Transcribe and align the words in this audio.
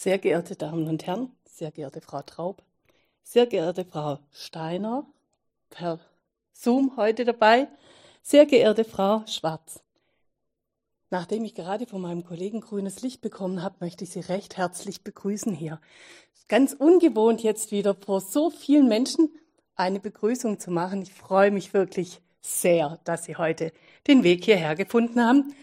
Sehr 0.00 0.18
geehrte 0.18 0.54
Damen 0.54 0.86
und 0.86 1.08
Herren, 1.08 1.32
sehr 1.44 1.72
geehrte 1.72 2.00
Frau 2.00 2.22
Traub, 2.22 2.62
sehr 3.24 3.46
geehrte 3.46 3.84
Frau 3.84 4.20
Steiner, 4.30 5.04
per 5.70 5.98
Zoom 6.52 6.96
heute 6.96 7.24
dabei, 7.24 7.66
sehr 8.22 8.46
geehrte 8.46 8.84
Frau 8.84 9.24
Schwarz. 9.26 9.80
Nachdem 11.10 11.42
ich 11.42 11.56
gerade 11.56 11.84
von 11.88 12.00
meinem 12.00 12.24
Kollegen 12.24 12.60
grünes 12.60 13.02
Licht 13.02 13.22
bekommen 13.22 13.60
habe, 13.60 13.74
möchte 13.80 14.04
ich 14.04 14.10
Sie 14.10 14.20
recht 14.20 14.56
herzlich 14.56 15.02
begrüßen 15.02 15.52
hier. 15.52 15.80
Ganz 16.46 16.74
ungewohnt 16.74 17.42
jetzt 17.42 17.72
wieder 17.72 17.96
vor 17.96 18.20
so 18.20 18.50
vielen 18.50 18.86
Menschen 18.86 19.28
eine 19.74 19.98
Begrüßung 19.98 20.60
zu 20.60 20.70
machen. 20.70 21.02
Ich 21.02 21.12
freue 21.12 21.50
mich 21.50 21.74
wirklich 21.74 22.20
sehr, 22.40 23.00
dass 23.02 23.24
Sie 23.24 23.34
heute 23.34 23.72
den 24.06 24.22
Weg 24.22 24.44
hierher 24.44 24.76
gefunden 24.76 25.20
haben 25.20 25.56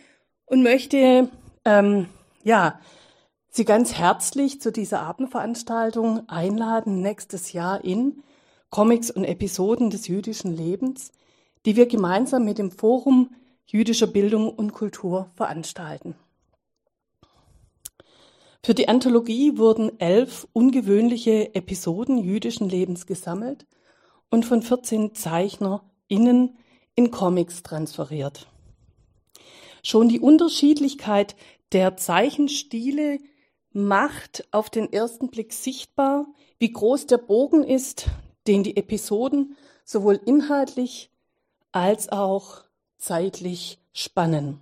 und 0.46 0.62
möchte 0.62 1.30
ähm, 1.64 2.10
ja 2.44 2.82
Sie 3.56 3.64
ganz 3.64 3.94
herzlich 3.94 4.60
zu 4.60 4.70
dieser 4.70 5.00
Abendveranstaltung 5.00 6.28
einladen 6.28 7.02
nächstes 7.02 7.54
Jahr 7.54 7.86
in 7.86 8.22
Comics 8.70 9.10
und 9.10 9.24
Episoden 9.24 9.90
des 9.90 10.10
jüdischen 10.10 10.54
Lebens, 10.54 11.14
die 11.66 11.78
wir 11.78 11.86
gemeinsam 11.86 12.44
mit 12.44 12.58
dem 12.58 12.70
Forum 12.70 13.34
jüdischer 13.66 14.08
Bildung 14.08 14.50
und 14.50 14.74
Kultur 14.74 15.32
veranstalten. 15.36 16.16
Für 18.62 18.74
die 18.74 18.90
Anthologie 18.90 19.58
wurden 19.58 20.02
elf 20.02 20.50
ungewöhnliche 20.52 21.56
Episoden 21.56 22.18
jüdischen 22.18 22.68
Lebens 22.68 23.06
gesammelt 23.06 23.66
und 24.30 24.46
von 24.46 24.64
14 24.64 25.16
ZeichnerInnen 25.16 26.58
in 26.96 27.10
Comics 27.10 27.64
transferiert. 27.64 28.48
Schon 29.82 30.10
die 30.10 30.20
Unterschiedlichkeit 30.20 31.38
der 31.72 31.96
Zeichenstile 31.96 33.20
macht 33.76 34.48
auf 34.52 34.70
den 34.70 34.92
ersten 34.92 35.30
Blick 35.30 35.52
sichtbar, 35.52 36.28
wie 36.60 36.72
groß 36.72 37.08
der 37.08 37.18
Bogen 37.18 37.64
ist, 37.64 38.08
den 38.48 38.64
die 38.64 38.78
Episoden 38.78 39.58
sowohl 39.84 40.20
inhaltlich 40.26 41.12
als 41.74 42.10
auch 42.10 42.64
zeitlich 42.98 43.78
spannen. 43.92 44.62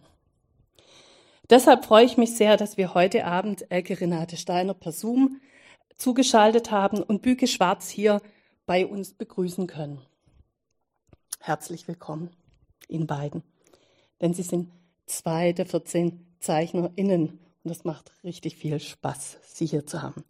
Deshalb 1.49 1.85
freue 1.85 2.05
ich 2.05 2.17
mich 2.17 2.35
sehr, 2.35 2.57
dass 2.57 2.77
wir 2.77 2.95
heute 2.95 3.25
Abend 3.25 3.69
Elke 3.69 4.01
Renate 4.01 4.35
Steiner 4.35 4.73
per 4.73 4.91
Zoom 4.91 5.39
zugeschaltet 5.95 6.71
haben 6.71 7.03
und 7.03 7.21
Büke 7.21 7.45
Schwarz 7.45 7.89
hier 7.89 8.19
bei 8.65 8.87
uns 8.87 9.13
begrüßen 9.13 9.67
können. 9.67 10.01
Herzlich 11.39 11.87
willkommen 11.87 12.31
Ihnen 12.87 13.05
beiden, 13.05 13.43
denn 14.21 14.33
Sie 14.33 14.41
sind 14.41 14.71
zwei 15.05 15.53
der 15.53 15.67
14 15.67 16.25
ZeichnerInnen 16.39 17.42
und 17.63 17.69
das 17.69 17.83
macht 17.83 18.11
richtig 18.23 18.57
viel 18.57 18.79
Spaß, 18.79 19.37
Sie 19.43 19.65
hier 19.65 19.85
zu 19.85 20.01
haben. 20.01 20.23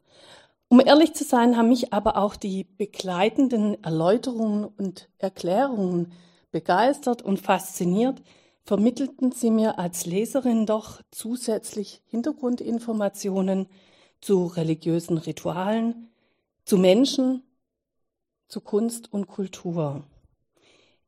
Um 0.69 0.79
ehrlich 0.79 1.13
zu 1.13 1.23
sein, 1.23 1.57
haben 1.57 1.69
mich 1.69 1.93
aber 1.93 2.17
auch 2.17 2.35
die 2.35 2.63
begleitenden 2.63 3.83
Erläuterungen 3.83 4.65
und 4.65 5.09
Erklärungen 5.19 6.13
begeistert 6.51 7.21
und 7.21 7.39
fasziniert, 7.39 8.21
vermittelten 8.63 9.31
sie 9.31 9.51
mir 9.51 9.77
als 9.77 10.05
Leserin 10.05 10.65
doch 10.65 11.01
zusätzlich 11.11 12.01
Hintergrundinformationen 12.07 13.67
zu 14.21 14.45
religiösen 14.45 15.17
Ritualen, 15.17 16.09
zu 16.65 16.77
Menschen, 16.77 17.43
zu 18.47 18.61
Kunst 18.61 19.11
und 19.11 19.27
Kultur. 19.27 20.03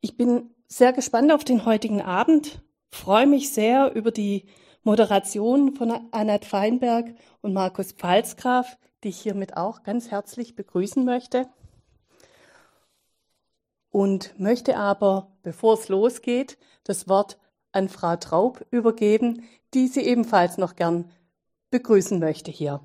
Ich 0.02 0.18
bin 0.18 0.50
sehr 0.68 0.94
gespannt 0.94 1.32
auf 1.32 1.44
den 1.44 1.66
heutigen 1.66 2.02
Abend, 2.02 2.62
freue 2.92 3.26
mich 3.26 3.52
sehr 3.52 3.96
über 3.96 4.12
die 4.12 4.46
Moderation 4.86 5.76
von 5.76 5.92
Annette 6.12 6.48
Feinberg 6.48 7.16
und 7.42 7.54
Markus 7.54 7.92
Pfalzgraf, 7.92 8.78
die 9.04 9.10
ich 9.10 9.20
hiermit 9.20 9.58
auch 9.58 9.82
ganz 9.82 10.12
herzlich 10.12 10.56
begrüßen 10.56 11.04
möchte. 11.04 11.48
Und 13.90 14.40
möchte 14.40 14.78
aber, 14.78 15.32
bevor 15.42 15.74
es 15.74 15.90
losgeht, 15.90 16.60
das 16.84 17.08
Wort 17.08 17.40
an 17.72 17.90
Frau 17.90 18.16
Traub 18.16 18.64
übergeben, 18.70 19.44
die 19.74 19.88
sie 19.88 20.02
ebenfalls 20.02 20.60
noch 20.60 20.76
gern 20.76 21.10
begrüßen 21.72 22.20
möchte 22.20 22.52
hier. 22.52 22.80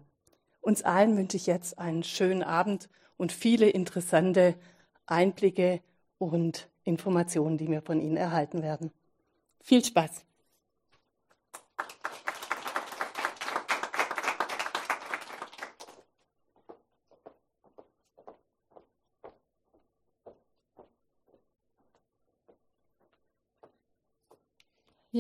Uns 0.63 0.81
allen 0.83 1.19
wünsche 1.19 1.37
ich 1.37 1.47
jetzt 1.47 1.79
einen 1.79 2.03
schönen 2.03 2.43
Abend 2.43 2.89
und 3.19 3.31
viele 3.31 3.69
interessante 3.69 4.55
Einblicke 5.05 5.83
und 6.17 6.71
Informationen, 6.83 7.59
die 7.59 7.69
wir 7.69 7.83
von 7.83 8.01
Ihnen 8.01 8.17
erhalten 8.17 8.63
werden. 8.63 8.91
Viel 9.63 9.85
Spaß! 9.85 10.25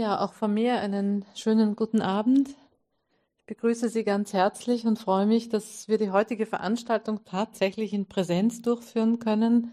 Ja, 0.00 0.19
auch 0.25 0.33
von 0.33 0.55
mir 0.55 0.81
einen 0.81 1.27
schönen 1.34 1.77
guten 1.77 2.00
Abend. 2.00 2.49
Ich 3.37 3.44
begrüße 3.44 3.91
Sie 3.91 4.03
ganz 4.03 4.33
herzlich 4.33 4.87
und 4.87 4.99
freue 4.99 5.27
mich, 5.27 5.50
dass 5.50 5.88
wir 5.88 5.99
die 5.99 6.11
heutige 6.11 6.47
Veranstaltung 6.47 7.22
tatsächlich 7.27 7.93
in 7.93 8.06
Präsenz 8.06 8.62
durchführen 8.62 9.19
können 9.19 9.72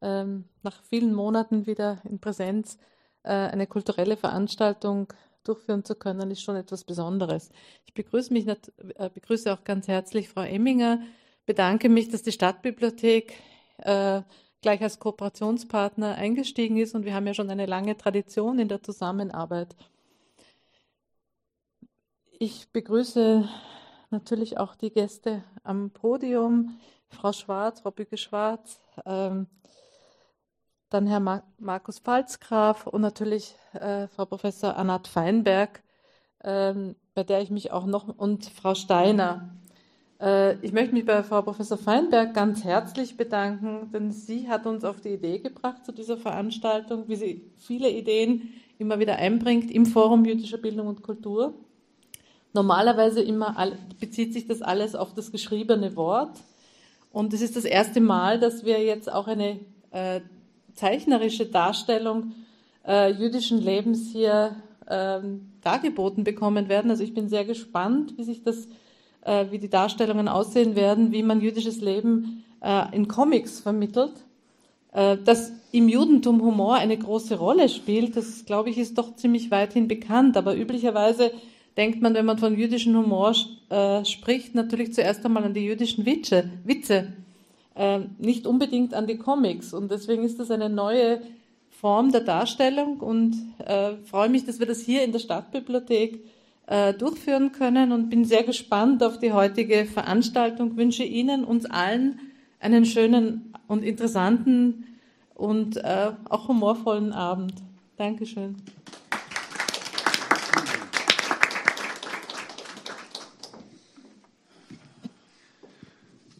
ähm, 0.00 0.44
nach 0.62 0.84
vielen 0.84 1.12
Monaten 1.12 1.66
wieder 1.66 2.00
in 2.04 2.20
Präsenz 2.20 2.78
äh, 3.24 3.32
eine 3.32 3.66
kulturelle 3.66 4.16
Veranstaltung 4.16 5.12
durchführen 5.42 5.84
zu 5.84 5.96
können, 5.96 6.30
ist 6.30 6.42
schon 6.42 6.54
etwas 6.54 6.84
Besonderes. 6.84 7.50
Ich 7.86 7.92
begrüße 7.92 8.32
mich, 8.32 8.46
äh, 8.46 9.10
begrüße 9.12 9.52
auch 9.52 9.64
ganz 9.64 9.88
herzlich 9.88 10.28
Frau 10.28 10.42
Emminger, 10.42 11.00
bedanke 11.44 11.88
mich, 11.88 12.08
dass 12.08 12.22
die 12.22 12.30
Stadtbibliothek 12.30 13.34
äh, 13.78 14.22
gleich 14.66 14.82
als 14.82 14.98
Kooperationspartner 14.98 16.16
eingestiegen 16.16 16.76
ist 16.76 16.96
und 16.96 17.04
wir 17.04 17.14
haben 17.14 17.24
ja 17.28 17.34
schon 17.34 17.50
eine 17.50 17.66
lange 17.66 17.96
Tradition 17.96 18.58
in 18.58 18.66
der 18.66 18.82
Zusammenarbeit. 18.82 19.76
Ich 22.40 22.68
begrüße 22.72 23.48
natürlich 24.10 24.58
auch 24.58 24.74
die 24.74 24.90
Gäste 24.90 25.44
am 25.62 25.90
Podium, 25.90 26.80
Frau 27.10 27.32
Schwarz, 27.32 27.82
Frau 27.82 27.92
Bücke-Schwarz, 27.92 28.80
ähm, 29.04 29.46
dann 30.90 31.06
Herr 31.06 31.20
Mar 31.20 31.44
Markus 31.58 32.00
Pfalzgraf 32.00 32.88
und 32.88 33.02
natürlich 33.02 33.54
äh, 33.72 34.08
Frau 34.08 34.24
Professor 34.24 34.76
Annat 34.76 35.06
Feinberg, 35.06 35.80
ähm, 36.42 36.96
bei 37.14 37.22
der 37.22 37.40
ich 37.40 37.50
mich 37.50 37.70
auch 37.70 37.86
noch, 37.86 38.08
und 38.08 38.46
Frau 38.46 38.74
Steiner. 38.74 39.48
Äh, 40.20 40.54
ich 40.64 40.72
möchte 40.72 40.94
mich 40.94 41.04
bei 41.04 41.22
Frau 41.22 41.42
Professor 41.42 41.78
Feinberg 41.78 42.34
ganz 42.34 42.64
herzlich 42.64 43.16
bedanken, 43.16 43.90
denn 43.92 44.12
sie 44.12 44.48
hat 44.48 44.66
uns 44.66 44.84
auf 44.84 45.00
die 45.00 45.10
Idee 45.10 45.38
gebracht 45.38 45.84
zu 45.84 45.92
dieser 45.92 46.16
Veranstaltung, 46.16 47.08
wie 47.08 47.16
sie 47.16 47.50
viele 47.56 47.90
Ideen 47.90 48.52
immer 48.78 48.98
wieder 48.98 49.16
einbringt 49.16 49.70
im 49.70 49.86
Forum 49.86 50.24
jüdischer 50.24 50.58
Bildung 50.58 50.86
und 50.86 51.02
Kultur. 51.02 51.54
Normalerweise 52.52 53.22
immer 53.22 53.54
bezieht 54.00 54.32
sich 54.32 54.46
das 54.46 54.62
alles 54.62 54.94
auf 54.94 55.12
das 55.14 55.30
geschriebene 55.30 55.94
Wort. 55.96 56.38
Und 57.12 57.32
es 57.32 57.42
ist 57.42 57.56
das 57.56 57.64
erste 57.64 58.00
Mal, 58.00 58.40
dass 58.40 58.64
wir 58.64 58.82
jetzt 58.82 59.12
auch 59.12 59.26
eine 59.26 59.60
äh, 59.90 60.20
zeichnerische 60.74 61.46
Darstellung 61.46 62.32
äh, 62.86 63.10
jüdischen 63.10 63.58
Lebens 63.58 64.10
hier 64.12 64.56
ähm, 64.88 65.52
dargeboten 65.62 66.24
bekommen 66.24 66.68
werden. 66.68 66.90
Also 66.90 67.02
ich 67.02 67.14
bin 67.14 67.28
sehr 67.28 67.44
gespannt, 67.44 68.14
wie 68.16 68.24
sich 68.24 68.42
das, 68.42 68.68
äh, 69.26 69.46
wie 69.50 69.58
die 69.58 69.68
Darstellungen 69.68 70.28
aussehen 70.28 70.76
werden, 70.76 71.12
wie 71.12 71.22
man 71.22 71.40
jüdisches 71.40 71.80
Leben 71.80 72.44
äh, 72.62 72.94
in 72.94 73.08
Comics 73.08 73.60
vermittelt. 73.60 74.12
Äh, 74.92 75.18
dass 75.24 75.52
im 75.72 75.88
Judentum 75.88 76.40
Humor 76.40 76.76
eine 76.76 76.96
große 76.96 77.36
Rolle 77.36 77.68
spielt, 77.68 78.16
das 78.16 78.44
glaube 78.46 78.70
ich 78.70 78.78
ist 78.78 78.96
doch 78.96 79.16
ziemlich 79.16 79.50
weithin 79.50 79.88
bekannt. 79.88 80.36
Aber 80.36 80.56
üblicherweise 80.56 81.32
denkt 81.76 82.00
man, 82.00 82.14
wenn 82.14 82.24
man 82.24 82.38
von 82.38 82.56
jüdischem 82.56 82.96
Humor 82.96 83.34
äh, 83.68 84.04
spricht, 84.04 84.54
natürlich 84.54 84.94
zuerst 84.94 85.26
einmal 85.26 85.44
an 85.44 85.54
die 85.54 85.66
jüdischen 85.66 86.06
Witze. 86.06 86.48
Witze. 86.64 87.12
Äh, 87.74 88.00
nicht 88.18 88.46
unbedingt 88.46 88.94
an 88.94 89.06
die 89.06 89.18
Comics. 89.18 89.74
Und 89.74 89.90
deswegen 89.90 90.22
ist 90.22 90.38
das 90.38 90.50
eine 90.50 90.70
neue 90.70 91.20
Form 91.68 92.10
der 92.10 92.22
Darstellung 92.22 93.00
und 93.00 93.36
äh, 93.58 93.96
freue 94.04 94.30
mich, 94.30 94.46
dass 94.46 94.60
wir 94.60 94.66
das 94.66 94.80
hier 94.80 95.04
in 95.04 95.12
der 95.12 95.18
Stadtbibliothek 95.18 96.24
äh, 96.66 96.94
durchführen 96.94 97.52
können 97.52 97.92
und 97.92 98.10
bin 98.10 98.24
sehr 98.24 98.42
gespannt 98.42 99.02
auf 99.02 99.18
die 99.18 99.32
heutige 99.32 99.86
Veranstaltung. 99.86 100.76
Wünsche 100.76 101.04
Ihnen, 101.04 101.44
uns 101.44 101.64
allen 101.66 102.18
einen 102.60 102.84
schönen 102.84 103.52
und 103.68 103.84
interessanten 103.84 104.84
und 105.34 105.76
äh, 105.76 106.12
auch 106.28 106.48
humorvollen 106.48 107.12
Abend. 107.12 107.54
Dankeschön. 107.96 108.56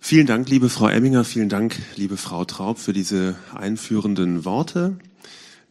Vielen 0.00 0.26
Dank, 0.28 0.48
liebe 0.48 0.68
Frau 0.68 0.86
Emminger, 0.86 1.24
vielen 1.24 1.48
Dank, 1.48 1.76
liebe 1.96 2.16
Frau 2.16 2.44
Traub, 2.44 2.78
für 2.78 2.92
diese 2.92 3.34
einführenden 3.52 4.44
Worte. 4.44 4.98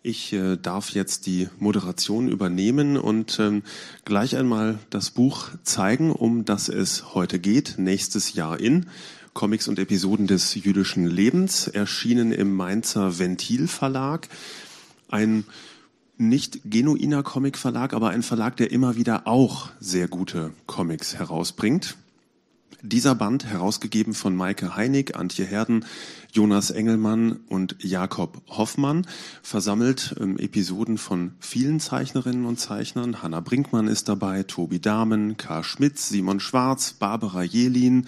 Ich 0.08 0.34
äh, 0.34 0.56
darf 0.56 0.92
jetzt 0.92 1.26
die 1.26 1.50
Moderation 1.58 2.28
übernehmen 2.28 2.96
und 2.96 3.40
ähm, 3.40 3.64
gleich 4.06 4.38
einmal 4.38 4.78
das 4.92 5.10
Buch 5.10 5.48
zeigen, 5.64 6.12
um 6.12 6.46
das 6.46 6.70
es 6.70 7.16
heute 7.16 7.40
geht, 7.40 7.80
nächstes 7.80 8.36
Jahr 8.36 8.60
in. 8.60 8.86
Comics 9.34 9.68
und 9.68 9.80
Episoden 9.80 10.28
des 10.28 10.54
jüdischen 10.54 11.08
Lebens, 11.08 11.68
erschienen 11.68 12.32
im 12.32 12.56
Mainzer 12.56 13.18
Ventil 13.18 13.68
Verlag. 13.68 14.30
Ein 15.10 15.44
nicht 16.20 16.60
genuiner 16.66 17.24
Comic-Verlag, 17.24 17.94
aber 17.94 18.10
ein 18.12 18.22
Verlag, 18.22 18.58
der 18.58 18.72
immer 18.72 18.96
wieder 18.96 19.26
auch 19.26 19.72
sehr 19.80 20.08
gute 20.08 20.52
Comics 20.68 21.16
herausbringt. 21.16 21.98
Dieser 22.88 23.16
Band, 23.16 23.46
herausgegeben 23.46 24.14
von 24.14 24.36
Maike 24.36 24.76
Heinig, 24.76 25.16
Antje 25.16 25.44
Herden, 25.44 25.86
Jonas 26.32 26.70
Engelmann 26.70 27.40
und 27.50 27.76
Jakob 27.80 28.44
Hoffmann, 28.48 29.08
versammelt 29.42 30.16
ähm, 30.20 30.38
Episoden 30.38 31.00
von 31.00 31.34
vielen 31.40 31.80
Zeichnerinnen 31.80 32.46
und 32.46 32.60
Zeichnern. 32.60 33.24
Hanna 33.24 33.40
Brinkmann 33.40 33.88
ist 33.88 34.08
dabei, 34.08 34.44
Tobi 34.44 34.80
Dahmen, 34.80 35.36
Karl 35.36 35.64
Schmitz, 35.64 36.10
Simon 36.10 36.40
Schwarz, 36.40 36.94
Barbara 36.94 37.42
Jelin 37.42 38.06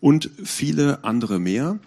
und 0.00 0.28
viele 0.42 1.04
andere 1.04 1.38
mehr. 1.38 1.78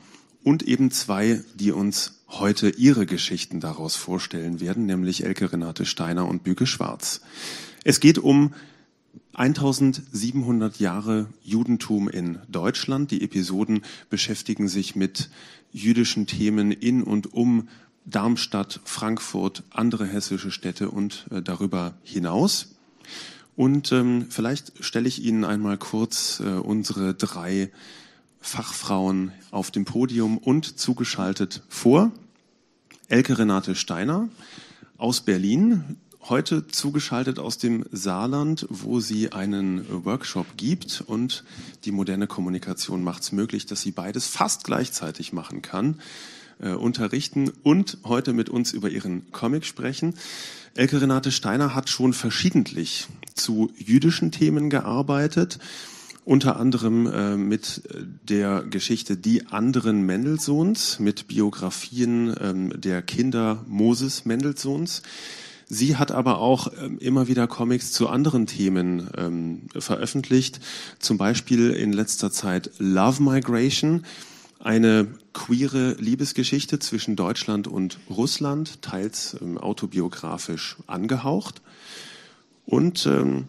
Und 0.44 0.64
eben 0.64 0.92
zwei, 0.92 1.42
die 1.56 1.74
uns 1.74 2.22
heute 2.30 2.70
ihre 2.70 3.06
Geschichten 3.06 3.60
daraus 3.60 3.98
vorstellen 3.98 4.62
werden, 4.62 4.86
nämlich 4.86 5.26
Elke 5.26 5.52
Renate 5.52 5.86
Steiner 5.86 6.26
und 6.28 6.44
Büke 6.44 6.68
Schwarz. 6.68 7.20
Es 7.84 8.00
geht 8.00 8.18
um 8.18 8.54
1700 9.34 10.80
Jahre 10.80 11.28
Judentum 11.44 12.08
in 12.08 12.40
Deutschland. 12.50 13.12
Die 13.12 13.24
Episoden 13.24 13.82
beschäftigen 14.10 14.68
sich 14.68 14.96
mit 14.96 15.30
jüdischen 15.72 16.28
Themen 16.28 16.72
in 16.72 17.04
und 17.04 17.34
um 17.34 17.68
Darmstadt, 18.06 18.82
Frankfurt, 18.84 19.64
andere 19.70 20.06
hessische 20.06 20.52
Städte 20.52 20.92
und 20.92 21.26
äh, 21.32 21.42
darüber 21.42 21.96
hinaus. 22.04 22.76
Und 23.56 23.92
ähm, 23.92 24.28
vielleicht 24.30 24.84
stelle 24.84 25.08
ich 25.08 25.24
Ihnen 25.24 25.46
einmal 25.46 25.78
kurz 25.78 26.40
äh, 26.40 26.50
unsere 26.50 27.14
drei 27.14 27.72
Fachfrauen 28.40 29.32
auf 29.52 29.72
dem 29.72 29.86
Podium 29.86 30.38
und 30.38 30.78
zugeschaltet 30.78 31.64
vor. 31.70 32.12
Elke 33.08 33.38
Renate 33.38 33.76
Steiner 33.76 34.28
aus 34.98 35.22
Berlin, 35.22 35.98
heute 36.30 36.68
zugeschaltet 36.68 37.40
aus 37.40 37.58
dem 37.58 37.86
Saarland, 37.92 38.66
wo 38.70 39.00
sie 39.00 39.32
einen 39.32 39.86
Workshop 40.06 40.46
gibt 40.58 41.04
und 41.06 41.44
die 41.86 41.92
moderne 41.92 42.28
Kommunikation 42.28 43.04
macht 43.04 43.24
es 43.24 43.32
möglich, 43.32 43.66
dass 43.66 43.82
sie 43.82 43.92
beides 43.92 44.28
fast 44.28 44.64
gleichzeitig 44.64 45.34
machen 45.34 45.62
kann, 45.62 46.00
äh, 46.60 46.72
unterrichten 46.72 47.52
und 47.64 47.98
heute 48.04 48.34
mit 48.34 48.50
uns 48.50 48.72
über 48.72 48.90
ihren 48.90 49.32
Comic 49.32 49.66
sprechen. 49.66 50.14
Elke 50.76 51.02
Renate 51.02 51.32
Steiner 51.32 51.76
hat 51.76 51.90
schon 51.90 52.14
verschiedentlich 52.14 53.08
zu 53.36 53.72
jüdischen 53.78 54.32
Themen 54.32 54.70
gearbeitet 54.70 55.60
unter 56.26 56.58
anderem 56.58 57.06
äh, 57.08 57.36
mit 57.36 57.84
der 58.24 58.64
Geschichte 58.64 59.18
Die 59.18 59.48
anderen 59.48 60.06
Mendelssohns, 60.06 61.00
mit 61.00 61.28
Biografien 61.28 62.34
ähm, 62.40 62.74
der 62.80 63.02
Kinder 63.02 63.66
Moses 63.68 64.24
Mendelssohns. 64.24 65.02
Sie 65.74 65.98
hat 65.98 66.12
aber 66.12 66.40
auch 66.40 66.72
ähm, 66.82 67.00
immer 67.00 67.28
wieder 67.28 67.48
Comics 67.48 67.92
zu 67.92 68.08
anderen 68.08 68.48
Themen 68.48 69.10
ähm, 69.18 69.62
veröffentlicht, 69.78 70.60
zum 71.00 71.18
Beispiel 71.18 71.72
in 71.72 71.94
letzter 71.94 72.32
Zeit 72.32 72.72
Love 72.78 73.24
Migration, 73.24 74.06
eine 74.60 75.08
queere 75.34 75.94
Liebesgeschichte 76.00 76.80
zwischen 76.80 77.16
Deutschland 77.16 77.68
und 77.68 78.00
Russland, 78.10 78.82
teils 78.82 79.36
ähm, 79.42 79.58
autobiografisch 79.58 80.78
angehaucht. 80.88 81.62
Und 82.66 83.06
ähm, 83.06 83.48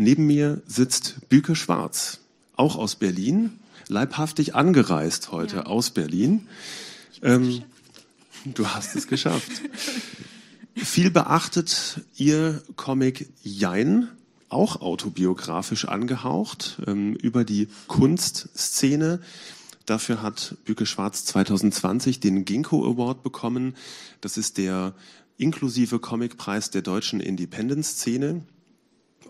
Neben 0.00 0.28
mir 0.28 0.62
sitzt 0.64 1.28
Büke 1.28 1.56
Schwarz, 1.56 2.20
auch 2.54 2.76
aus 2.76 2.94
Berlin, 2.94 3.58
leibhaftig 3.88 4.54
angereist 4.54 5.32
heute 5.32 5.56
ja. 5.56 5.62
aus 5.66 5.90
Berlin. 5.90 6.46
Ähm, 7.20 7.64
du 8.44 8.64
hast 8.68 8.94
es 8.94 9.08
geschafft. 9.08 9.50
Viel 10.84 11.10
beachtet 11.10 12.02
ihr 12.16 12.62
Comic 12.76 13.28
Jein, 13.42 14.08
auch 14.48 14.80
autobiografisch 14.80 15.86
angehaucht, 15.86 16.80
ähm, 16.86 17.14
über 17.16 17.44
die 17.44 17.68
Kunstszene. 17.88 19.20
Dafür 19.86 20.22
hat 20.22 20.56
Büke 20.64 20.86
Schwarz 20.86 21.24
2020 21.24 22.20
den 22.20 22.44
Ginkgo 22.44 22.84
Award 22.84 23.22
bekommen. 23.22 23.74
Das 24.20 24.36
ist 24.36 24.56
der 24.58 24.94
inklusive 25.36 25.98
Comicpreis 25.98 26.70
der 26.70 26.82
deutschen 26.82 27.20
Independence-Szene. 27.20 28.42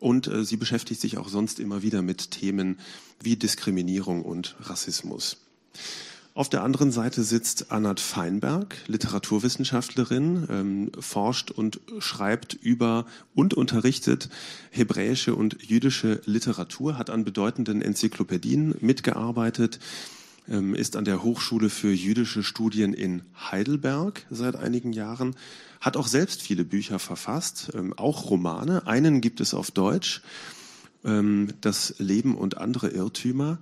Und 0.01 0.27
äh, 0.27 0.45
sie 0.45 0.57
beschäftigt 0.57 1.01
sich 1.01 1.17
auch 1.17 1.29
sonst 1.29 1.61
immer 1.61 1.83
wieder 1.83 2.03
mit 2.03 2.31
Themen 2.31 2.79
wie 3.21 3.37
Diskriminierung 3.37 4.23
und 4.23 4.57
Rassismus. 4.61 5.39
Auf 6.39 6.49
der 6.49 6.63
anderen 6.63 6.93
Seite 6.93 7.25
sitzt 7.25 7.73
Anat 7.73 7.99
Feinberg, 7.99 8.77
Literaturwissenschaftlerin, 8.87 10.47
ähm, 10.49 10.93
forscht 10.97 11.51
und 11.51 11.81
schreibt 11.99 12.55
über 12.55 13.07
und 13.35 13.55
unterrichtet 13.55 14.29
hebräische 14.71 15.35
und 15.35 15.61
jüdische 15.61 16.21
Literatur, 16.27 16.97
hat 16.97 17.11
an 17.11 17.25
bedeutenden 17.25 17.83
Enzyklopädien 17.83 18.77
mitgearbeitet, 18.79 19.81
ähm, 20.49 20.77
ist 20.77 20.95
an 20.95 21.05
der 21.05 21.25
Hochschule 21.25 21.71
für 21.71 21.91
jüdische 21.91 22.45
Studien 22.45 22.95
in 22.95 23.23
Heidelberg 23.51 24.25
seit 24.31 24.55
einigen 24.55 24.93
Jahren, 24.93 25.35
hat 25.81 25.97
auch 25.97 26.07
selbst 26.07 26.41
viele 26.41 26.65
Bücher 26.65 27.01
verfasst, 27.01 27.73
ähm, 27.75 27.95
auch 27.97 28.31
Romane. 28.31 28.87
Einen 28.87 29.21
gibt 29.21 29.41
es 29.41 29.55
auf 29.55 29.73
Deutsch, 29.73 30.23
ähm, 31.05 31.49
Das 31.63 31.97
Leben 31.99 32.37
und 32.37 32.59
andere 32.59 32.91
Irrtümer. 32.91 33.59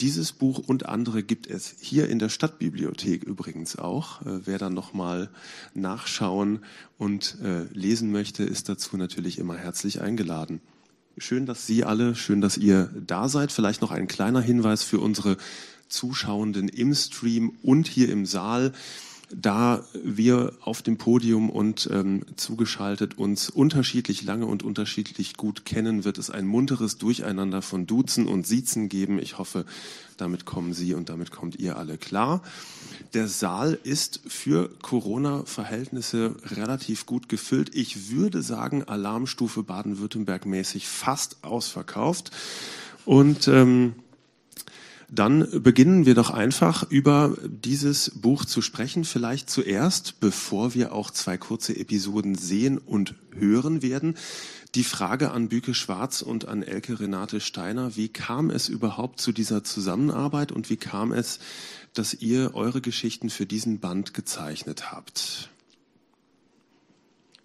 Dieses 0.00 0.32
Buch 0.32 0.58
und 0.66 0.86
andere 0.86 1.22
gibt 1.22 1.46
es 1.46 1.74
hier 1.78 2.08
in 2.08 2.18
der 2.18 2.30
Stadtbibliothek 2.30 3.22
übrigens 3.22 3.76
auch. 3.76 4.22
Äh, 4.22 4.46
wer 4.46 4.58
dann 4.58 4.72
nochmal 4.72 5.28
nachschauen 5.74 6.60
und 6.96 7.36
äh, 7.42 7.64
lesen 7.74 8.10
möchte, 8.10 8.42
ist 8.42 8.70
dazu 8.70 8.96
natürlich 8.96 9.38
immer 9.38 9.56
herzlich 9.56 10.00
eingeladen. 10.00 10.62
Schön, 11.18 11.44
dass 11.44 11.66
Sie 11.66 11.84
alle, 11.84 12.14
schön, 12.14 12.40
dass 12.40 12.56
ihr 12.56 12.90
da 13.06 13.28
seid. 13.28 13.52
Vielleicht 13.52 13.82
noch 13.82 13.90
ein 13.90 14.06
kleiner 14.06 14.40
Hinweis 14.40 14.82
für 14.82 15.00
unsere 15.00 15.36
Zuschauenden 15.88 16.70
im 16.70 16.94
Stream 16.94 17.52
und 17.62 17.86
hier 17.86 18.08
im 18.08 18.24
Saal 18.24 18.72
da 19.34 19.84
wir 20.02 20.52
auf 20.60 20.82
dem 20.82 20.98
Podium 20.98 21.50
und 21.50 21.88
ähm, 21.92 22.24
zugeschaltet 22.36 23.16
uns 23.16 23.48
unterschiedlich 23.48 24.22
lange 24.24 24.46
und 24.46 24.62
unterschiedlich 24.62 25.36
gut 25.36 25.64
kennen, 25.64 26.04
wird 26.04 26.18
es 26.18 26.30
ein 26.30 26.46
munteres 26.46 26.98
Durcheinander 26.98 27.62
von 27.62 27.86
Duzen 27.86 28.26
und 28.26 28.46
Siezen 28.46 28.88
geben. 28.88 29.20
Ich 29.20 29.38
hoffe, 29.38 29.66
damit 30.16 30.46
kommen 30.46 30.74
Sie 30.74 30.94
und 30.94 31.08
damit 31.08 31.30
kommt 31.30 31.56
ihr 31.56 31.76
alle 31.76 31.96
klar. 31.96 32.42
Der 33.14 33.28
Saal 33.28 33.78
ist 33.84 34.20
für 34.26 34.70
Corona-Verhältnisse 34.82 36.34
relativ 36.44 37.06
gut 37.06 37.28
gefüllt. 37.28 37.74
Ich 37.74 38.10
würde 38.10 38.42
sagen, 38.42 38.84
Alarmstufe 38.84 39.62
Baden-Württemberg 39.62 40.44
mäßig 40.44 40.88
fast 40.88 41.42
ausverkauft. 41.42 42.32
Und 43.04 43.48
ähm, 43.48 43.94
dann 45.12 45.62
beginnen 45.62 46.06
wir 46.06 46.14
doch 46.14 46.30
einfach 46.30 46.88
über 46.88 47.36
dieses 47.44 48.10
Buch 48.20 48.44
zu 48.44 48.62
sprechen. 48.62 49.04
Vielleicht 49.04 49.50
zuerst, 49.50 50.20
bevor 50.20 50.74
wir 50.74 50.92
auch 50.92 51.10
zwei 51.10 51.36
kurze 51.36 51.76
Episoden 51.76 52.36
sehen 52.36 52.78
und 52.78 53.14
hören 53.34 53.82
werden. 53.82 54.16
Die 54.76 54.84
Frage 54.84 55.32
an 55.32 55.48
Büke 55.48 55.74
Schwarz 55.74 56.22
und 56.22 56.46
an 56.46 56.62
Elke 56.62 57.00
Renate 57.00 57.40
Steiner. 57.40 57.96
Wie 57.96 58.08
kam 58.08 58.50
es 58.50 58.68
überhaupt 58.68 59.20
zu 59.20 59.32
dieser 59.32 59.64
Zusammenarbeit 59.64 60.52
und 60.52 60.70
wie 60.70 60.76
kam 60.76 61.12
es, 61.12 61.40
dass 61.92 62.14
ihr 62.14 62.54
eure 62.54 62.80
Geschichten 62.80 63.30
für 63.30 63.46
diesen 63.46 63.80
Band 63.80 64.14
gezeichnet 64.14 64.92
habt? 64.92 65.50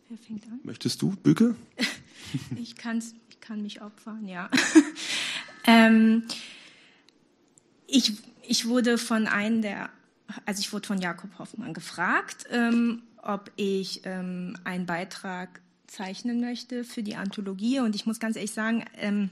Wer 0.10 0.20
fängt 0.20 0.46
an? 0.46 0.60
Möchtest 0.64 1.02
du, 1.02 1.16
Büke? 1.24 1.56
ich, 2.62 2.76
kann's, 2.76 3.16
ich 3.30 3.40
kann 3.40 3.64
mich 3.64 3.82
opfern, 3.82 4.28
ja. 4.28 4.52
ähm, 5.66 6.26
ich, 7.88 8.14
ich 8.48 8.68
wurde 8.68 8.98
von 8.98 9.28
einem 9.28 9.62
der, 9.62 9.90
also 10.46 10.60
ich 10.60 10.74
wurde 10.74 10.88
von 10.88 11.02
Jakob 11.02 11.38
Hoffmann 11.40 11.74
gefragt, 11.74 12.46
ähm, 12.50 13.04
ob 13.22 13.52
ich 13.56 14.02
ähm, 14.06 14.58
einen 14.64 14.86
Beitrag 14.86 15.62
zeichnen 15.88 16.40
möchte 16.40 16.84
für 16.84 17.04
die 17.04 17.16
Anthologie. 17.16 17.80
Und 17.80 17.96
ich 17.96 18.06
muss 18.06 18.20
ganz 18.20 18.36
ehrlich 18.36 18.52
sagen, 18.52 18.86
ähm, 18.98 19.30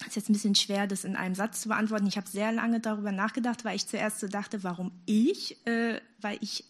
es 0.00 0.08
ist 0.08 0.16
jetzt 0.16 0.30
ein 0.30 0.32
bisschen 0.32 0.54
schwer, 0.54 0.86
das 0.86 1.04
in 1.04 1.14
einem 1.14 1.34
Satz 1.34 1.60
zu 1.60 1.68
beantworten. 1.68 2.06
Ich 2.06 2.16
habe 2.16 2.28
sehr 2.28 2.52
lange 2.52 2.80
darüber 2.80 3.12
nachgedacht, 3.12 3.64
weil 3.64 3.76
ich 3.76 3.86
zuerst 3.86 4.20
so 4.20 4.28
dachte, 4.28 4.62
warum 4.62 4.92
ich? 5.06 5.56
Äh, 5.66 6.00
weil 6.20 6.38
ich 6.40 6.64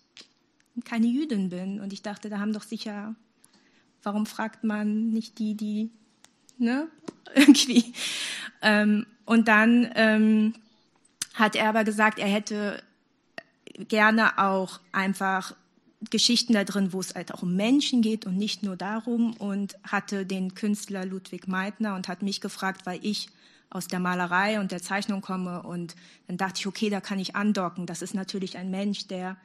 keine 0.85 1.07
Jüdin 1.07 1.49
bin. 1.49 1.81
Und 1.81 1.93
ich 1.93 2.03
dachte, 2.03 2.29
da 2.29 2.39
haben 2.39 2.53
doch 2.53 2.63
sicher, 2.63 3.15
warum 4.03 4.27
fragt 4.27 4.65
man 4.65 5.11
nicht 5.11 5.39
die, 5.39 5.55
die, 5.55 5.91
ne, 6.59 6.89
irgendwie. 7.35 7.93
Ähm, 8.63 9.07
und 9.25 9.49
dann 9.49 9.91
ähm, 9.95 10.55
hat 11.35 11.57
er 11.57 11.69
aber 11.69 11.85
gesagt, 11.85 12.19
er 12.19 12.29
hätte 12.29 12.83
gerne 13.89 14.39
auch 14.39 14.81
einfach 14.93 15.55
Geschichten 16.09 16.55
da 16.55 16.65
drin, 16.65 16.93
wo 16.93 17.01
es 17.01 17.15
halt 17.15 17.33
auch 17.35 17.43
um 17.43 17.57
Menschen 17.57 18.01
geht 18.01 18.25
und 18.25 18.37
nicht 18.37 18.63
nur 18.63 18.77
darum 18.77 19.35
und 19.35 19.77
hatte 19.83 20.25
den 20.25 20.55
Künstler 20.55 21.05
Ludwig 21.05 21.47
Meitner 21.47 21.95
und 21.95 22.09
hat 22.09 22.23
mich 22.23 22.41
gefragt, 22.41 22.87
weil 22.87 23.01
ich 23.03 23.29
aus 23.69 23.87
der 23.87 24.01
Malerei 24.01 24.61
und 24.61 24.73
der 24.73 24.83
Zeichnung 24.83 25.21
komme 25.21 25.63
und 25.63 25.95
dann 26.27 26.39
dachte 26.39 26.61
ich, 26.61 26.67
okay, 26.67 26.91
da 26.91 27.01
kann 27.01 27.19
ich 27.19 27.37
andocken. 27.37 27.87
Das 27.87 28.03
ist 28.03 28.15
natürlich 28.15 28.57
ein 28.57 28.71
Mensch, 28.71 29.07
der 29.07 29.37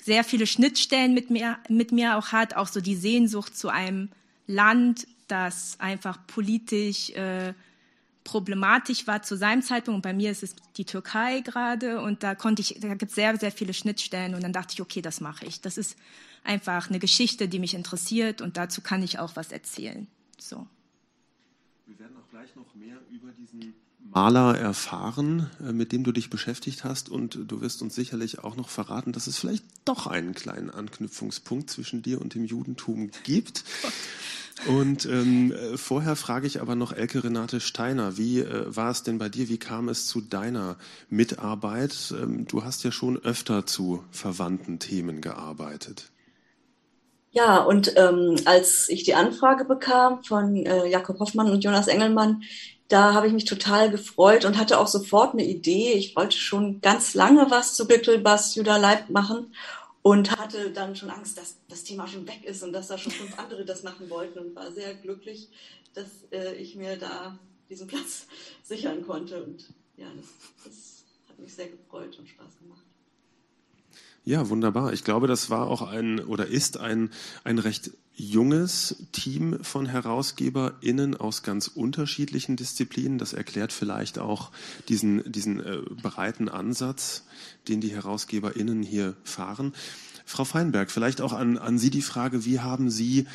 sehr 0.00 0.22
viele 0.22 0.46
Schnittstellen 0.46 1.14
mit 1.14 1.30
mir, 1.30 1.58
mit 1.68 1.92
mir 1.92 2.16
auch 2.16 2.28
hat, 2.28 2.54
auch 2.54 2.68
so 2.68 2.80
die 2.80 2.94
Sehnsucht 2.94 3.56
zu 3.56 3.70
einem 3.70 4.10
Land, 4.46 5.08
das 5.26 5.80
einfach 5.80 6.18
politisch 6.26 7.10
äh, 7.10 7.54
problematisch 8.28 9.06
war 9.06 9.22
zu 9.22 9.38
seinem 9.38 9.62
Zeitpunkt. 9.62 9.96
Und 9.96 10.02
bei 10.02 10.12
mir 10.12 10.30
ist 10.30 10.42
es 10.42 10.54
die 10.76 10.84
Türkei 10.84 11.40
gerade 11.40 12.02
und 12.02 12.22
da 12.22 12.34
konnte 12.34 12.60
ich, 12.60 12.78
da 12.78 12.88
gibt 12.94 13.10
es 13.10 13.14
sehr, 13.14 13.34
sehr 13.38 13.50
viele 13.50 13.72
Schnittstellen 13.72 14.34
und 14.34 14.44
dann 14.44 14.52
dachte 14.52 14.74
ich, 14.74 14.82
okay, 14.82 15.00
das 15.00 15.22
mache 15.22 15.46
ich. 15.46 15.62
Das 15.62 15.78
ist 15.78 15.96
einfach 16.44 16.90
eine 16.90 16.98
Geschichte, 16.98 17.48
die 17.48 17.58
mich 17.58 17.72
interessiert 17.72 18.42
und 18.42 18.58
dazu 18.58 18.82
kann 18.82 19.02
ich 19.02 19.18
auch 19.18 19.34
was 19.34 19.50
erzählen. 19.50 20.06
So. 20.38 20.66
Wir 21.86 21.98
werden 21.98 22.18
auch 22.18 22.28
gleich 22.28 22.54
noch 22.54 22.74
mehr 22.74 22.98
über 23.10 23.32
diesen 23.32 23.74
Maler 23.98 24.58
erfahren, 24.58 25.50
äh, 25.60 25.72
mit 25.72 25.92
dem 25.92 26.04
du 26.04 26.12
dich 26.12 26.30
beschäftigt 26.30 26.84
hast 26.84 27.08
und 27.08 27.38
du 27.46 27.60
wirst 27.60 27.82
uns 27.82 27.94
sicherlich 27.94 28.40
auch 28.40 28.56
noch 28.56 28.68
verraten, 28.68 29.12
dass 29.12 29.26
es 29.26 29.38
vielleicht 29.38 29.64
doch 29.84 30.06
einen 30.06 30.34
kleinen 30.34 30.70
Anknüpfungspunkt 30.70 31.70
zwischen 31.70 32.02
dir 32.02 32.20
und 32.20 32.34
dem 32.34 32.44
Judentum 32.44 33.10
gibt. 33.24 33.64
Und 34.66 35.06
ähm, 35.06 35.52
äh, 35.52 35.76
vorher 35.76 36.16
frage 36.16 36.46
ich 36.46 36.60
aber 36.60 36.74
noch 36.74 36.92
Elke 36.92 37.22
Renate 37.22 37.60
Steiner, 37.60 38.16
wie 38.16 38.40
äh, 38.40 38.64
war 38.74 38.90
es 38.90 39.04
denn 39.04 39.18
bei 39.18 39.28
dir? 39.28 39.48
Wie 39.48 39.58
kam 39.58 39.88
es 39.88 40.08
zu 40.08 40.20
deiner 40.20 40.76
Mitarbeit? 41.08 42.12
Ähm, 42.20 42.46
du 42.48 42.64
hast 42.64 42.82
ja 42.82 42.90
schon 42.90 43.16
öfter 43.18 43.66
zu 43.66 44.02
verwandten 44.10 44.78
Themen 44.80 45.20
gearbeitet. 45.20 46.10
Ja, 47.30 47.58
und 47.58 47.92
ähm, 47.96 48.36
als 48.46 48.88
ich 48.88 49.04
die 49.04 49.14
Anfrage 49.14 49.64
bekam 49.64 50.24
von 50.24 50.56
äh, 50.56 50.86
Jakob 50.86 51.20
Hoffmann 51.20 51.50
und 51.50 51.62
Jonas 51.62 51.86
Engelmann, 51.86 52.42
da 52.88 53.12
habe 53.12 53.26
ich 53.26 53.32
mich 53.32 53.44
total 53.44 53.90
gefreut 53.90 54.44
und 54.44 54.56
hatte 54.56 54.78
auch 54.78 54.86
sofort 54.86 55.34
eine 55.34 55.44
Idee. 55.44 55.92
Ich 55.92 56.16
wollte 56.16 56.36
schon 56.36 56.80
ganz 56.80 57.14
lange 57.14 57.50
was 57.50 57.74
zu 57.74 57.86
Bickelbass 57.86 58.54
Judah 58.54 58.78
Leib 58.78 59.10
machen 59.10 59.54
und 60.02 60.30
hatte 60.36 60.70
dann 60.70 60.96
schon 60.96 61.10
Angst, 61.10 61.36
dass 61.36 61.56
das 61.68 61.84
Thema 61.84 62.06
schon 62.06 62.26
weg 62.26 62.44
ist 62.44 62.62
und 62.62 62.72
dass 62.72 62.88
da 62.88 62.96
schon 62.96 63.12
fünf 63.12 63.38
andere 63.38 63.64
das 63.64 63.82
machen 63.82 64.08
wollten 64.08 64.38
und 64.38 64.56
war 64.56 64.72
sehr 64.72 64.94
glücklich, 64.94 65.50
dass 65.92 66.06
äh, 66.30 66.54
ich 66.54 66.76
mir 66.76 66.96
da 66.96 67.38
diesen 67.68 67.86
Platz 67.88 68.26
sichern 68.62 69.06
konnte. 69.06 69.42
Und 69.44 69.68
ja, 69.98 70.06
das, 70.16 70.26
das 70.64 71.04
hat 71.28 71.38
mich 71.38 71.54
sehr 71.54 71.68
gefreut 71.68 72.18
und 72.18 72.26
Spaß 72.26 72.58
gemacht. 72.58 72.87
Ja, 74.28 74.50
wunderbar. 74.50 74.92
Ich 74.92 75.04
glaube, 75.04 75.26
das 75.26 75.48
war 75.48 75.68
auch 75.68 75.80
ein 75.80 76.20
oder 76.20 76.48
ist 76.48 76.76
ein, 76.76 77.08
ein 77.44 77.58
recht 77.58 77.92
junges 78.14 79.06
Team 79.10 79.64
von 79.64 79.86
HerausgeberInnen 79.86 81.16
aus 81.16 81.42
ganz 81.42 81.66
unterschiedlichen 81.66 82.54
Disziplinen. 82.54 83.16
Das 83.16 83.32
erklärt 83.32 83.72
vielleicht 83.72 84.18
auch 84.18 84.52
diesen, 84.90 85.32
diesen 85.32 85.60
äh, 85.64 85.78
breiten 86.02 86.50
Ansatz, 86.50 87.24
den 87.68 87.80
die 87.80 87.88
HerausgeberInnen 87.88 88.82
hier 88.82 89.16
fahren. 89.24 89.72
Frau 90.26 90.44
Feinberg, 90.44 90.90
vielleicht 90.90 91.22
auch 91.22 91.32
an, 91.32 91.56
an 91.56 91.78
Sie 91.78 91.88
die 91.88 92.02
Frage, 92.02 92.44
wie 92.44 92.60
haben 92.60 92.90
Sie 92.90 93.26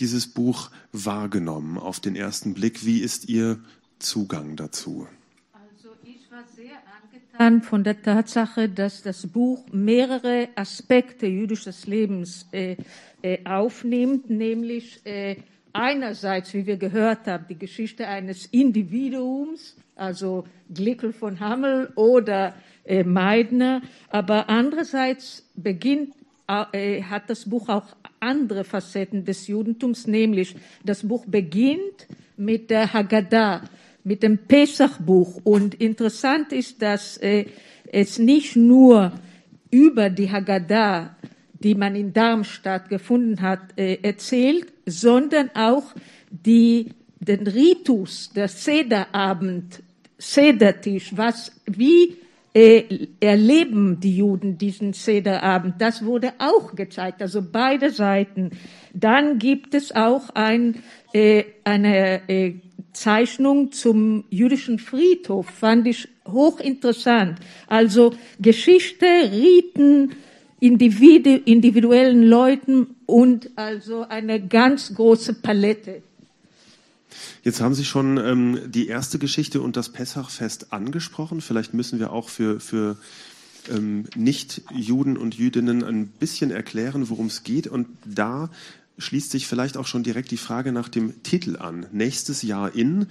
dieses 0.00 0.28
Buch 0.28 0.70
wahrgenommen 0.92 1.76
auf 1.76 2.00
den 2.00 2.16
ersten 2.16 2.54
Blick? 2.54 2.86
Wie 2.86 3.00
ist 3.00 3.28
Ihr 3.28 3.60
Zugang 3.98 4.56
dazu? 4.56 5.06
Also 5.52 5.90
ich 6.02 6.30
war 6.30 6.44
sehr 6.56 6.87
angetan 6.98 7.62
von 7.62 7.84
der 7.84 8.02
Tatsache, 8.02 8.68
dass 8.68 9.02
das 9.02 9.26
Buch 9.26 9.64
mehrere 9.72 10.48
Aspekte 10.54 11.26
jüdisches 11.26 11.86
Lebens 11.86 12.46
äh, 12.52 12.76
äh, 13.22 13.38
aufnimmt, 13.44 14.30
nämlich 14.30 15.04
äh, 15.04 15.36
einerseits, 15.72 16.54
wie 16.54 16.66
wir 16.66 16.76
gehört 16.76 17.26
haben, 17.26 17.46
die 17.48 17.58
Geschichte 17.58 18.06
eines 18.08 18.46
Individuums, 18.46 19.76
also 19.96 20.46
Glickel 20.72 21.12
von 21.12 21.40
Hammel 21.40 21.92
oder 21.94 22.54
äh, 22.84 23.04
Meidner, 23.04 23.82
aber 24.10 24.48
andererseits 24.48 25.48
beginnt, 25.54 26.14
äh, 26.72 27.02
hat 27.02 27.28
das 27.28 27.48
Buch 27.48 27.68
auch 27.68 27.86
andere 28.20 28.64
Facetten 28.64 29.24
des 29.24 29.46
Judentums, 29.46 30.06
nämlich 30.06 30.56
das 30.84 31.06
Buch 31.06 31.24
beginnt 31.26 32.06
mit 32.36 32.70
der 32.70 32.92
Haggadah, 32.92 33.62
mit 34.08 34.24
dem 34.24 34.38
Pesachbuch. 34.38 35.40
Und 35.44 35.74
interessant 35.74 36.52
ist, 36.52 36.82
dass 36.82 37.18
äh, 37.18 37.46
es 37.92 38.18
nicht 38.18 38.56
nur 38.56 39.12
über 39.70 40.10
die 40.10 40.30
Haggadah 40.30 41.14
die 41.60 41.74
man 41.74 41.96
in 41.96 42.12
Darmstadt 42.12 42.88
gefunden 42.88 43.42
hat, 43.42 43.60
äh, 43.76 43.98
erzählt, 44.02 44.72
sondern 44.86 45.50
auch 45.54 45.94
die, 46.30 46.90
den 47.20 47.46
Ritus, 47.46 48.30
der 48.34 48.48
Sederabend, 48.48 49.82
Sedertisch, 50.20 51.16
was, 51.16 51.52
wie 51.66 52.16
äh, 52.54 53.06
erleben 53.20 54.00
die 54.00 54.16
Juden 54.16 54.58
diesen 54.58 54.92
Sederabend, 54.92 55.74
das 55.78 56.04
wurde 56.04 56.32
auch 56.38 56.74
gezeigt, 56.74 57.22
also 57.22 57.42
beide 57.42 57.90
Seiten. 57.90 58.50
Dann 58.94 59.38
gibt 59.38 59.74
es 59.74 59.94
auch 59.94 60.30
ein, 60.30 60.82
äh, 61.12 61.44
eine 61.64 62.28
äh, 62.28 62.54
Zeichnung 62.92 63.70
zum 63.72 64.24
jüdischen 64.30 64.78
Friedhof, 64.78 65.48
fand 65.48 65.86
ich 65.86 66.08
hochinteressant. 66.26 67.38
Also 67.66 68.14
Geschichte, 68.40 69.06
Riten, 69.06 70.12
Individu 70.60 71.38
individuellen 71.44 72.24
Leuten 72.24 72.96
und 73.06 73.50
also 73.54 74.06
eine 74.08 74.44
ganz 74.44 74.92
große 74.94 75.34
Palette. 75.34 76.02
Jetzt 77.42 77.60
haben 77.60 77.74
Sie 77.74 77.84
schon 77.84 78.18
ähm, 78.18 78.60
die 78.66 78.88
erste 78.88 79.18
Geschichte 79.18 79.60
und 79.60 79.76
das 79.76 79.90
Pessachfest 79.90 80.72
angesprochen. 80.72 81.40
Vielleicht 81.40 81.74
müssen 81.74 81.98
wir 81.98 82.12
auch 82.12 82.28
für, 82.28 82.60
für 82.60 82.96
ähm, 83.70 84.04
Nicht-Juden 84.16 85.16
und 85.16 85.34
Jüdinnen 85.36 85.84
ein 85.84 86.08
bisschen 86.08 86.50
erklären, 86.50 87.08
worum 87.08 87.26
es 87.26 87.42
geht. 87.42 87.66
Und 87.66 87.88
da 88.04 88.50
schließt 88.98 89.30
sich 89.30 89.46
vielleicht 89.46 89.76
auch 89.76 89.86
schon 89.86 90.02
direkt 90.02 90.30
die 90.30 90.36
Frage 90.36 90.72
nach 90.72 90.88
dem 90.88 91.22
Titel 91.22 91.56
an. 91.56 91.86
Nächstes 91.92 92.42
Jahr 92.42 92.74
in. 92.74 93.06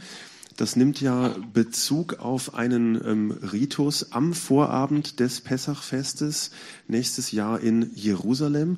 Das 0.58 0.76
nimmt 0.76 1.00
ja 1.02 1.36
Bezug 1.54 2.16
auf 2.20 2.56
einen 2.56 2.96
ähm, 3.06 3.32
Ritus 3.32 4.12
am 4.12 4.34
Vorabend 4.34 5.20
des 5.20 5.42
Pessachfestes 5.42 6.50
nächstes 6.88 7.32
Jahr 7.32 7.60
in 7.60 7.92
Jerusalem. 7.94 8.78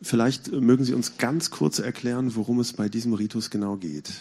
Vielleicht 0.00 0.52
mögen 0.52 0.84
Sie 0.84 0.94
uns 0.94 1.18
ganz 1.18 1.50
kurz 1.50 1.80
erklären, 1.80 2.36
worum 2.36 2.60
es 2.60 2.72
bei 2.72 2.88
diesem 2.88 3.12
Ritus 3.12 3.50
genau 3.50 3.76
geht. 3.76 4.12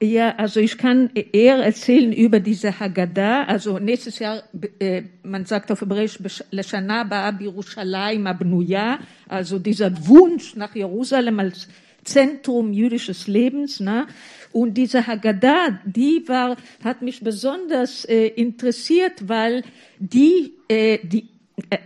Ja, 0.00 0.34
also 0.36 0.60
ich 0.60 0.76
kann 0.76 1.10
eher 1.14 1.56
erzählen 1.56 2.12
über 2.12 2.40
diese 2.40 2.80
Haggadah. 2.80 3.44
Also 3.44 3.78
nächstes 3.78 4.18
Jahr, 4.18 4.42
äh, 4.80 5.02
man 5.22 5.44
sagt 5.44 5.70
auf 5.70 5.80
Hebräisch, 5.80 6.18
Birushalayim 6.18 8.26
Abnuya, 8.26 8.98
also 9.28 9.58
dieser 9.58 10.06
Wunsch 10.06 10.56
nach 10.56 10.74
Jerusalem 10.74 11.38
als 11.38 11.68
Zentrum 12.02 12.72
jüdisches 12.72 13.28
Lebens. 13.28 13.80
Ne? 13.80 14.06
Und 14.52 14.74
diese 14.74 15.06
Haggadah, 15.06 15.80
die 15.84 16.24
war, 16.26 16.56
hat 16.82 17.02
mich 17.02 17.20
besonders 17.20 18.04
äh, 18.04 18.28
interessiert, 18.28 19.28
weil 19.28 19.62
die, 19.98 20.54
äh, 20.68 20.98
die, 21.02 21.28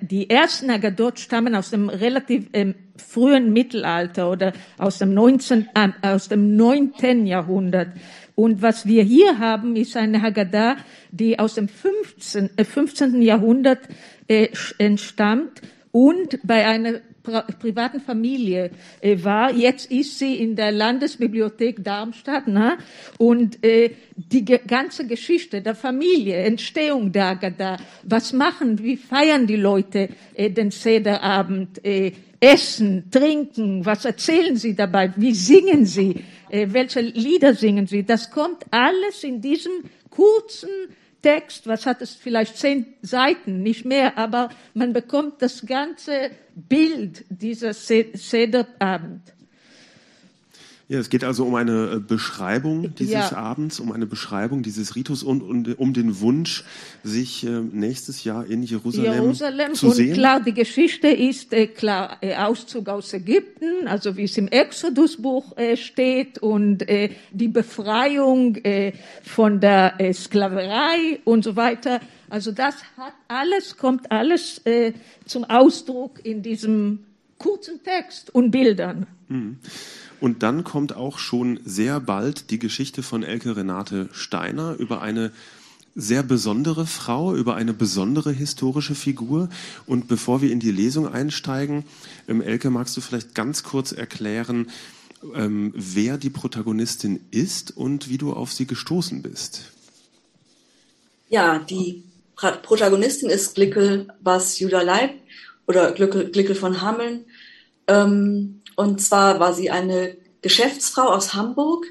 die 0.01 0.29
ersten 0.29 0.71
Haggadot 0.71 1.19
stammen 1.19 1.55
aus 1.55 1.71
dem 1.71 1.89
relativ 1.89 2.49
ähm, 2.53 2.75
frühen 2.97 3.53
Mittelalter 3.53 4.31
oder 4.31 4.53
aus 4.79 4.99
dem 4.99 5.15
19, 5.15 5.69
äh, 5.75 5.91
aus 6.03 6.29
dem 6.29 6.57
9. 6.57 7.27
Jahrhundert. 7.27 7.89
Und 8.35 8.63
was 8.63 8.87
wir 8.87 9.03
hier 9.03 9.39
haben, 9.39 9.77
ist 9.77 9.97
eine 9.97 10.23
Haggadah, 10.23 10.77
die 11.11 11.39
aus 11.39 11.55
dem 11.55 11.69
15, 11.69 12.51
äh, 12.57 12.65
15. 12.65 13.23
Jahrhundert 13.23 13.81
äh, 14.29 14.49
entstammt 14.79 15.63
und 15.91 16.39
bei 16.43 16.67
einer 16.67 17.01
privaten 17.23 18.01
Familie 18.01 18.71
äh, 19.01 19.17
war. 19.23 19.53
Jetzt 19.53 19.91
ist 19.91 20.19
sie 20.19 20.37
in 20.37 20.57
der 20.57 20.73
Landesbibliothek 20.73 21.83
Darmstadt. 21.85 22.49
Ne? 22.49 22.79
Und 23.19 23.65
äh, 23.65 23.91
die 24.17 24.45
ganze 24.45 25.07
Geschichte 25.07 25.63
der 25.63 25.75
Familie, 25.75 26.37
Entstehung 26.37 27.13
der 27.13 27.27
Agada, 27.27 27.77
was 28.03 28.33
machen, 28.33 28.83
wie 28.83 28.97
feiern 28.97 29.47
die 29.47 29.57
Leute 29.57 30.09
äh, 30.35 30.51
den 30.51 30.71
Sederabend, 30.71 31.85
äh, 31.85 32.13
essen, 32.41 33.09
trinken, 33.11 33.87
was 33.87 34.05
erzählen 34.05 34.57
sie 34.57 34.75
dabei, 34.75 35.13
wie 35.17 35.33
singen 35.33 35.87
sie, 35.87 36.25
äh, 36.51 36.67
welche 36.71 37.01
Lieder 37.01 37.55
singen 37.55 37.87
sie. 37.87 38.03
Das 38.03 38.33
kommt 38.33 38.65
alles 38.73 39.23
in 39.23 39.41
diesem 39.41 39.73
kurzen 40.11 40.69
Text, 41.23 41.67
was 41.67 41.87
hat 41.87 42.03
es 42.03 42.15
vielleicht 42.15 42.57
zehn 42.57 42.95
Seiten, 43.01 43.63
nicht 43.63 43.85
mehr, 43.85 44.19
aber 44.19 44.51
man 44.75 44.93
bekommt 44.93 45.41
das 45.41 45.65
ganze 45.65 46.31
Bild 46.55 47.25
dieser 47.29 47.73
Sederabend. 47.73 49.33
Ja, 50.93 50.99
es 50.99 51.09
geht 51.09 51.25
also 51.25 51.47
um 51.47 51.55
eine 51.55 51.95
äh, 51.95 52.01
Beschreibung 52.01 52.95
dieses 52.97 53.15
ja. 53.15 53.33
Abends, 53.33 53.81
um 53.81 53.93
eine 53.93 54.05
Beschreibung 54.05 54.63
dieses 54.63 54.95
Ritus 54.95 55.23
und, 55.23 55.41
und 55.41 55.79
um 55.79 55.95
den 55.95 56.21
Wunsch, 56.21 56.65
sich 57.03 57.47
äh, 57.47 57.49
nächstes 57.49 58.25
Jahr 58.25 58.45
in 58.45 58.63
Jerusalem, 58.63 59.15
Jerusalem 59.15 59.75
zu 59.75 59.87
und 59.87 59.95
sehen. 59.95 60.13
Klar, 60.13 60.41
die 60.41 60.53
Geschichte 60.53 61.09
ist 61.09 61.55
äh, 61.55 61.69
klar 61.69 62.19
äh, 62.21 62.37
Auszug 62.37 62.91
aus 62.91 63.15
Ägypten, 63.15 63.89
also 63.89 64.19
wie 64.19 64.25
es 64.25 64.37
im 64.37 64.49
Exodusbuch 64.49 65.57
steht 65.77 66.39
und 66.39 66.85
die 67.33 67.49
Befreiung 67.49 68.59
von 69.23 69.61
der 69.61 69.95
Sklaverei 70.13 71.21
und 71.25 71.45
so 71.45 71.57
weiter. 71.57 72.01
Also 72.29 72.53
das 72.53 72.75
hat 72.99 73.15
alles 73.29 73.77
kommt 73.77 74.11
alles 74.11 74.61
zum 75.25 75.45
Ausdruck 75.45 76.25
in 76.25 76.43
diesem 76.43 77.01
kurzen 77.39 77.83
Text 77.83 78.35
und 78.35 78.51
Bildern. 78.51 79.07
Mhm. 79.29 79.59
Und 80.23 80.45
dann 80.45 80.63
kommt 80.63 80.95
auch 80.95 81.19
schon 81.19 81.59
sehr 81.65 81.99
bald 81.99 82.53
die 82.53 82.61
Geschichte 82.61 83.03
von 83.03 83.25
Elke 83.25 83.57
Renate 83.57 84.09
Steiner 84.13 84.77
über 84.79 85.03
eine 85.03 85.33
sehr 85.97 86.23
besondere 86.23 86.87
Frau, 86.87 87.35
über 87.35 87.57
eine 87.57 87.73
besondere 87.73 88.31
historische 88.31 88.95
Figur. 88.95 89.49
Und 89.85 90.07
bevor 90.07 90.41
wir 90.41 90.53
in 90.53 90.61
die 90.61 90.71
Lesung 90.71 91.13
einsteigen, 91.13 91.83
ähm, 92.29 92.41
Elke, 92.41 92.71
magst 92.71 92.97
du 92.97 93.01
vielleicht 93.01 93.35
ganz 93.35 93.65
kurz 93.65 93.91
erklären, 93.91 94.71
ähm, 95.35 95.73
wer 95.75 96.19
die 96.19 96.31
Protagonistin 96.31 97.19
ist 97.33 97.77
und 97.77 98.09
wie 98.09 98.17
du 98.17 98.33
auf 98.33 98.53
sie 98.53 98.69
gestoßen 98.69 99.23
bist? 99.23 99.73
Ja, 101.29 101.59
die 101.59 102.05
Protagonistin 102.37 103.29
ist 103.29 103.57
Glickel 103.57 104.07
Bas 104.23 104.61
Judah 104.61 104.85
Leib 104.85 105.15
oder 105.67 105.91
Glickel, 105.91 106.31
Glickel 106.31 106.55
von 106.55 106.81
Hameln. 106.81 107.25
Ähm, 107.89 108.62
und 108.77 109.01
zwar 109.01 109.41
war 109.41 109.55
sie 109.55 109.71
eine 109.71 110.17
Geschäftsfrau 110.43 111.09
aus 111.09 111.35
Hamburg. 111.35 111.87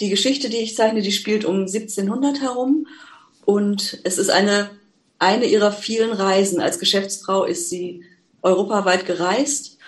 Die 0.00 0.10
Geschichte, 0.10 0.48
die 0.48 0.58
ich 0.58 0.76
zeichne, 0.76 1.02
die 1.02 1.12
spielt 1.12 1.44
um 1.44 1.60
1700 1.60 2.40
herum. 2.40 2.86
Und 3.44 4.00
es 4.04 4.18
ist 4.18 4.30
eine, 4.30 4.70
eine 5.18 5.46
ihrer 5.46 5.72
vielen 5.72 6.12
Reisen. 6.12 6.60
Als 6.60 6.78
Geschäftsfrau 6.78 7.44
ist 7.44 7.70
sie 7.70 8.04
europaweit 8.42 9.06
gereist. 9.06 9.78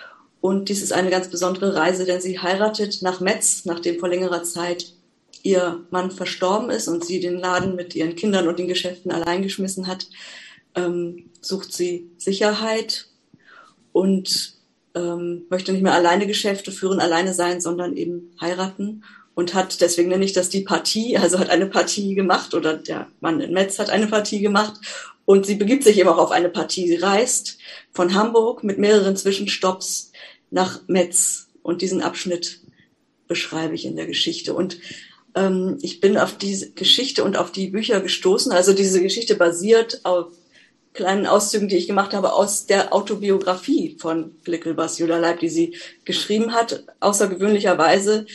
Und 0.41 0.69
dies 0.69 0.83
ist 0.83 0.93
eine 0.93 1.11
ganz 1.11 1.29
besondere 1.29 1.75
Reise, 1.75 2.05
denn 2.05 2.21
sie 2.21 2.39
heiratet 2.39 3.03
nach 3.03 3.21
Metz, 3.21 3.65
nachdem 3.65 3.99
vor 3.99 4.09
längerer 4.09 4.45
Zeit 4.45 4.93
ihr 5.43 5.85
Mann 5.91 6.11
verstorben 6.11 6.71
ist 6.71 6.89
und 6.89 7.05
sie 7.05 7.21
den 7.21 7.39
Laden 7.39 7.77
mit 7.77 7.95
ihren 7.95 8.17
Kindern 8.17 8.49
und 8.49 8.59
den 8.59 8.69
Geschäften 8.69 9.11
allein 9.11 9.43
geschmissen 9.43 9.87
hat, 9.87 10.07
ähm, 10.75 11.31
sucht 11.41 11.73
sie 11.73 12.11
Sicherheit 12.17 13.07
und 13.93 14.56
ähm, 14.97 15.47
möchte 15.51 15.73
nicht 15.73 15.83
mehr 15.83 15.95
alleine 15.95 16.27
Geschäfte 16.27 16.73
führen, 16.73 16.99
alleine 16.99 17.35
sein, 17.35 17.61
sondern 17.61 17.97
eben 17.97 18.33
heiraten 18.41 19.05
und 19.35 19.53
hat, 19.53 19.83
deswegen 19.83 20.09
nenne 20.09 20.25
ich 20.25 20.33
das 20.33 20.49
die 20.49 20.63
Partie, 20.63 21.19
also 21.19 21.39
hat 21.39 21.51
eine 21.51 21.67
Partie 21.67 22.15
gemacht 22.15 22.55
oder 22.55 22.79
der 22.79 23.09
Mann 23.21 23.41
in 23.41 23.53
Metz 23.53 23.79
hat 23.79 23.91
eine 23.91 24.07
Partie 24.07 24.41
gemacht 24.41 24.81
und 25.27 25.45
sie 25.45 25.57
begibt 25.57 25.85
sich 25.85 25.99
eben 25.99 26.09
auch 26.09 26.19
auf 26.19 26.31
eine 26.31 26.49
Partie. 26.49 26.89
Sie 26.89 26.97
reist 26.97 27.59
von 27.93 28.15
Hamburg 28.15 28.65
mit 28.65 28.79
mehreren 28.79 29.17
Zwischenstopps 29.17 30.13
nach 30.51 30.81
Metz 30.87 31.49
und 31.63 31.83
diesen 31.83 32.01
Abschnitt 32.01 32.61
beschreibe 33.29 33.75
ich 33.75 33.85
in 33.85 33.97
der 33.97 34.07
Geschichte. 34.07 34.55
Und 34.55 34.79
ähm, 35.35 35.79
ich 35.83 36.01
bin 36.01 36.17
auf 36.17 36.39
diese 36.39 36.71
Geschichte 36.71 37.23
und 37.23 37.37
auf 37.37 37.53
die 37.53 37.69
Bücher 37.69 38.01
gestoßen. 38.01 38.53
Also 38.53 38.73
diese 38.73 39.03
Geschichte 39.03 39.35
basiert 39.35 40.01
auf 40.05 40.29
kleinen 40.97 41.27
Auszügen, 41.27 41.69
die 41.69 41.77
ich 41.77 41.87
gemacht 41.87 42.15
habe 42.15 42.33
aus 42.33 42.67
der 42.67 42.93
Autobiografie 42.93 43.97
von 44.01 44.35
Glickelbas 44.43 44.99
Judah 44.99 45.19
Leib, 45.19 45.41
die 45.41 45.49
sie 45.49 45.77
geschrieben 46.05 46.53
hat, 46.53 46.85
außergewöhnlicherweise 47.01 48.27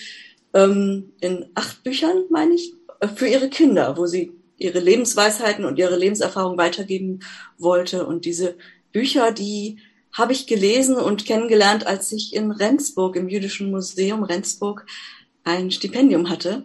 ähm, 0.53 1.11
in 1.19 1.47
acht 1.55 1.83
Büchern, 1.83 2.23
meine 2.29 2.53
ich, 2.53 2.73
äh, 2.99 3.07
für 3.07 3.27
ihre 3.27 3.49
Kinder, 3.49 3.97
wo 3.97 4.05
sie 4.05 4.31
ihre 4.57 4.79
Lebensweisheiten 4.79 5.65
und 5.65 5.79
ihre 5.79 5.97
Lebenserfahrung 5.97 6.57
weitergeben 6.57 7.21
wollte. 7.57 8.05
Und 8.05 8.25
diese 8.25 8.55
Bücher, 8.91 9.31
die 9.31 9.79
habe 10.13 10.33
ich 10.33 10.45
gelesen 10.45 10.97
und 10.97 11.25
kennengelernt, 11.25 11.87
als 11.87 12.11
ich 12.11 12.35
in 12.35 12.51
Rendsburg, 12.51 13.15
im 13.15 13.27
Jüdischen 13.27 13.71
Museum 13.71 14.23
Rendsburg, 14.23 14.85
ein 15.43 15.71
Stipendium 15.71 16.29
hatte, 16.29 16.63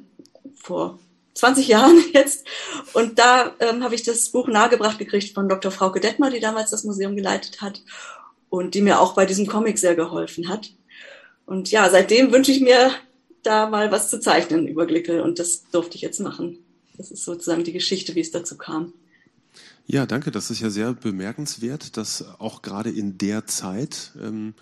vor 0.55 0.99
20 1.37 1.69
Jahren 1.69 2.03
jetzt. 2.13 2.47
Und 2.93 3.19
da 3.19 3.55
ähm, 3.61 3.83
habe 3.85 3.95
ich 3.95 4.03
das 4.03 4.29
Buch 4.31 4.49
nahegebracht 4.49 4.99
gekriegt 4.99 5.35
von 5.35 5.49
Dr. 5.49 5.71
Frauke 5.71 6.01
Detmer, 6.01 6.31
die 6.31 6.41
damals 6.41 6.71
das 6.71 6.85
Museum 6.85 7.17
geleitet 7.17 7.61
hat 7.61 7.83
und 8.49 8.75
die 8.75 8.83
mir 8.83 9.01
auch 9.01 9.15
bei 9.15 9.27
diesem 9.27 9.47
Comic 9.47 9.79
sehr 9.79 9.95
geholfen 9.95 10.49
hat. 10.49 10.71
Und 11.45 11.71
ja, 11.71 11.89
seitdem 11.91 12.33
wünsche 12.33 12.53
ich 12.53 12.61
mir 12.61 12.91
da 13.43 13.69
mal 13.69 13.93
was 13.93 14.11
zu 14.11 14.19
zeichnen 14.19 14.67
über 14.67 14.87
Glickel 14.87 15.21
und 15.21 15.39
das 15.39 15.71
durfte 15.71 15.97
ich 15.97 16.03
jetzt 16.03 16.21
machen. 16.21 16.59
Das 16.97 17.11
ist 17.11 17.25
sozusagen 17.25 17.63
die 17.63 17.73
Geschichte, 17.73 18.15
wie 18.15 18.21
es 18.21 18.33
dazu 18.33 18.57
kam. 18.57 18.93
Ja, 19.87 20.05
danke. 20.05 20.33
Das 20.33 20.51
ist 20.51 20.61
ja 20.61 20.71
sehr 20.71 20.95
bemerkenswert, 20.95 21.97
dass 21.97 22.25
auch 22.41 22.63
gerade 22.63 22.91
in 22.91 23.19
der 23.19 23.47
Zeit 23.47 24.13
ähm, 24.21 24.55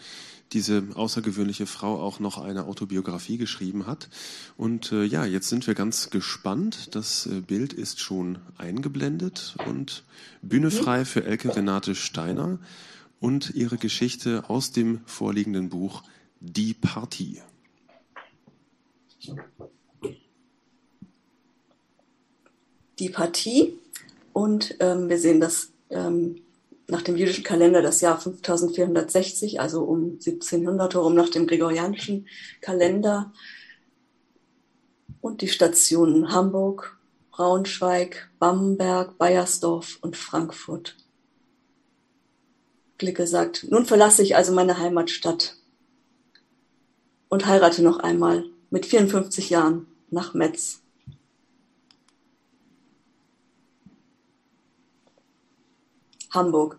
diese 0.54 0.84
außergewöhnliche 0.94 1.66
Frau 1.66 2.00
auch 2.00 2.20
noch 2.20 2.38
eine 2.38 2.66
Autobiografie 2.66 3.36
geschrieben 3.36 3.86
hat. 3.86 4.08
Und 4.56 4.92
äh, 4.92 5.04
ja, 5.04 5.24
jetzt 5.24 5.48
sind 5.48 5.66
wir 5.66 5.74
ganz 5.74 6.10
gespannt. 6.10 6.94
Das 6.94 7.26
äh, 7.26 7.40
Bild 7.40 7.72
ist 7.72 8.00
schon 8.00 8.38
eingeblendet 8.56 9.56
und 9.66 10.04
Bühne 10.42 10.70
frei 10.70 11.04
für 11.04 11.24
Elke 11.24 11.54
Renate 11.54 11.94
Steiner 11.94 12.58
und 13.20 13.54
ihre 13.54 13.76
Geschichte 13.76 14.48
aus 14.48 14.72
dem 14.72 15.00
vorliegenden 15.06 15.68
Buch 15.68 16.02
Die 16.40 16.74
Partie. 16.74 17.42
Die 22.98 23.08
Partie 23.08 23.72
und 24.32 24.76
ähm, 24.80 25.08
wir 25.08 25.18
sehen 25.18 25.40
das 25.40 25.70
ähm, 25.90 26.43
nach 26.86 27.02
dem 27.02 27.16
jüdischen 27.16 27.44
Kalender 27.44 27.82
das 27.82 28.00
Jahr 28.00 28.20
5460, 28.20 29.60
also 29.60 29.82
um 29.82 30.12
1700 30.12 30.94
herum 30.94 31.14
nach 31.14 31.28
dem 31.28 31.46
gregorianischen 31.46 32.28
Kalender. 32.60 33.32
Und 35.20 35.40
die 35.40 35.48
Stationen 35.48 36.32
Hamburg, 36.32 36.98
Braunschweig, 37.30 38.30
Bamberg, 38.38 39.16
Bayersdorf 39.18 39.98
und 40.02 40.16
Frankfurt. 40.16 40.96
Glicke 42.98 43.26
sagt, 43.26 43.66
nun 43.70 43.86
verlasse 43.86 44.22
ich 44.22 44.36
also 44.36 44.52
meine 44.52 44.78
Heimatstadt 44.78 45.56
und 47.28 47.46
heirate 47.46 47.82
noch 47.82 47.98
einmal 47.98 48.44
mit 48.70 48.86
54 48.86 49.50
Jahren 49.50 49.86
nach 50.10 50.34
Metz. 50.34 50.83
Hamburg. 56.34 56.78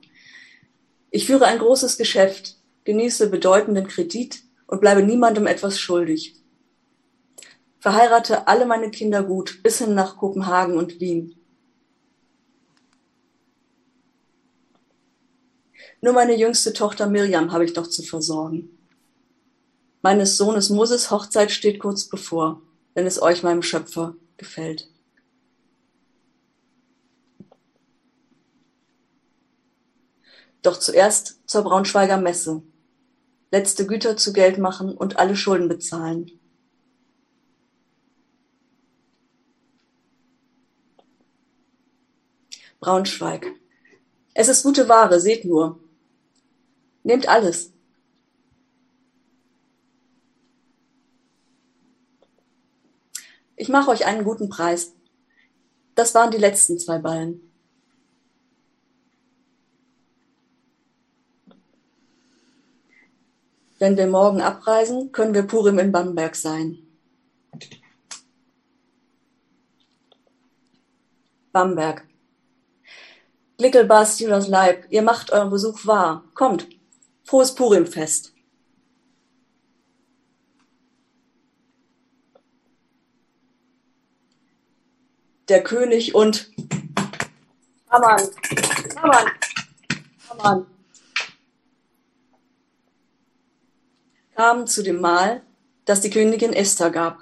Ich 1.12 1.26
führe 1.26 1.46
ein 1.46 1.60
großes 1.60 1.98
Geschäft, 1.98 2.58
genieße 2.84 3.30
bedeutenden 3.30 3.88
Kredit 3.88 4.44
und 4.68 4.82
bleibe 4.82 5.04
niemandem 5.04 5.48
etwas 5.48 5.80
schuldig. 5.80 6.36
Verheirate 7.80 8.48
alle 8.48 8.66
meine 8.66 8.90
Kinder 8.90 9.24
gut 9.24 9.62
bis 9.62 9.78
hin 9.78 9.94
nach 9.94 10.18
Kopenhagen 10.18 10.78
und 10.78 11.00
Wien. 11.00 11.36
Nur 16.02 16.14
meine 16.14 16.36
jüngste 16.36 16.74
Tochter 16.74 17.08
Miriam 17.08 17.52
habe 17.52 17.66
ich 17.66 17.76
noch 17.76 17.88
zu 17.88 18.04
versorgen. 18.04 18.70
Meines 20.02 20.38
Sohnes 20.38 20.70
Moses 20.70 21.10
Hochzeit 21.10 21.52
steht 21.52 21.80
kurz 21.80 22.04
bevor, 22.06 22.62
wenn 22.94 23.08
es 23.08 23.22
euch 23.22 23.42
meinem 23.42 23.64
Schöpfer 23.64 24.16
gefällt. 24.38 24.88
Doch 30.66 30.80
zuerst 30.80 31.48
zur 31.48 31.62
Braunschweiger 31.62 32.18
Messe. 32.18 32.64
Letzte 33.52 33.86
Güter 33.86 34.18
zu 34.18 34.34
Geld 34.34 34.58
machen 34.58 34.98
und 34.98 35.20
alle 35.20 35.36
Schulden 35.36 35.68
bezahlen. 35.68 36.32
Braunschweig. 42.80 43.46
Es 44.34 44.48
ist 44.48 44.64
gute 44.64 44.90
Ware, 44.90 45.20
seht 45.20 45.46
nur. 45.46 45.80
Nehmt 47.04 47.30
alles. 47.30 47.72
Ich 53.56 53.70
mache 53.70 53.92
euch 53.92 54.08
einen 54.08 54.24
guten 54.24 54.50
Preis. 54.50 54.94
Das 55.94 56.16
waren 56.16 56.32
die 56.32 56.40
letzten 56.40 56.80
zwei 56.80 56.98
Ballen. 56.98 57.45
Wenn 63.78 63.98
wir 63.98 64.08
morgen 64.08 64.42
abreisen, 64.42 65.12
können 65.12 65.34
wir 65.34 65.44
Purim 65.44 65.80
in 65.80 65.92
Bamberg 65.92 66.36
sein. 66.36 66.78
Bamberg. 71.52 72.08
Little 73.58 73.86
Judas 74.18 74.48
Leib, 74.48 74.86
ihr 74.90 75.02
macht 75.02 75.32
euren 75.32 75.50
Besuch 75.50 75.86
wahr. 75.86 76.26
Kommt, 76.34 76.68
frohes 77.24 77.56
Purimfest. 77.56 78.34
Der 85.48 85.64
König 85.64 86.16
und 86.16 86.52
Hamann. 87.90 88.22
Hamann. 88.98 89.32
Hamann. 90.30 90.75
Kamen 94.36 94.68
zu 94.68 94.84
dem 94.84 95.02
Mahl, 95.02 95.42
das 95.86 96.02
die 96.02 96.10
Königin 96.10 96.54
Esther 96.54 96.92
gab. 96.92 97.20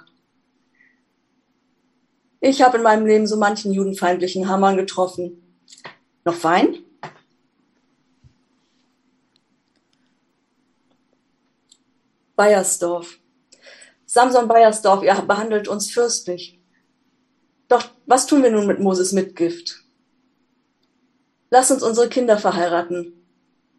Ich 2.40 2.62
habe 2.62 2.78
in 2.78 2.84
meinem 2.84 3.06
Leben 3.06 3.28
so 3.28 3.38
manchen 3.38 3.72
judenfeindlichen 3.72 4.50
Hamann 4.50 4.76
getroffen. 4.76 5.56
Noch 6.26 6.44
Wein? 6.44 6.80
Bayersdorf. 12.36 13.20
Samson 14.06 14.48
Bayersdorf, 14.48 15.04
ihr 15.04 15.14
behandelt 15.14 15.68
uns 15.68 15.92
fürstlich. 15.92 16.60
Doch 17.68 17.86
was 18.06 18.28
tun 18.28 18.44
wir 18.44 18.52
nun 18.52 18.68
mit 18.68 18.80
Moses 18.80 19.12
Mitgift? 19.12 19.84
Lass 21.50 21.72
uns 21.72 21.84
unsere 21.84 22.10
Kinder 22.10 22.38
verheiraten. 22.38 23.14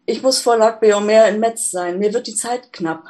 Ich 0.05 0.21
muss 0.21 0.39
vor 0.39 0.57
Lac 0.57 0.79
Beomer 0.79 1.27
in 1.27 1.39
Metz 1.39 1.71
sein. 1.71 1.99
Mir 1.99 2.13
wird 2.13 2.27
die 2.27 2.35
Zeit 2.35 2.71
knapp. 2.71 3.05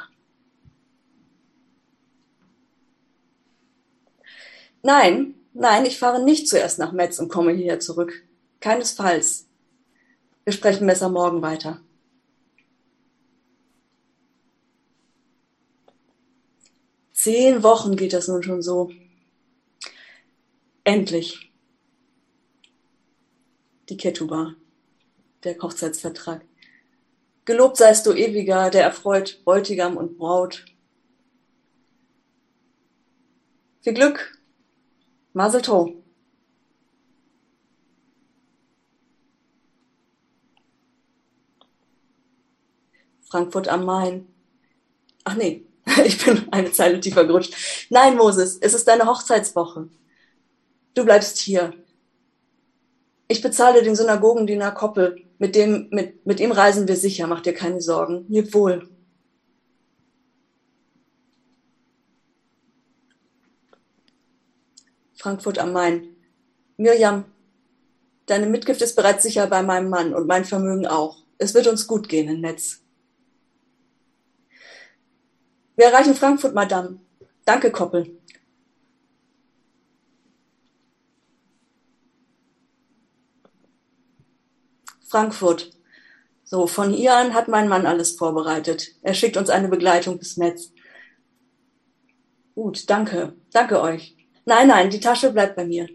Nein, 4.86 5.34
nein, 5.52 5.84
ich 5.84 5.98
fahre 5.98 6.22
nicht 6.22 6.48
zuerst 6.48 6.78
nach 6.78 6.92
Metz 6.92 7.18
und 7.18 7.28
komme 7.28 7.50
hierher 7.50 7.80
zurück. 7.80 8.24
Keinesfalls. 8.60 9.48
Wir 10.44 10.52
sprechen 10.52 10.86
besser 10.86 11.08
morgen 11.08 11.42
weiter. 11.42 11.80
Zehn 17.12 17.64
Wochen 17.64 17.96
geht 17.96 18.12
das 18.12 18.28
nun 18.28 18.44
schon 18.44 18.62
so. 18.62 18.92
Endlich. 20.84 21.52
Die 23.88 23.96
Ketuba, 23.96 24.54
der 25.42 25.58
Hochzeitsvertrag. 25.60 26.44
Gelobt 27.44 27.76
seist 27.76 28.06
du 28.06 28.12
ewiger, 28.12 28.70
der 28.70 28.84
erfreut 28.84 29.42
Bräutigam 29.42 29.96
und 29.96 30.16
Braut. 30.16 30.64
Viel 33.82 33.94
Glück, 33.94 34.35
Mazel 35.36 35.60
Tov. 35.60 35.90
Frankfurt 43.28 43.68
am 43.68 43.84
Main. 43.84 44.26
Ach 45.24 45.34
nee, 45.36 45.66
ich 46.06 46.24
bin 46.24 46.50
eine 46.52 46.72
Zeile 46.72 47.00
tiefer 47.00 47.26
gerutscht. 47.26 47.54
Nein, 47.90 48.16
Moses, 48.16 48.56
es 48.58 48.72
ist 48.72 48.88
deine 48.88 49.04
Hochzeitswoche. 49.04 49.90
Du 50.94 51.04
bleibst 51.04 51.36
hier. 51.36 51.74
Ich 53.28 53.42
bezahle 53.42 53.82
den 53.82 53.94
Synagogendiener 53.94 54.70
Koppel. 54.70 55.22
Mit 55.38 55.54
dem, 55.54 55.88
mit, 55.90 56.24
mit 56.24 56.40
ihm 56.40 56.52
reisen 56.52 56.88
wir 56.88 56.96
sicher. 56.96 57.26
Mach 57.26 57.42
dir 57.42 57.52
keine 57.52 57.82
Sorgen. 57.82 58.24
Leb 58.30 58.54
wohl. 58.54 58.88
Frankfurt 65.16 65.58
am 65.58 65.72
Main. 65.72 66.16
Mirjam, 66.76 67.24
deine 68.26 68.46
Mitgift 68.46 68.82
ist 68.82 68.94
bereits 68.94 69.22
sicher 69.22 69.46
bei 69.46 69.62
meinem 69.62 69.88
Mann 69.88 70.14
und 70.14 70.26
mein 70.26 70.44
Vermögen 70.44 70.86
auch. 70.86 71.24
Es 71.38 71.54
wird 71.54 71.66
uns 71.66 71.86
gut 71.86 72.08
gehen 72.08 72.28
im 72.28 72.40
Netz. 72.40 72.82
Wir 75.76 75.86
erreichen 75.86 76.14
Frankfurt, 76.14 76.54
Madame. 76.54 77.00
Danke, 77.44 77.70
Koppel. 77.70 78.18
Frankfurt. 85.08 85.70
So, 86.44 86.66
von 86.66 86.92
hier 86.92 87.14
an 87.14 87.34
hat 87.34 87.48
mein 87.48 87.68
Mann 87.68 87.86
alles 87.86 88.12
vorbereitet. 88.12 88.94
Er 89.02 89.14
schickt 89.14 89.36
uns 89.36 89.50
eine 89.50 89.68
Begleitung 89.68 90.18
bis 90.18 90.36
Netz. 90.36 90.72
Gut, 92.54 92.88
danke. 92.88 93.34
Danke 93.52 93.80
euch. 93.80 94.15
Nein, 94.46 94.68
nein, 94.68 94.90
die 94.90 95.00
Tasche 95.00 95.32
bleibt 95.32 95.56
bei 95.56 95.66
mir. 95.66 95.88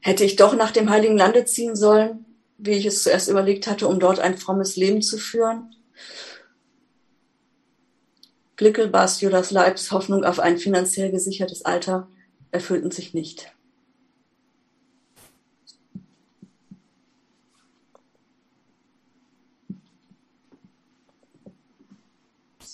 Hätte 0.00 0.24
ich 0.24 0.36
doch 0.36 0.54
nach 0.54 0.70
dem 0.70 0.88
Heiligen 0.90 1.16
Lande 1.16 1.44
ziehen 1.46 1.74
sollen? 1.74 2.26
wie 2.58 2.72
ich 2.72 2.86
es 2.86 3.02
zuerst 3.02 3.28
überlegt 3.28 3.66
hatte, 3.66 3.88
um 3.88 4.00
dort 4.00 4.18
ein 4.18 4.38
frommes 4.38 4.76
Leben 4.76 5.02
zu 5.02 5.18
führen. 5.18 5.74
Glickelbars 8.56 9.20
Judas 9.20 9.50
Leibs 9.50 9.92
Hoffnung 9.92 10.24
auf 10.24 10.40
ein 10.40 10.56
finanziell 10.56 11.10
gesichertes 11.10 11.64
Alter 11.64 12.08
erfüllten 12.50 12.90
sich 12.90 13.12
nicht. 13.12 13.52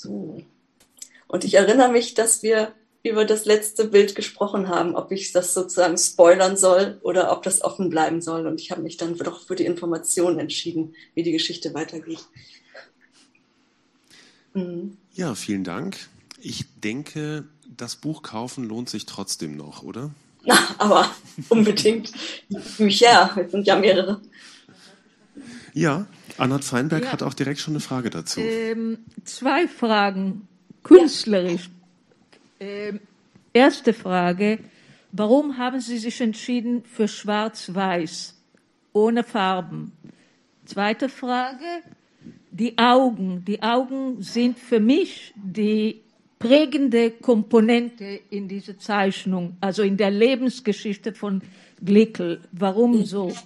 So. 0.03 0.43
Und 1.29 1.45
ich 1.45 1.55
erinnere 1.55 1.93
mich, 1.93 2.15
dass 2.15 2.43
wir 2.43 2.75
über 3.05 3.25
das 3.25 3.45
letzte 3.45 3.87
Bild 3.87 4.15
gesprochen 4.15 4.69
haben, 4.69 4.95
ob 4.95 5.11
ich 5.11 5.33
das 5.33 5.55
sozusagen 5.55 5.97
spoilern 5.97 6.57
soll 6.57 7.01
oder 7.03 7.33
ob 7.33 7.43
das 7.43 7.63
offen 7.63 7.89
bleiben 7.89 8.21
soll. 8.21 8.47
Und 8.47 8.61
ich 8.61 8.71
habe 8.71 8.83
mich 8.83 8.97
dann 8.97 9.17
doch 9.17 9.47
für 9.47 9.57
die 9.57 9.65
Information 9.65 10.39
entschieden, 10.39 10.95
wie 11.15 11.23
die 11.23 11.33
Geschichte 11.33 11.75
weitergeht. 11.75 12.21
Mhm. 14.55 14.97
Ja, 15.15 15.35
vielen 15.35 15.65
Dank. 15.65 15.97
Ich 16.41 16.65
denke, 16.81 17.45
das 17.77 17.97
Buch 17.97 18.23
kaufen 18.23 18.65
lohnt 18.65 18.91
sich 18.91 19.07
trotzdem 19.07 19.57
noch, 19.57 19.83
oder? 19.83 20.11
Na, 20.45 20.59
aber 20.79 21.11
unbedingt. 21.49 22.13
Bücher, 22.77 23.37
es 23.37 23.53
sind 23.53 23.67
ja 23.67 23.77
mehrere. 23.77 24.21
Ja, 25.75 26.07
Anna 26.39 26.59
Feinberg 26.59 27.05
ja. 27.05 27.13
hat 27.13 27.23
auch 27.23 27.35
direkt 27.35 27.61
schon 27.61 27.75
eine 27.75 27.81
Frage 27.81 28.11
dazu. 28.11 28.41
Ähm, 28.41 28.99
zwei 29.25 29.67
Fragen. 29.69 30.47
Künstlerisch. 30.83 31.71
Ja. 32.61 32.67
Ähm, 32.67 33.01
erste 33.53 33.93
Frage. 33.93 34.59
Warum 35.13 35.59
haben 35.59 35.81
Sie 35.81 35.99
sich 35.99 36.21
entschieden 36.21 36.85
für 36.85 37.07
Schwarz-Weiß, 37.07 38.35
ohne 38.93 39.25
Farben? 39.25 39.93
Zweite 40.65 41.09
Frage. 41.09 41.65
Die 42.51 42.79
Augen. 42.79 43.45
Die 43.47 43.63
Augen 43.63 44.23
sind 44.23 44.59
für 44.59 44.81
mich 44.81 45.33
die 45.37 46.03
prägende 46.39 47.11
Komponente 47.11 48.21
in 48.31 48.49
dieser 48.49 48.79
Zeichnung, 48.79 49.57
also 49.61 49.83
in 49.83 49.97
der 49.97 50.11
Lebensgeschichte 50.11 51.13
von 51.15 51.41
Glickel. 51.85 52.41
Warum 52.53 53.05
so? 53.05 53.29
Hm. 53.29 53.37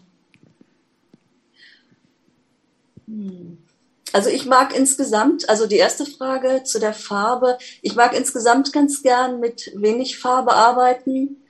Also 4.12 4.30
ich 4.30 4.46
mag 4.46 4.74
insgesamt, 4.76 5.48
also 5.48 5.66
die 5.66 5.76
erste 5.76 6.06
Frage 6.06 6.62
zu 6.64 6.78
der 6.78 6.94
Farbe, 6.94 7.58
ich 7.82 7.96
mag 7.96 8.16
insgesamt 8.16 8.72
ganz 8.72 9.02
gern 9.02 9.40
mit 9.40 9.72
wenig 9.74 10.18
Farbe 10.18 10.54
arbeiten. 10.54 11.42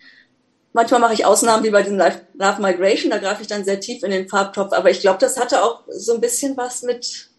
Manchmal 0.72 1.00
mache 1.00 1.14
ich 1.14 1.24
Ausnahmen 1.24 1.64
wie 1.64 1.70
bei 1.70 1.82
dem 1.82 1.96
Love 1.96 2.62
Migration, 2.62 3.10
da 3.10 3.18
greife 3.18 3.42
ich 3.42 3.48
dann 3.48 3.64
sehr 3.64 3.80
tief 3.80 4.02
in 4.02 4.10
den 4.10 4.28
Farbtopf, 4.28 4.72
aber 4.72 4.90
ich 4.90 5.00
glaube, 5.00 5.18
das 5.18 5.38
hatte 5.38 5.62
auch 5.62 5.84
so 5.88 6.14
ein 6.14 6.20
bisschen 6.20 6.56
was 6.56 6.82
mit, 6.82 7.30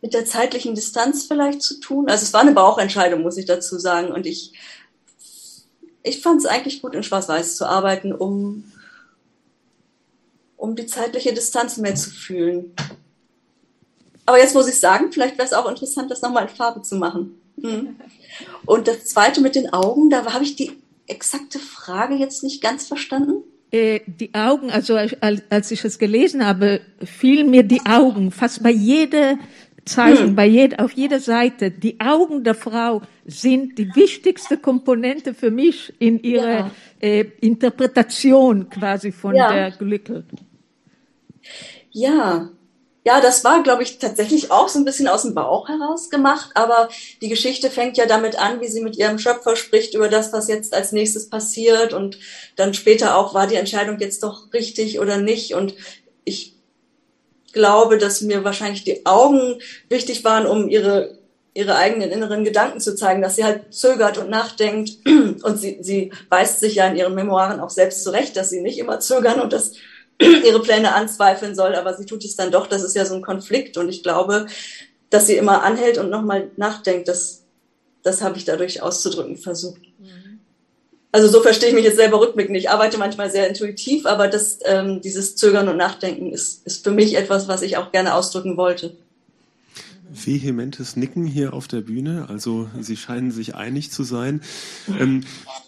mit 0.00 0.14
der 0.14 0.24
zeitlichen 0.24 0.74
Distanz 0.74 1.24
vielleicht 1.24 1.62
zu 1.62 1.78
tun. 1.78 2.08
Also 2.08 2.24
es 2.24 2.32
war 2.32 2.40
eine 2.40 2.52
Bauchentscheidung, 2.52 3.22
muss 3.22 3.36
ich 3.36 3.46
dazu 3.46 3.78
sagen. 3.78 4.10
Und 4.10 4.26
ich, 4.26 4.52
ich 6.02 6.22
fand 6.22 6.40
es 6.40 6.46
eigentlich 6.46 6.82
gut, 6.82 6.94
in 6.94 7.02
Schwarz-Weiß 7.02 7.56
zu 7.56 7.66
arbeiten, 7.66 8.12
um, 8.12 8.72
um 10.58 10.76
die 10.76 10.86
zeitliche 10.86 11.32
Distanz 11.32 11.78
mehr 11.78 11.94
zu 11.94 12.10
fühlen. 12.10 12.74
Aber 14.26 14.38
jetzt 14.38 14.54
muss 14.54 14.68
ich 14.68 14.78
sagen, 14.78 15.10
vielleicht 15.10 15.38
wäre 15.38 15.46
es 15.46 15.54
auch 15.54 15.70
interessant, 15.70 16.10
das 16.10 16.20
nochmal 16.20 16.42
in 16.42 16.54
Farbe 16.54 16.82
zu 16.82 16.96
machen. 16.96 17.40
Hm. 17.62 17.96
Und 18.66 18.86
das 18.86 19.06
zweite 19.06 19.40
mit 19.40 19.54
den 19.54 19.72
Augen, 19.72 20.10
da 20.10 20.34
habe 20.34 20.44
ich 20.44 20.56
die 20.56 20.72
exakte 21.06 21.58
Frage 21.58 22.14
jetzt 22.14 22.42
nicht 22.42 22.60
ganz 22.60 22.86
verstanden. 22.86 23.42
Äh, 23.70 24.00
die 24.06 24.34
Augen, 24.34 24.70
also 24.70 24.96
als 24.96 25.70
ich 25.70 25.84
es 25.84 25.98
gelesen 25.98 26.46
habe, 26.46 26.80
fielen 27.02 27.50
mir 27.50 27.62
die 27.62 27.80
Augen 27.86 28.30
fast 28.30 28.62
bei 28.62 28.70
jeder 28.70 29.38
Zeichnung, 29.84 30.28
hm. 30.28 30.36
bei 30.36 30.46
jeder, 30.46 30.84
auf 30.84 30.92
jeder 30.92 31.20
Seite. 31.20 31.70
Die 31.70 31.98
Augen 32.00 32.44
der 32.44 32.54
Frau 32.54 33.02
sind 33.24 33.78
die 33.78 33.94
wichtigste 33.94 34.58
Komponente 34.58 35.34
für 35.34 35.50
mich 35.50 35.94
in 35.98 36.22
ihrer 36.22 36.58
ja. 36.58 36.70
äh, 37.00 37.20
Interpretation 37.40 38.68
quasi 38.68 39.12
von 39.12 39.34
ja. 39.34 39.52
der 39.52 39.70
Glückel. 39.70 40.24
Ja, 41.90 42.50
ja, 43.04 43.22
das 43.22 43.42
war, 43.42 43.62
glaube 43.62 43.82
ich, 43.82 43.98
tatsächlich 43.98 44.50
auch 44.50 44.68
so 44.68 44.78
ein 44.78 44.84
bisschen 44.84 45.08
aus 45.08 45.22
dem 45.22 45.34
Bauch 45.34 45.68
heraus 45.68 46.10
gemacht, 46.10 46.50
aber 46.54 46.90
die 47.22 47.30
Geschichte 47.30 47.70
fängt 47.70 47.96
ja 47.96 48.04
damit 48.04 48.38
an, 48.38 48.60
wie 48.60 48.68
sie 48.68 48.82
mit 48.82 48.96
ihrem 48.96 49.18
Schöpfer 49.18 49.56
spricht 49.56 49.94
über 49.94 50.08
das, 50.08 50.32
was 50.34 50.48
jetzt 50.48 50.74
als 50.74 50.92
nächstes 50.92 51.30
passiert 51.30 51.94
und 51.94 52.18
dann 52.56 52.74
später 52.74 53.16
auch, 53.16 53.32
war 53.32 53.46
die 53.46 53.54
Entscheidung 53.54 53.98
jetzt 53.98 54.22
doch 54.22 54.52
richtig 54.52 55.00
oder 55.00 55.16
nicht 55.16 55.54
und 55.54 55.74
ich 56.24 56.54
glaube, 57.54 57.96
dass 57.96 58.20
mir 58.20 58.44
wahrscheinlich 58.44 58.84
die 58.84 59.06
Augen 59.06 59.58
wichtig 59.88 60.22
waren, 60.24 60.46
um 60.46 60.68
ihre 60.68 61.16
ihre 61.54 61.74
eigenen 61.74 62.12
inneren 62.12 62.44
Gedanken 62.44 62.78
zu 62.78 62.94
zeigen, 62.94 63.20
dass 63.20 63.34
sie 63.34 63.42
halt 63.42 63.74
zögert 63.74 64.16
und 64.16 64.30
nachdenkt. 64.30 64.92
Und 65.42 65.58
sie, 65.58 65.78
sie 65.80 66.12
weist 66.28 66.60
sich 66.60 66.76
ja 66.76 66.86
in 66.86 66.96
ihren 66.96 67.14
Memoiren 67.14 67.58
auch 67.58 67.70
selbst 67.70 68.04
zurecht, 68.04 68.36
dass 68.36 68.50
sie 68.50 68.60
nicht 68.60 68.78
immer 68.78 69.00
zögern 69.00 69.40
und 69.40 69.52
dass 69.52 69.72
ihre 70.20 70.60
Pläne 70.60 70.94
anzweifeln 70.94 71.54
soll, 71.54 71.74
aber 71.74 71.94
sie 71.94 72.06
tut 72.06 72.24
es 72.24 72.36
dann 72.36 72.50
doch. 72.50 72.66
Das 72.66 72.82
ist 72.82 72.96
ja 72.96 73.04
so 73.04 73.14
ein 73.14 73.22
Konflikt. 73.22 73.76
Und 73.76 73.88
ich 73.88 74.02
glaube, 74.02 74.46
dass 75.10 75.26
sie 75.26 75.36
immer 75.36 75.62
anhält 75.62 75.98
und 75.98 76.10
nochmal 76.10 76.50
nachdenkt, 76.56 77.08
das, 77.08 77.44
das 78.02 78.22
habe 78.22 78.36
ich 78.36 78.44
dadurch 78.44 78.82
auszudrücken 78.82 79.36
versucht. 79.36 79.80
Mhm. 79.98 80.40
Also 81.10 81.28
so 81.28 81.40
verstehe 81.40 81.70
ich 81.70 81.74
mich 81.74 81.84
jetzt 81.84 81.96
selber 81.96 82.20
rückblickend. 82.20 82.56
Ich 82.56 82.68
arbeite 82.68 82.98
manchmal 82.98 83.30
sehr 83.30 83.48
intuitiv, 83.48 84.04
aber 84.04 84.28
das, 84.28 84.58
ähm, 84.64 85.00
dieses 85.00 85.36
Zögern 85.36 85.68
und 85.68 85.78
Nachdenken 85.78 86.32
ist, 86.32 86.66
ist 86.66 86.84
für 86.84 86.90
mich 86.90 87.16
etwas, 87.16 87.48
was 87.48 87.62
ich 87.62 87.76
auch 87.78 87.92
gerne 87.92 88.14
ausdrücken 88.14 88.56
wollte. 88.56 88.94
Vehementes 90.10 90.96
Nicken 90.96 91.24
hier 91.26 91.52
auf 91.52 91.68
der 91.68 91.80
Bühne, 91.80 92.26
also 92.28 92.68
Sie 92.80 92.96
scheinen 92.96 93.30
sich 93.30 93.54
einig 93.54 93.90
zu 93.90 94.04
sein. 94.04 94.42
Ähm, 94.98 95.24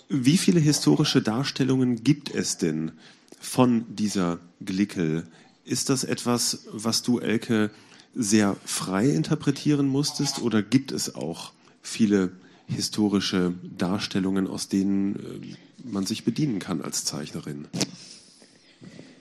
wie 0.09 0.39
viele 0.39 0.61
historische 0.61 1.23
Darstellungen 1.23 2.03
gibt 2.03 2.35
es 2.35 2.57
denn 2.57 2.93
von 3.41 3.85
dieser 3.89 4.39
Glickel? 4.65 5.27
Ist 5.65 5.89
das 5.89 6.05
etwas, 6.05 6.67
was 6.71 7.03
du, 7.03 7.19
Elke, 7.19 7.71
sehr 8.15 8.57
frei 8.65 9.09
interpretieren 9.09 9.89
musstest 9.89 10.41
oder 10.43 10.63
gibt 10.63 10.93
es 10.93 11.15
auch 11.15 11.53
viele 11.83 12.33
historische 12.67 13.55
Darstellungen, 13.77 14.47
aus 14.47 14.69
denen 14.69 15.17
äh, 15.17 15.57
man 15.85 16.07
sich 16.07 16.25
bedienen 16.25 16.59
kann 16.61 16.83
als 16.83 17.05
Zeichnerin? 17.05 17.67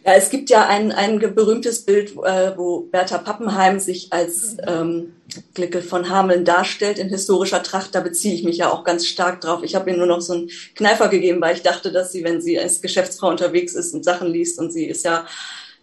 Ja, 0.09 0.15
es 0.15 0.31
gibt 0.31 0.49
ja 0.49 0.65
ein, 0.65 0.91
ein 0.91 1.19
berühmtes 1.19 1.85
Bild, 1.85 2.13
äh, 2.13 2.57
wo 2.57 2.79
Bertha 2.79 3.19
Pappenheim 3.19 3.79
sich 3.79 4.11
als 4.11 4.57
ähm, 4.65 5.13
Glickel 5.53 5.83
von 5.83 6.09
Hameln 6.09 6.45
darstellt 6.45 6.97
in 6.97 7.09
historischer 7.09 7.61
Tracht. 7.61 7.93
Da 7.93 7.99
beziehe 7.99 8.33
ich 8.33 8.43
mich 8.43 8.57
ja 8.57 8.71
auch 8.71 8.83
ganz 8.83 9.05
stark 9.05 9.39
drauf. 9.39 9.61
Ich 9.61 9.75
habe 9.75 9.91
ihr 9.91 9.97
nur 9.97 10.07
noch 10.07 10.21
so 10.21 10.33
einen 10.33 10.49
Kneifer 10.73 11.09
gegeben, 11.09 11.39
weil 11.41 11.55
ich 11.55 11.61
dachte, 11.61 11.91
dass 11.91 12.11
sie, 12.11 12.23
wenn 12.23 12.41
sie 12.41 12.59
als 12.59 12.81
Geschäftsfrau 12.81 13.29
unterwegs 13.29 13.75
ist 13.75 13.93
und 13.93 14.03
Sachen 14.03 14.29
liest 14.29 14.57
und 14.57 14.73
sie 14.73 14.85
ist 14.85 15.05
ja 15.05 15.27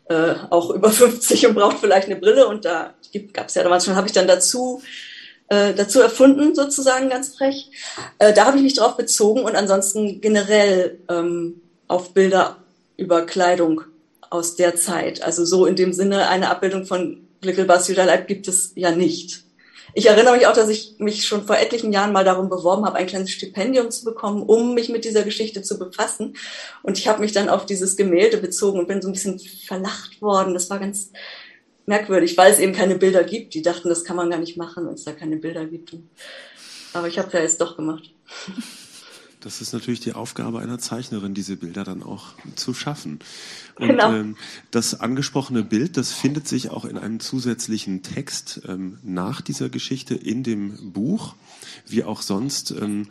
äh, 0.08 0.34
auch 0.50 0.70
über 0.70 0.90
50 0.90 1.46
und 1.46 1.54
braucht 1.54 1.78
vielleicht 1.78 2.08
eine 2.08 2.16
Brille 2.16 2.48
und 2.48 2.64
da 2.64 2.94
gab 3.32 3.46
es 3.46 3.54
ja 3.54 3.62
damals 3.62 3.84
schon, 3.84 3.94
habe 3.94 4.08
ich 4.08 4.12
dann 4.12 4.26
dazu 4.26 4.82
äh, 5.50 5.72
dazu 5.72 6.00
erfunden, 6.00 6.52
sozusagen 6.52 7.10
ganz 7.10 7.36
frech. 7.36 7.70
Äh, 8.18 8.32
da 8.32 8.46
habe 8.46 8.56
ich 8.56 8.64
mich 8.64 8.74
drauf 8.74 8.96
bezogen 8.96 9.44
und 9.44 9.54
ansonsten 9.54 10.20
generell 10.20 10.98
ähm, 11.08 11.60
auf 11.86 12.12
Bilder 12.12 12.56
über 12.96 13.24
Kleidung 13.24 13.82
aus 14.30 14.56
der 14.56 14.76
Zeit. 14.76 15.22
Also 15.22 15.44
so 15.44 15.66
in 15.66 15.76
dem 15.76 15.92
Sinne 15.92 16.28
eine 16.28 16.50
Abbildung 16.50 16.84
von 16.84 17.26
Glickelbars 17.40 17.88
Jüderleib 17.88 18.26
gibt 18.26 18.48
es 18.48 18.72
ja 18.74 18.90
nicht. 18.90 19.44
Ich 19.94 20.06
erinnere 20.06 20.36
mich 20.36 20.46
auch, 20.46 20.52
dass 20.52 20.68
ich 20.68 20.96
mich 20.98 21.26
schon 21.26 21.46
vor 21.46 21.56
etlichen 21.56 21.90
Jahren 21.90 22.12
mal 22.12 22.24
darum 22.24 22.50
beworben 22.50 22.84
habe, 22.84 22.96
ein 22.96 23.06
kleines 23.06 23.30
Stipendium 23.30 23.90
zu 23.90 24.04
bekommen, 24.04 24.42
um 24.42 24.74
mich 24.74 24.90
mit 24.90 25.06
dieser 25.06 25.22
Geschichte 25.22 25.62
zu 25.62 25.78
befassen. 25.78 26.36
Und 26.82 26.98
ich 26.98 27.08
habe 27.08 27.20
mich 27.22 27.32
dann 27.32 27.48
auf 27.48 27.64
dieses 27.64 27.96
Gemälde 27.96 28.36
bezogen 28.36 28.78
und 28.78 28.88
bin 28.88 29.00
so 29.00 29.08
ein 29.08 29.12
bisschen 29.12 29.38
verlacht 29.38 30.20
worden. 30.20 30.52
Das 30.52 30.68
war 30.68 30.78
ganz 30.78 31.12
merkwürdig, 31.86 32.36
weil 32.36 32.52
es 32.52 32.58
eben 32.58 32.74
keine 32.74 32.96
Bilder 32.96 33.24
gibt. 33.24 33.54
Die 33.54 33.62
dachten, 33.62 33.88
das 33.88 34.04
kann 34.04 34.16
man 34.16 34.28
gar 34.28 34.38
nicht 34.38 34.58
machen, 34.58 34.86
wenn 34.86 34.94
es 34.94 35.04
da 35.04 35.12
keine 35.12 35.36
Bilder 35.36 35.64
gibt. 35.64 35.96
Aber 36.92 37.08
ich 37.08 37.18
habe 37.18 37.28
es 37.28 37.32
ja 37.32 37.40
jetzt 37.40 37.60
doch 37.62 37.76
gemacht. 37.76 38.10
Das 39.46 39.60
ist 39.60 39.72
natürlich 39.72 40.00
die 40.00 40.12
Aufgabe 40.12 40.58
einer 40.58 40.80
Zeichnerin, 40.80 41.32
diese 41.32 41.54
Bilder 41.54 41.84
dann 41.84 42.02
auch 42.02 42.30
zu 42.56 42.74
schaffen. 42.74 43.20
Und 43.78 43.90
genau. 43.90 44.12
ähm, 44.12 44.36
das 44.72 44.98
angesprochene 44.98 45.62
Bild, 45.62 45.96
das 45.96 46.10
findet 46.10 46.48
sich 46.48 46.70
auch 46.70 46.84
in 46.84 46.98
einem 46.98 47.20
zusätzlichen 47.20 48.02
Text 48.02 48.62
ähm, 48.66 48.98
nach 49.04 49.40
dieser 49.40 49.68
Geschichte 49.68 50.16
in 50.16 50.42
dem 50.42 50.92
Buch, 50.92 51.36
wie 51.86 52.02
auch 52.02 52.22
sonst. 52.22 52.72
Ähm, 52.72 53.06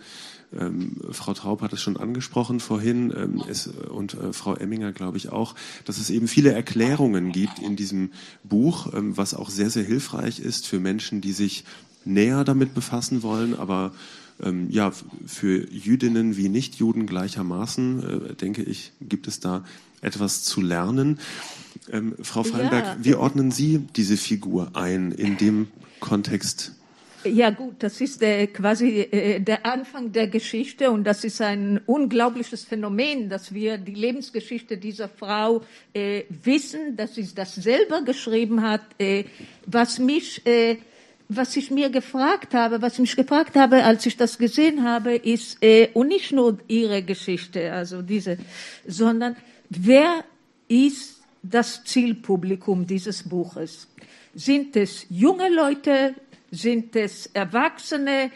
ähm, 0.53 0.97
Frau 1.11 1.33
Traub 1.33 1.61
hat 1.61 1.71
es 1.71 1.81
schon 1.81 1.95
angesprochen 1.95 2.59
vorhin 2.59 3.13
ähm, 3.15 3.41
es, 3.47 3.67
und 3.67 4.15
äh, 4.15 4.33
Frau 4.33 4.55
Emminger, 4.55 4.91
glaube 4.91 5.15
ich, 5.15 5.29
auch, 5.29 5.55
dass 5.85 5.99
es 5.99 6.09
eben 6.09 6.27
viele 6.27 6.51
Erklärungen 6.51 7.31
gibt 7.31 7.59
in 7.59 7.77
diesem 7.77 8.11
Buch, 8.43 8.93
ähm, 8.93 9.15
was 9.15 9.35
auch 9.35 9.49
sehr, 9.49 9.69
sehr 9.69 9.85
hilfreich 9.85 10.41
ist 10.41 10.67
für 10.67 10.81
Menschen, 10.81 11.21
die 11.21 11.31
sich 11.31 11.63
näher 12.03 12.43
damit 12.43 12.73
befassen 12.73 13.23
wollen, 13.23 13.57
aber 13.57 13.93
ähm, 14.43 14.67
ja, 14.69 14.91
für 15.25 15.69
Jüdinnen 15.69 16.37
wie 16.37 16.49
Nichtjuden 16.49 17.05
gleichermaßen, 17.05 18.31
äh, 18.31 18.33
denke 18.35 18.63
ich, 18.63 18.91
gibt 19.01 19.27
es 19.27 19.39
da 19.39 19.63
etwas 20.01 20.43
zu 20.43 20.61
lernen. 20.61 21.19
Ähm, 21.91 22.15
Frau 22.21 22.43
Feinberg, 22.43 22.85
ja. 22.85 22.97
wie 22.99 23.15
ordnen 23.15 23.51
Sie 23.51 23.79
diese 23.95 24.17
Figur 24.17 24.71
ein 24.73 25.11
in 25.11 25.37
dem 25.37 25.67
Kontext? 25.99 26.73
Ja 27.25 27.49
gut, 27.49 27.77
das 27.79 28.01
ist 28.01 28.21
äh, 28.21 28.45
quasi 28.45 28.99
äh, 28.99 29.39
der 29.39 29.65
Anfang 29.65 30.11
der 30.11 30.27
Geschichte 30.27 30.91
und 30.91 31.05
das 31.05 31.23
ist 31.23 31.41
ein 31.41 31.81
unglaubliches 31.87 32.65
Phänomen, 32.65 33.29
dass 33.29 33.51
wir 33.51 33.79
die 33.79 33.95
Lebensgeschichte 33.95 34.77
dieser 34.77 35.09
Frau 35.09 35.63
äh, 35.93 36.23
wissen, 36.29 36.95
dass 36.95 37.15
sie 37.15 37.27
das 37.33 37.55
selber 37.55 38.03
geschrieben 38.03 38.61
hat. 38.61 38.81
Äh, 38.99 39.23
was 39.65 39.97
mich 39.97 40.45
äh, 40.45 40.77
was 41.27 41.55
ich 41.55 41.71
mir 41.71 41.89
gefragt 41.89 42.53
habe, 42.53 42.81
was 42.81 42.93
ich 42.93 42.99
mich 42.99 43.15
gefragt 43.15 43.55
habe, 43.55 43.83
als 43.83 44.05
ich 44.05 44.17
das 44.17 44.37
gesehen 44.37 44.83
habe, 44.83 45.15
ist, 45.15 45.61
äh, 45.63 45.89
und 45.93 46.07
nicht 46.07 46.31
nur 46.31 46.59
ihre 46.67 47.01
Geschichte, 47.01 47.73
also 47.73 48.01
diese, 48.01 48.37
sondern 48.85 49.35
wer 49.69 50.23
ist 50.67 51.21
das 51.41 51.83
Zielpublikum 51.83 52.85
dieses 52.85 53.23
Buches? 53.23 53.87
Sind 54.33 54.75
es 54.75 55.05
junge 55.09 55.49
Leute? 55.49 56.15
Sind 56.51 56.95
es 56.95 57.27
Erwachsene? 57.27 58.31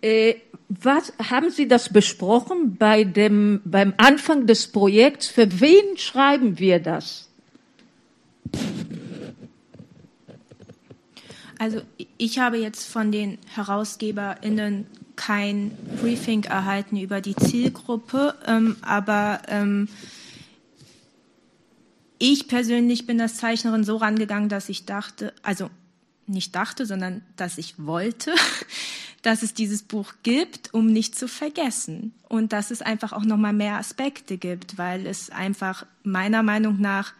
Äh, 0.00 0.36
was, 0.68 1.12
haben 1.30 1.50
Sie 1.50 1.66
das 1.66 1.92
besprochen 1.92 2.76
bei 2.76 3.04
dem, 3.04 3.62
beim 3.64 3.94
Anfang 3.96 4.46
des 4.46 4.68
Projekts? 4.68 5.28
Für 5.28 5.60
wen 5.60 5.96
schreiben 5.96 6.58
wir 6.58 6.78
das? 6.78 7.27
Also 11.58 11.82
ich 12.16 12.38
habe 12.38 12.56
jetzt 12.56 12.88
von 12.88 13.10
den 13.10 13.38
HerausgeberInnen 13.54 14.86
kein 15.16 15.72
Briefing 16.00 16.44
erhalten 16.44 16.96
über 16.96 17.20
die 17.20 17.34
Zielgruppe, 17.34 18.36
ähm, 18.46 18.76
aber 18.82 19.42
ähm, 19.48 19.88
ich 22.18 22.48
persönlich 22.48 23.06
bin 23.06 23.20
als 23.20 23.36
Zeichnerin 23.36 23.84
so 23.84 23.96
rangegangen, 23.96 24.48
dass 24.48 24.68
ich 24.68 24.86
dachte, 24.86 25.32
also 25.42 25.70
nicht 26.26 26.54
dachte, 26.54 26.86
sondern 26.86 27.22
dass 27.36 27.58
ich 27.58 27.74
wollte, 27.78 28.34
dass 29.22 29.42
es 29.42 29.54
dieses 29.54 29.82
Buch 29.82 30.12
gibt, 30.22 30.72
um 30.72 30.86
nicht 30.86 31.16
zu 31.16 31.26
vergessen. 31.26 32.14
Und 32.28 32.52
dass 32.52 32.70
es 32.70 32.82
einfach 32.82 33.12
auch 33.12 33.24
noch 33.24 33.36
mal 33.36 33.52
mehr 33.52 33.76
Aspekte 33.76 34.36
gibt, 34.38 34.78
weil 34.78 35.06
es 35.06 35.30
einfach 35.30 35.86
meiner 36.04 36.42
Meinung 36.42 36.80
nach 36.80 37.14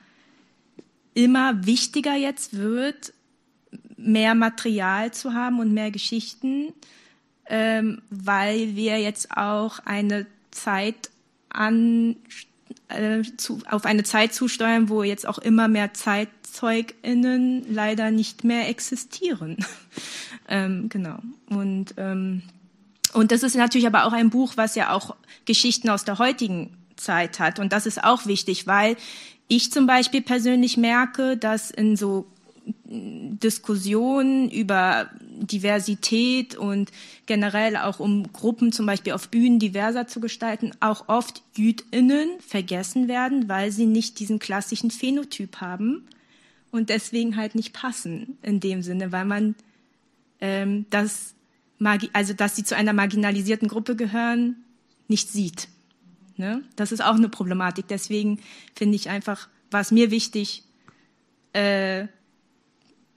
immer 1.15 1.67
wichtiger 1.67 2.15
jetzt 2.15 2.57
wird, 2.57 3.13
mehr 3.97 4.35
Material 4.35 5.13
zu 5.13 5.35
haben 5.35 5.59
und 5.61 5.73
mehr 5.73 5.91
Geschichten, 5.91 6.73
ähm, 7.47 8.03
weil 8.11 8.77
wir 8.77 8.99
jetzt 8.99 9.37
auch 9.37 9.81
eine 9.85 10.27
Zeit 10.51 11.11
an, 11.49 12.17
äh, 12.89 13.23
zu, 13.37 13.61
auf 13.71 13.85
eine 13.85 14.05
Zeit 14.05 14.35
zusteuern, 14.35 14.89
wo 14.89 15.03
jetzt 15.03 15.27
auch 15.27 15.39
immer 15.39 15.69
mehr 15.69 15.95
ZeitzeugInnen 15.95 17.67
leider 17.73 18.11
nicht 18.11 18.45
mehr 18.45 18.69
existieren. 18.69 19.57
ähm, 20.49 20.89
genau. 20.89 21.19
Und, 21.47 21.95
ähm, 21.97 22.43
und 23.13 23.33
das 23.33 23.43
ist 23.43 23.57
natürlich 23.57 23.87
aber 23.87 24.05
auch 24.05 24.13
ein 24.13 24.31
Buch, 24.31 24.53
was 24.57 24.75
ja 24.75 24.93
auch 24.93 25.17
Geschichten 25.45 25.89
aus 25.89 26.05
der 26.05 26.19
heutigen 26.19 26.77
Zeit 26.97 27.41
hat. 27.41 27.59
Und 27.59 27.73
das 27.73 27.87
ist 27.87 28.05
auch 28.05 28.27
wichtig, 28.27 28.67
weil 28.67 28.97
ich 29.49 29.73
zum 29.73 29.87
Beispiel 29.87 30.21
persönlich 30.21 30.77
merke, 30.77 31.37
dass 31.37 31.71
in 31.71 31.97
so 31.97 32.27
Diskussionen 32.85 34.51
über 34.51 35.11
Diversität 35.21 36.57
und 36.57 36.91
generell 37.27 37.77
auch 37.77 38.01
um 38.01 38.33
Gruppen 38.33 38.73
zum 38.73 38.87
Beispiel 38.87 39.13
auf 39.13 39.29
Bühnen 39.29 39.59
diverser 39.59 40.07
zu 40.07 40.21
gestalten, 40.21 40.73
auch 40.81 41.09
oft 41.09 41.43
JüdInnen 41.55 42.29
vergessen 42.41 43.09
werden, 43.09 43.49
weil 43.49 43.71
sie 43.71 43.87
nicht 43.87 44.19
diesen 44.19 44.39
klassischen 44.39 44.91
Phänotyp 44.91 45.61
haben 45.61 46.07
und 46.71 46.89
deswegen 46.91 47.37
halt 47.37 47.55
nicht 47.55 47.73
passen 47.73 48.39
in 48.43 48.61
dem 48.61 48.83
Sinne, 48.83 49.13
weil 49.13 49.25
man 49.25 49.55
ähm, 50.41 50.87
das, 50.91 51.35
also 52.13 52.35
dass 52.35 52.57
sie 52.57 52.65
zu 52.65 52.77
einer 52.77 52.93
marginalisierten 52.93 53.69
Gruppe 53.69 53.97
gehören, 53.97 54.57
nicht 55.09 55.31
sieht. 55.31 55.69
Ne? 56.37 56.63
Das 56.77 56.93
ist 56.93 57.03
auch 57.03 57.17
eine 57.17 57.29
Problematik. 57.29 57.87
Deswegen 57.89 58.41
finde 58.75 58.97
ich 58.97 59.09
einfach, 59.11 59.49
war 59.71 59.81
es 59.81 59.91
mir 59.91 60.11
wichtig, 60.11 60.65
äh, 61.53 62.07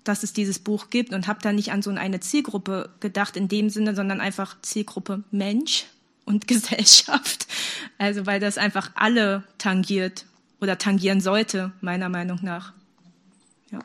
dass 0.03 0.23
es 0.23 0.33
dieses 0.33 0.59
Buch 0.59 0.89
gibt 0.89 1.13
und 1.13 1.27
habe 1.27 1.39
da 1.41 1.53
nicht 1.53 1.71
an 1.71 1.81
so 1.81 1.91
eine 1.91 2.19
Zielgruppe 2.19 2.89
gedacht 2.99 3.35
in 3.35 3.47
dem 3.47 3.69
Sinne, 3.69 3.95
sondern 3.95 4.19
einfach 4.19 4.59
Zielgruppe 4.61 5.23
Mensch 5.31 5.85
und 6.25 6.47
Gesellschaft. 6.47 7.47
Also 7.97 8.25
weil 8.25 8.39
das 8.39 8.57
einfach 8.57 8.91
alle 8.95 9.43
tangiert 9.57 10.25
oder 10.59 10.77
tangieren 10.77 11.21
sollte, 11.21 11.71
meiner 11.81 12.09
Meinung 12.09 12.39
nach. 12.41 12.73
Ja. 13.71 13.79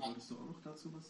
wolltest 0.00 0.30
du 0.30 0.34
auch 0.36 0.46
noch 0.46 0.62
dazu 0.62 0.92
was? 0.94 1.07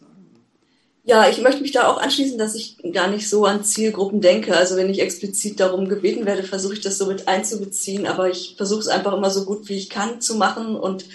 Ja, 1.09 1.27
ich 1.27 1.41
möchte 1.41 1.63
mich 1.63 1.73
da 1.73 1.89
auch 1.89 1.97
anschließen, 1.97 2.37
dass 2.37 2.55
ich 2.55 2.77
gar 2.93 3.09
nicht 3.09 3.31
so 3.31 3.47
an 3.47 3.65
Zielgruppen 3.65 4.21
denke. 4.21 4.55
Also 4.55 4.77
wenn 4.77 4.91
ich 4.91 5.01
explizit 5.01 5.59
darum 5.59 5.89
gebeten 5.89 6.27
werde, 6.27 6.43
versuche 6.43 6.75
ich 6.75 6.83
das 6.83 6.99
so 6.99 7.07
mit 7.07 7.29
einzubeziehen, 7.29 8.07
aber 8.07 8.29
ich 8.29 8.57
versuche 8.59 8.81
es 8.81 8.89
einfach 8.89 9.15
immer 9.15 9.31
so 9.31 9.47
gut 9.47 9.71
wie 9.71 9.77
ich 9.77 9.89
kann 9.89 10.21
zu 10.21 10.35
machen 10.35 10.77
und 10.77 11.07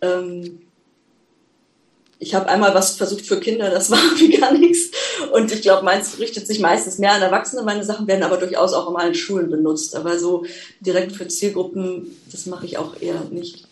ähm, 0.00 0.62
ich 2.18 2.34
habe 2.34 2.48
einmal 2.48 2.74
was 2.74 2.96
versucht 2.96 3.26
für 3.26 3.38
Kinder, 3.38 3.68
das 3.68 3.90
war 3.90 3.98
wie 4.16 4.30
gar 4.30 4.54
nichts. 4.54 4.92
Und 5.30 5.52
ich 5.52 5.60
glaube, 5.60 5.84
meins 5.84 6.18
richtet 6.18 6.46
sich 6.46 6.58
meistens 6.58 6.96
mehr 6.96 7.12
an 7.12 7.20
Erwachsene. 7.20 7.62
Meine 7.64 7.84
Sachen 7.84 8.06
werden 8.06 8.22
aber 8.22 8.38
durchaus 8.38 8.72
auch 8.72 8.88
immer 8.88 9.06
in 9.06 9.14
Schulen 9.14 9.50
benutzt. 9.50 9.94
Aber 9.94 10.18
so 10.18 10.46
direkt 10.80 11.12
für 11.12 11.28
Zielgruppen, 11.28 12.16
das 12.32 12.46
mache 12.46 12.64
ich 12.64 12.78
auch 12.78 12.98
eher 12.98 13.24
nicht. 13.30 13.68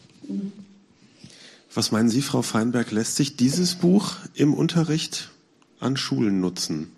Was 1.75 1.93
meinen 1.93 2.11
Sie, 2.11 2.21
Frau 2.21 2.43
Feinberg, 2.43 2.91
lässt 2.91 3.17
sich 3.17 3.37
dieses 3.37 3.77
Buch 3.77 4.17
im 4.35 4.53
Unterricht 4.53 5.31
an 5.81 5.97
Schulen 5.97 6.41
nutzen? 6.41 6.93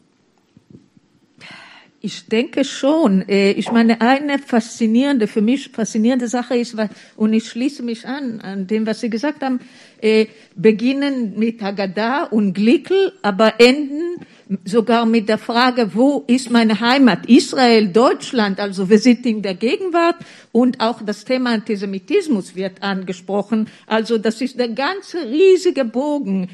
Ich 2.01 2.27
denke 2.27 2.64
schon. 2.64 3.29
Äh, 3.29 3.53
ich 3.53 3.73
meine, 3.73 4.01
eine 4.01 4.38
faszinierende, 4.38 5.27
für 5.27 5.43
mich 5.43 5.71
faszinierende 5.71 6.29
Sache 6.29 6.57
ist, 6.57 6.77
und 7.17 7.33
ich 7.33 7.49
schließe 7.49 7.83
mich 7.83 8.07
an, 8.07 8.41
an 8.41 8.69
dem, 8.69 8.87
was 8.87 9.01
Sie 9.01 9.11
gesagt 9.11 9.43
haben, 9.43 9.59
äh, 10.01 10.27
beginnen 10.55 11.37
mit 11.37 11.61
Haggadah 11.61 12.25
und 12.31 12.55
Glickel, 12.55 13.12
aber 13.23 13.61
enden 13.61 14.25
sogar 14.64 15.07
mit 15.07 15.29
der 15.29 15.38
Frage, 15.38 15.91
wo 15.95 16.25
ist 16.29 16.51
meine 16.51 16.79
Heimat? 16.79 17.27
Israel, 17.27 17.88
Deutschland, 17.88 18.61
also 18.61 18.88
wir 18.88 19.01
sind 19.01 19.27
in 19.27 19.43
der 19.43 19.55
Gegenwart 19.55 20.17
und 20.53 20.81
auch 20.81 21.03
das 21.03 21.25
Thema 21.25 21.51
Antisemitismus 21.51 22.55
wird 22.55 22.81
angesprochen. 22.81 23.69
Also 23.87 24.19
das 24.19 24.41
ist 24.41 24.59
der 24.59 24.69
ganze 24.69 25.29
riesige 25.29 25.85
Bogen. 25.85 26.49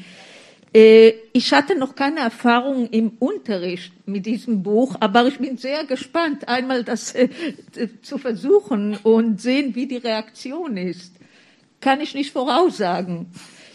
Äh, 0.75 1.13
ich 1.31 1.53
hatte 1.53 1.73
noch 1.73 1.95
keine 1.95 2.19
Erfahrung 2.19 2.89
im 2.89 3.11
Unterricht 3.19 3.93
mit 4.05 4.25
diesem 4.25 4.61
Buch, 4.61 4.97
aber 4.99 5.25
ich 5.25 5.37
bin 5.37 5.57
sehr 5.57 5.85
gespannt, 5.85 6.49
einmal 6.49 6.83
das 6.83 7.15
äh, 7.15 7.29
zu 8.01 8.17
versuchen 8.17 8.97
und 9.01 9.39
sehen, 9.39 9.73
wie 9.73 9.87
die 9.87 9.95
Reaktion 9.95 10.75
ist. 10.75 11.13
Kann 11.79 12.01
ich 12.01 12.13
nicht 12.13 12.33
voraussagen. 12.33 13.27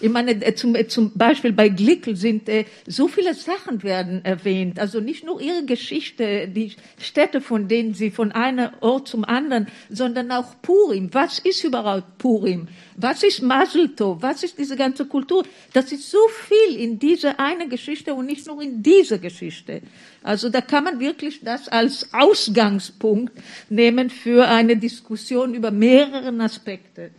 Ich 0.02 0.08
meine, 0.10 0.32
äh, 0.44 0.54
zum, 0.54 0.74
äh, 0.74 0.86
zum 0.86 1.12
Beispiel 1.12 1.52
bei 1.52 1.68
Glickel 1.68 2.16
sind 2.16 2.48
äh, 2.48 2.64
so 2.86 3.06
viele 3.06 3.34
Sachen 3.34 3.82
werden 3.82 4.24
erwähnt. 4.24 4.78
Also 4.78 5.00
nicht 5.00 5.24
nur 5.24 5.40
ihre 5.40 5.64
Geschichte, 5.64 6.48
die 6.48 6.72
Städte, 6.98 7.40
von 7.42 7.68
denen 7.68 7.92
sie 7.92 8.10
von 8.10 8.32
einem 8.32 8.70
Ort 8.80 9.08
zum 9.08 9.24
anderen, 9.24 9.68
sondern 9.90 10.32
auch 10.32 10.54
Purim. 10.62 11.12
Was 11.12 11.38
ist 11.38 11.64
überhaupt 11.64 12.16
Purim? 12.16 12.68
Was 12.96 13.22
ist 13.22 13.42
Maselto? 13.42 14.16
Was 14.20 14.42
ist 14.42 14.58
diese 14.58 14.76
ganze 14.76 15.04
Kultur? 15.04 15.44
Das 15.74 15.92
ist 15.92 16.10
so 16.10 16.18
viel 16.28 16.80
in 16.80 16.98
diese 16.98 17.38
eine 17.38 17.68
Geschichte 17.68 18.14
und 18.14 18.26
nicht 18.26 18.46
nur 18.46 18.62
in 18.62 18.82
diese 18.82 19.18
Geschichte. 19.18 19.82
Also 20.22 20.48
da 20.48 20.62
kann 20.62 20.84
man 20.84 20.98
wirklich 20.98 21.40
das 21.42 21.68
als 21.68 22.08
Ausgangspunkt 22.12 23.32
nehmen 23.68 24.08
für 24.08 24.48
eine 24.48 24.76
Diskussion 24.76 25.54
über 25.54 25.70
mehrere 25.70 26.32
Aspekte. 26.42 27.10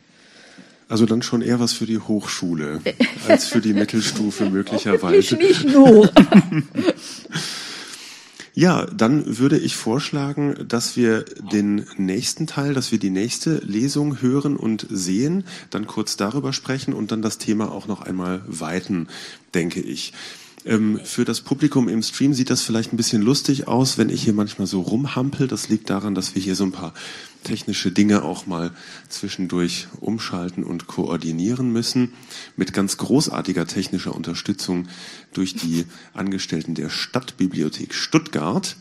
Also 0.92 1.06
dann 1.06 1.22
schon 1.22 1.42
eher 1.42 1.62
was 1.62 1.72
für 1.72 1.86
die 1.86 2.00
Hochschule 2.00 2.82
als 3.28 3.48
für 3.48 3.62
die 3.62 3.74
Mittelstufe 3.74 4.50
möglicherweise. 4.50 5.36
Nicht 5.36 5.66
nur. 5.66 6.12
Ja, 8.54 8.86
dann 8.86 9.38
würde 9.40 9.58
ich 9.58 9.78
vorschlagen, 9.78 10.68
dass 10.68 10.98
wir 10.98 11.24
den 11.54 11.86
nächsten 11.96 12.48
Teil, 12.48 12.74
dass 12.74 12.92
wir 12.92 13.00
die 13.00 13.10
nächste 13.10 13.60
Lesung 13.60 14.22
hören 14.22 14.58
und 14.58 14.86
sehen, 14.90 15.46
dann 15.70 15.88
kurz 15.88 16.18
darüber 16.18 16.52
sprechen 16.52 16.94
und 16.94 17.14
dann 17.14 17.22
das 17.22 17.38
Thema 17.38 17.72
auch 17.72 17.88
noch 17.88 18.02
einmal 18.02 18.42
weiten, 18.46 19.08
denke 19.54 19.80
ich. 19.80 20.12
Ähm, 20.66 21.00
für 21.04 21.24
das 21.24 21.40
Publikum 21.42 21.88
im 21.88 22.04
Stream 22.04 22.34
sieht 22.34 22.50
das 22.50 22.62
vielleicht 22.62 22.92
ein 22.92 22.98
bisschen 22.98 23.22
lustig 23.22 23.70
aus, 23.70 23.98
wenn 23.98 24.10
ich 24.10 24.24
hier 24.24 24.34
manchmal 24.34 24.68
so 24.68 24.82
rumhampel. 24.82 25.48
Das 25.48 25.70
liegt 25.70 25.90
daran, 25.90 26.14
dass 26.14 26.36
wir 26.36 26.42
hier 26.42 26.56
so 26.56 26.66
ein 26.66 26.74
paar 26.74 26.94
technische 27.44 27.92
Dinge 27.92 28.24
auch 28.24 28.46
mal 28.46 28.72
zwischendurch 29.10 29.88
umschalten 30.00 30.64
und 30.64 30.88
koordinieren 30.88 31.72
müssen. 31.72 32.14
Mit 32.56 32.74
ganz 32.74 32.98
großartiger 32.98 33.68
technischer 33.68 34.16
Unterstützung 34.16 34.88
durch 35.34 35.56
die 35.56 35.86
Angestellten 36.14 36.76
der 36.76 36.90
Stadtbibliothek 36.90 37.94
Stuttgart. 37.94 38.76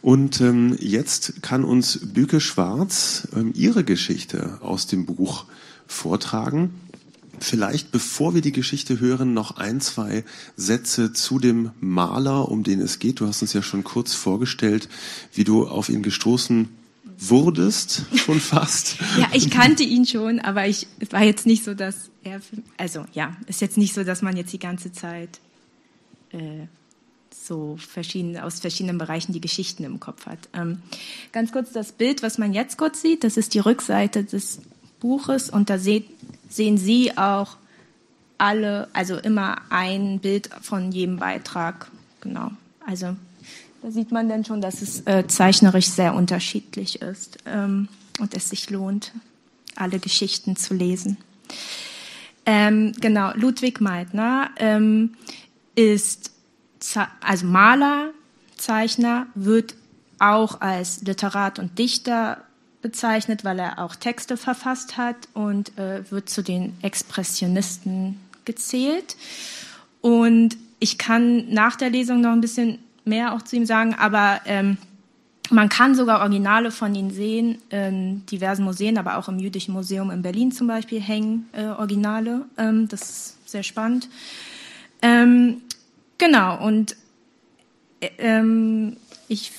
Und 0.00 0.40
ähm, 0.40 0.76
jetzt 0.80 1.42
kann 1.42 1.64
uns 1.64 2.00
Büke 2.02 2.40
Schwarz 2.40 3.28
ähm, 3.36 3.52
ihre 3.54 3.84
Geschichte 3.84 4.58
aus 4.62 4.86
dem 4.86 5.06
Buch 5.06 5.44
vortragen. 5.86 6.70
Vielleicht, 7.38 7.90
bevor 7.90 8.34
wir 8.34 8.40
die 8.40 8.52
Geschichte 8.52 9.00
hören, 9.00 9.34
noch 9.34 9.56
ein, 9.56 9.80
zwei 9.80 10.24
Sätze 10.56 11.12
zu 11.12 11.38
dem 11.38 11.72
Maler, 11.80 12.48
um 12.48 12.62
den 12.62 12.80
es 12.80 12.98
geht. 12.98 13.20
Du 13.20 13.26
hast 13.26 13.42
uns 13.42 13.52
ja 13.52 13.62
schon 13.62 13.84
kurz 13.84 14.14
vorgestellt, 14.14 14.88
wie 15.34 15.44
du 15.44 15.66
auf 15.66 15.88
ihn 15.88 16.02
gestoßen 16.02 16.68
wurdest, 17.28 18.04
schon 18.14 18.40
fast. 18.40 18.96
ja, 19.18 19.28
ich 19.32 19.50
kannte 19.50 19.82
ihn 19.82 20.06
schon, 20.06 20.40
aber 20.40 20.66
ich 20.66 20.86
war 21.10 21.22
jetzt 21.22 21.46
nicht 21.46 21.64
so, 21.64 21.74
dass 21.74 22.10
er, 22.24 22.40
also 22.76 23.04
ja, 23.12 23.36
ist 23.46 23.60
jetzt 23.60 23.78
nicht 23.78 23.94
so, 23.94 24.04
dass 24.04 24.22
man 24.22 24.36
jetzt 24.36 24.52
die 24.52 24.58
ganze 24.58 24.92
Zeit 24.92 25.40
äh, 26.30 26.66
so 27.30 27.76
verschiedene, 27.76 28.44
aus 28.44 28.60
verschiedenen 28.60 28.98
Bereichen 28.98 29.32
die 29.32 29.40
Geschichten 29.40 29.84
im 29.84 30.00
Kopf 30.00 30.26
hat. 30.26 30.38
Ähm, 30.52 30.82
ganz 31.32 31.52
kurz 31.52 31.72
das 31.72 31.92
Bild, 31.92 32.22
was 32.22 32.38
man 32.38 32.52
jetzt 32.52 32.78
kurz 32.78 33.02
sieht, 33.02 33.24
das 33.24 33.36
ist 33.36 33.54
die 33.54 33.58
Rückseite 33.58 34.24
des 34.24 34.60
Buches 35.00 35.50
und 35.50 35.68
da 35.68 35.78
seht, 35.78 36.06
sehen 36.48 36.78
Sie 36.78 37.16
auch 37.16 37.56
alle, 38.38 38.88
also 38.92 39.16
immer 39.16 39.56
ein 39.70 40.20
Bild 40.20 40.50
von 40.62 40.92
jedem 40.92 41.18
Beitrag. 41.18 41.90
Genau. 42.20 42.50
Also 42.86 43.16
da 43.82 43.90
sieht 43.90 44.12
man 44.12 44.28
dann 44.28 44.44
schon, 44.44 44.60
dass 44.60 44.80
es 44.80 45.00
äh, 45.06 45.26
zeichnerisch 45.26 45.88
sehr 45.88 46.14
unterschiedlich 46.14 47.02
ist 47.02 47.38
ähm, 47.46 47.88
und 48.20 48.34
es 48.34 48.48
sich 48.48 48.70
lohnt, 48.70 49.12
alle 49.74 49.98
Geschichten 49.98 50.54
zu 50.54 50.74
lesen. 50.74 51.16
Ähm, 52.46 52.92
genau, 53.00 53.32
Ludwig 53.34 53.80
Meitner 53.80 54.50
ähm, 54.56 55.14
ist 55.74 56.30
also 57.20 57.46
Maler, 57.46 58.10
Zeichner, 58.56 59.26
wird 59.34 59.74
auch 60.18 60.60
als 60.60 61.02
Literat 61.02 61.58
und 61.58 61.78
Dichter 61.78 62.42
bezeichnet, 62.82 63.44
weil 63.44 63.58
er 63.58 63.78
auch 63.78 63.96
Texte 63.96 64.36
verfasst 64.36 64.96
hat 64.96 65.16
und 65.34 65.76
äh, 65.78 66.08
wird 66.10 66.28
zu 66.28 66.42
den 66.42 66.76
Expressionisten 66.82 68.20
gezählt. 68.44 69.16
Und 70.00 70.56
ich 70.80 70.98
kann 70.98 71.52
nach 71.52 71.76
der 71.76 71.90
Lesung 71.90 72.20
noch 72.20 72.32
ein 72.32 72.40
bisschen 72.40 72.78
mehr 73.04 73.34
auch 73.34 73.42
zu 73.42 73.56
ihm 73.56 73.66
sagen, 73.66 73.94
aber 73.94 74.40
ähm, 74.46 74.78
man 75.50 75.68
kann 75.68 75.94
sogar 75.94 76.20
Originale 76.20 76.70
von 76.70 76.94
ihm 76.94 77.10
sehen 77.10 77.58
in 77.68 78.24
diversen 78.26 78.64
Museen, 78.64 78.96
aber 78.96 79.16
auch 79.16 79.28
im 79.28 79.38
Jüdischen 79.38 79.74
Museum 79.74 80.10
in 80.10 80.22
Berlin 80.22 80.52
zum 80.52 80.66
Beispiel 80.66 81.00
hängen 81.00 81.48
äh, 81.52 81.66
Originale. 81.66 82.46
Ähm, 82.56 82.88
das 82.88 83.02
ist 83.02 83.50
sehr 83.50 83.62
spannend. 83.62 84.08
Ähm, 85.02 85.62
genau, 86.16 86.64
und 86.64 86.96
äh, 88.00 88.10
ähm, 88.18 88.96
ich 89.28 89.52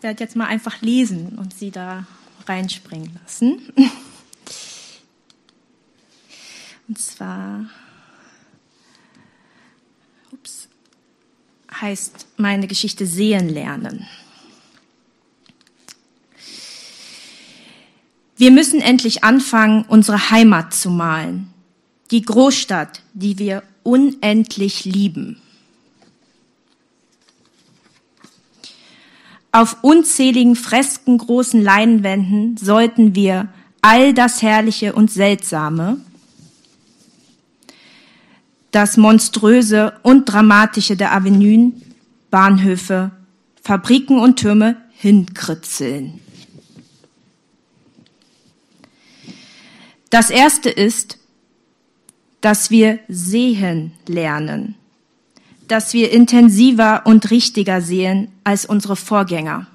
werde 0.00 0.22
jetzt 0.22 0.36
mal 0.36 0.46
einfach 0.46 0.82
lesen 0.82 1.38
und 1.38 1.54
Sie 1.54 1.70
da 1.70 2.06
reinspringen 2.46 3.10
lassen. 3.22 3.60
Und 6.88 6.98
zwar 6.98 7.66
heißt 11.80 12.26
meine 12.36 12.66
Geschichte 12.66 13.06
Sehen 13.06 13.48
lernen. 13.48 14.06
Wir 18.36 18.50
müssen 18.50 18.80
endlich 18.80 19.22
anfangen, 19.22 19.84
unsere 19.86 20.30
Heimat 20.30 20.72
zu 20.72 20.90
malen. 20.90 21.52
Die 22.10 22.22
Großstadt, 22.22 23.02
die 23.12 23.38
wir 23.38 23.62
unendlich 23.82 24.84
lieben. 24.84 25.40
Auf 29.52 29.78
unzähligen 29.82 30.56
Fresken 30.56 31.18
großen 31.18 31.60
Leinwänden 31.60 32.56
sollten 32.56 33.14
wir 33.14 33.48
all 33.82 34.14
das 34.14 34.42
Herrliche 34.42 34.94
und 34.94 35.10
Seltsame, 35.10 36.00
das 38.70 38.96
Monströse 38.96 39.94
und 40.02 40.26
Dramatische 40.26 40.96
der 40.96 41.12
Avenuen, 41.12 41.82
Bahnhöfe, 42.30 43.10
Fabriken 43.62 44.18
und 44.18 44.36
Türme 44.36 44.76
hinkritzeln. 44.92 46.20
Das 50.10 50.30
erste 50.30 50.70
ist, 50.70 51.18
dass 52.40 52.70
wir 52.70 52.98
sehen 53.08 53.92
lernen 54.06 54.76
dass 55.70 55.94
wir 55.94 56.10
intensiver 56.10 57.02
und 57.04 57.30
richtiger 57.30 57.80
sehen 57.80 58.28
als 58.42 58.66
unsere 58.66 58.96
Vorgänger. 58.96 59.66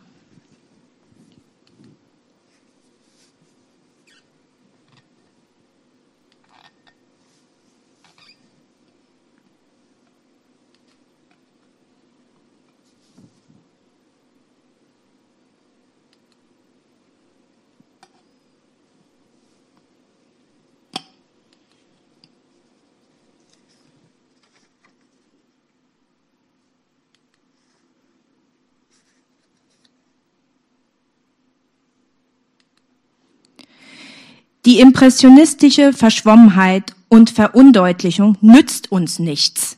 Die 34.65 34.79
impressionistische 34.79 35.93
Verschwommenheit 35.93 36.95
und 37.07 37.29
Verundeutlichung 37.29 38.35
nützt 38.41 38.91
uns 38.91 39.19
nichts. 39.19 39.77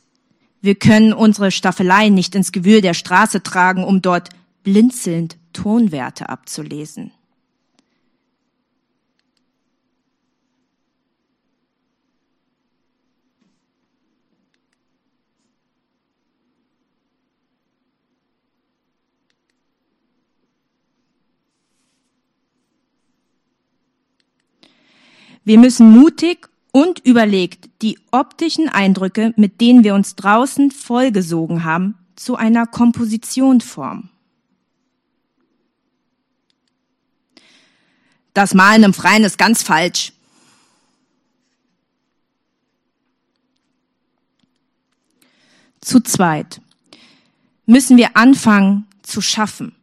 Wir 0.62 0.76
können 0.76 1.12
unsere 1.12 1.52
Staffeleien 1.52 2.14
nicht 2.14 2.36
ins 2.36 2.54
Gewühl 2.54 2.80
der 2.80 2.94
Straße 2.94 3.44
tragen, 3.44 3.84
um 3.84 4.02
dort 4.02 4.30
blinzelnd 4.64 5.38
Tonwerte 5.52 6.30
abzulesen. 6.30 7.12
Wir 25.48 25.58
müssen 25.58 25.92
mutig 25.92 26.50
und 26.74 27.00
überlegt 27.06 27.70
die 27.82 27.98
optischen 28.12 28.68
Eindrücke, 28.68 29.34
mit 29.38 29.62
denen 29.62 29.86
wir 29.86 29.96
uns 29.96 30.18
draußen 30.18 30.72
vollgesogen 30.72 31.64
haben, 31.64 31.96
zu 32.18 32.36
einer 32.36 32.68
Komposition 32.68 33.62
formen. 33.62 34.10
Das 38.34 38.54
Malen 38.54 38.84
im 38.84 38.94
Freien 38.94 39.24
ist 39.24 39.38
ganz 39.38 39.64
falsch. 39.64 40.12
Zu 45.80 46.02
zweit 46.02 46.60
müssen 47.66 47.96
wir 47.96 48.18
anfangen 48.18 48.86
zu 49.02 49.22
schaffen. 49.22 49.77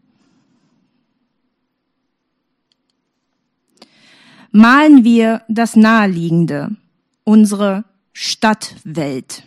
Malen 4.55 5.03
wir 5.03 5.43
das 5.49 5.75
Naheliegende, 5.75 6.77
unsere 7.25 7.85
Stadtwelt. 8.13 9.43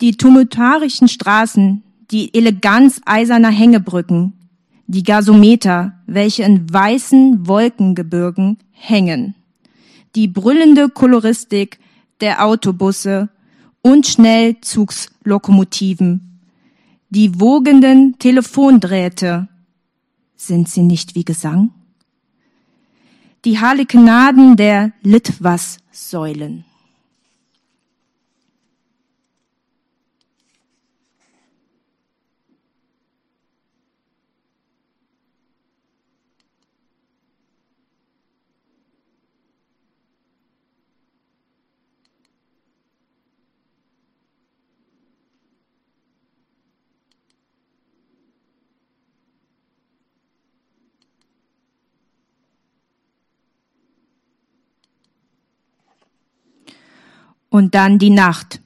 Die 0.00 0.16
tumultarischen 0.16 1.08
Straßen, 1.08 1.82
die 2.12 2.32
Eleganz 2.34 3.00
eiserner 3.04 3.50
Hängebrücken, 3.50 4.34
die 4.86 5.02
Gasometer, 5.02 5.94
welche 6.06 6.44
in 6.44 6.72
weißen 6.72 7.48
Wolkengebirgen 7.48 8.58
hängen, 8.70 9.34
die 10.14 10.28
brüllende 10.28 10.88
Koloristik 10.88 11.80
der 12.20 12.44
Autobusse 12.44 13.28
und 13.82 14.06
Schnellzugslokomotiven, 14.06 16.38
die 17.10 17.40
wogenden 17.40 18.20
Telefondrähte. 18.20 19.48
Sind 20.36 20.68
sie 20.68 20.82
nicht 20.82 21.16
wie 21.16 21.24
Gesang? 21.24 21.72
Die 23.44 23.58
Harlekenaden 23.58 24.56
der 24.56 24.92
Litwas-Säulen. 25.02 26.64
Und 57.54 57.76
dann 57.76 58.00
die 58.00 58.10
Nacht, 58.10 58.60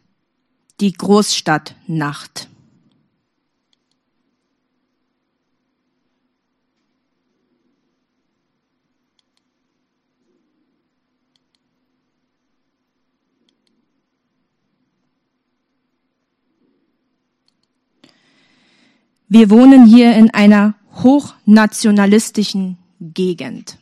die 0.81 0.95
Großstadtnacht. 0.95 2.49
Wir 19.29 19.51
wohnen 19.51 19.85
hier 19.85 20.17
in 20.17 20.31
einer 20.31 20.73
hochnationalistischen 20.95 22.79
Gegend. 23.03 23.77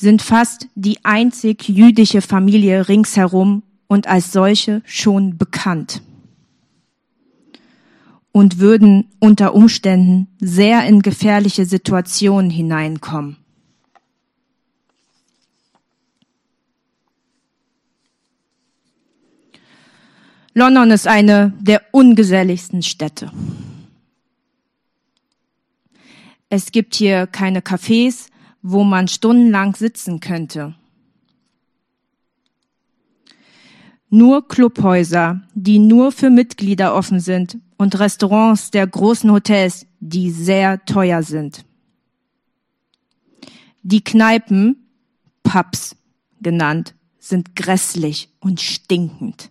Sind 0.00 0.22
fast 0.22 0.66
die 0.74 1.04
einzig 1.04 1.68
jüdische 1.68 2.22
Familie 2.22 2.88
ringsherum 2.88 3.62
und 3.86 4.06
als 4.06 4.32
solche 4.32 4.80
schon 4.86 5.36
bekannt 5.36 6.00
und 8.32 8.58
würden 8.58 9.10
unter 9.18 9.54
Umständen 9.54 10.28
sehr 10.40 10.86
in 10.86 11.02
gefährliche 11.02 11.66
Situationen 11.66 12.48
hineinkommen. 12.48 13.36
London 20.54 20.90
ist 20.92 21.06
eine 21.06 21.52
der 21.60 21.82
ungeselligsten 21.92 22.82
Städte. 22.82 23.30
Es 26.48 26.72
gibt 26.72 26.94
hier 26.94 27.26
keine 27.26 27.60
Cafés, 27.60 28.30
wo 28.62 28.84
man 28.84 29.08
stundenlang 29.08 29.74
sitzen 29.74 30.20
könnte. 30.20 30.74
Nur 34.08 34.48
Clubhäuser, 34.48 35.40
die 35.54 35.78
nur 35.78 36.10
für 36.10 36.30
Mitglieder 36.30 36.94
offen 36.94 37.20
sind 37.20 37.58
und 37.76 37.98
Restaurants 37.98 38.70
der 38.70 38.86
großen 38.86 39.30
Hotels, 39.30 39.86
die 40.00 40.30
sehr 40.30 40.84
teuer 40.84 41.22
sind. 41.22 41.64
Die 43.82 44.02
Kneipen, 44.02 44.88
Pubs 45.42 45.96
genannt, 46.40 46.94
sind 47.18 47.54
grässlich 47.54 48.28
und 48.40 48.60
stinkend. 48.60 49.50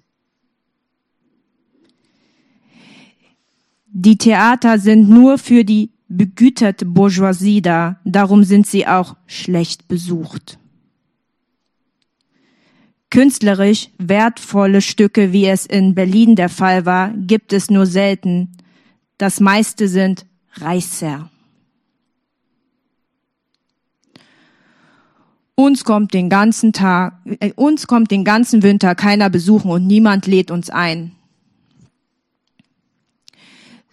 Die 3.87 4.17
Theater 4.17 4.77
sind 4.77 5.09
nur 5.09 5.37
für 5.37 5.63
die 5.63 5.91
begüterte 6.09 6.85
Bourgeoisie 6.85 7.61
da, 7.61 7.99
darum 8.03 8.43
sind 8.43 8.67
sie 8.67 8.87
auch 8.87 9.15
schlecht 9.27 9.87
besucht. 9.87 10.59
Künstlerisch 13.11 13.89
wertvolle 13.97 14.81
Stücke, 14.81 15.31
wie 15.31 15.47
es 15.47 15.65
in 15.65 15.95
Berlin 15.95 16.35
der 16.35 16.49
Fall 16.49 16.85
war, 16.85 17.13
gibt 17.15 17.53
es 17.53 17.69
nur 17.69 17.85
selten. 17.85 18.51
Das 19.17 19.39
meiste 19.39 19.87
sind 19.87 20.25
Reißer. 20.53 21.29
Uns 25.55 25.83
kommt 25.83 26.13
den 26.13 26.29
ganzen 26.29 26.71
Tag, 26.71 27.19
äh, 27.39 27.51
uns 27.53 27.85
kommt 27.85 28.11
den 28.11 28.23
ganzen 28.23 28.63
Winter 28.63 28.95
keiner 28.95 29.29
besuchen 29.29 29.71
und 29.71 29.85
niemand 29.85 30.25
lädt 30.25 30.51
uns 30.51 30.69
ein. 30.69 31.15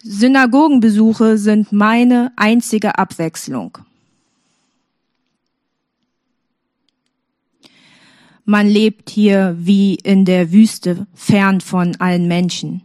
Synagogenbesuche 0.09 1.37
sind 1.37 1.73
meine 1.73 2.31
einzige 2.37 2.97
Abwechslung. 2.97 3.77
Man 8.45 8.67
lebt 8.67 9.09
hier 9.09 9.57
wie 9.59 9.95
in 9.95 10.23
der 10.23 10.53
Wüste, 10.53 11.07
fern 11.13 11.59
von 11.59 11.97
allen 11.97 12.29
Menschen. 12.29 12.83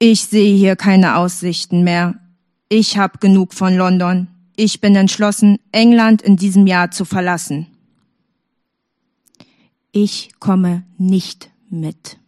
Ich 0.00 0.24
sehe 0.24 0.56
hier 0.56 0.74
keine 0.74 1.16
Aussichten 1.16 1.84
mehr. 1.84 2.18
Ich 2.68 2.98
habe 2.98 3.18
genug 3.18 3.54
von 3.54 3.76
London. 3.76 4.26
Ich 4.60 4.80
bin 4.80 4.96
entschlossen, 4.96 5.60
England 5.70 6.20
in 6.20 6.36
diesem 6.36 6.66
Jahr 6.66 6.90
zu 6.90 7.04
verlassen. 7.04 7.68
Ich 9.92 10.30
komme 10.40 10.82
nicht 10.96 11.52
mit. 11.70 12.18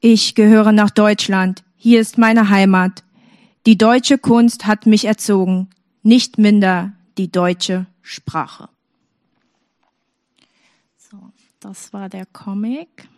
Ich 0.00 0.34
gehöre 0.34 0.72
nach 0.72 0.88
Deutschland. 0.88 1.64
Hier 1.76 2.00
ist 2.00 2.16
meine 2.16 2.48
Heimat. 2.48 3.04
Die 3.66 3.76
deutsche 3.76 4.16
Kunst 4.16 4.66
hat 4.66 4.86
mich 4.86 5.04
erzogen, 5.04 5.68
nicht 6.02 6.38
minder 6.38 6.94
die 7.18 7.30
deutsche 7.30 7.84
Sprache. 8.00 8.70
Das 11.60 11.92
war 11.92 12.08
der 12.08 12.26
Comic. 12.26 13.08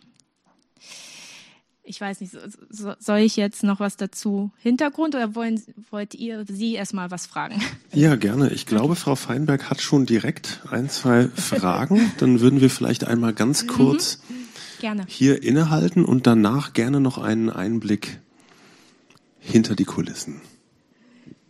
ich 1.83 1.99
weiß 1.99 2.21
nicht, 2.21 2.33
so, 2.69 2.93
soll 2.99 3.19
ich 3.19 3.35
jetzt 3.35 3.63
noch 3.63 3.79
was 3.79 3.97
dazu 3.97 4.51
Hintergrund 4.57 5.15
oder 5.15 5.35
wollen, 5.35 5.61
wollt 5.91 6.13
ihr 6.15 6.45
Sie 6.47 6.73
erstmal 6.73 7.11
was 7.11 7.25
fragen? 7.25 7.61
Ja, 7.93 8.15
gerne. 8.15 8.49
Ich 8.49 8.65
glaube, 8.65 8.95
Frau 8.95 9.15
Feinberg 9.15 9.69
hat 9.69 9.79
schon 9.79 10.07
direkt 10.07 10.61
ein, 10.71 10.89
zwei 10.89 11.27
Fragen. 11.27 12.11
Dann 12.17 12.39
würden 12.39 12.59
wir 12.59 12.71
vielleicht 12.71 13.03
einmal 13.03 13.33
ganz 13.33 13.63
mhm. 13.63 13.67
kurz 13.67 14.19
mhm. 14.81 15.03
hier 15.07 15.43
innehalten 15.43 16.03
und 16.03 16.25
danach 16.25 16.73
gerne 16.73 16.99
noch 16.99 17.19
einen 17.19 17.51
Einblick 17.51 18.19
hinter 19.39 19.75
die 19.75 19.85
Kulissen. 19.85 20.41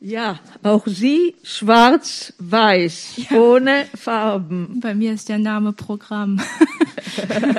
Ja, 0.06 0.38
auch 0.64 0.86
Sie 0.86 1.34
schwarz-weiß, 1.43 3.22
ja. 3.30 3.38
ohne 3.38 3.86
Farben. 3.95 4.82
Bei 4.82 4.93
mir 4.93 5.14
ist 5.14 5.30
der 5.30 5.38
Name 5.38 5.72
Programm. 5.72 6.41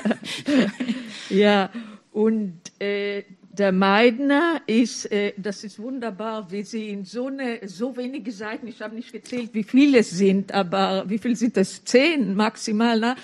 ja, 1.30 1.70
und 2.12 2.60
äh, 2.78 3.22
der 3.50 3.72
Meidner 3.72 4.60
ist, 4.66 5.10
äh, 5.10 5.32
das 5.38 5.64
ist 5.64 5.78
wunderbar, 5.78 6.50
wie 6.50 6.64
Sie 6.64 6.90
in 6.90 7.06
so 7.06 7.28
eine, 7.28 7.66
so 7.66 7.96
wenige 7.96 8.30
Seiten, 8.30 8.66
ich 8.66 8.82
habe 8.82 8.94
nicht 8.94 9.10
gezählt, 9.10 9.48
wie 9.54 9.64
viele 9.64 10.00
es 10.00 10.10
sind, 10.10 10.52
aber 10.52 11.04
wie 11.08 11.16
viel 11.16 11.36
sind 11.36 11.56
das? 11.56 11.82
Zehn 11.84 12.34
maximal, 12.34 13.00
ne? 13.00 13.16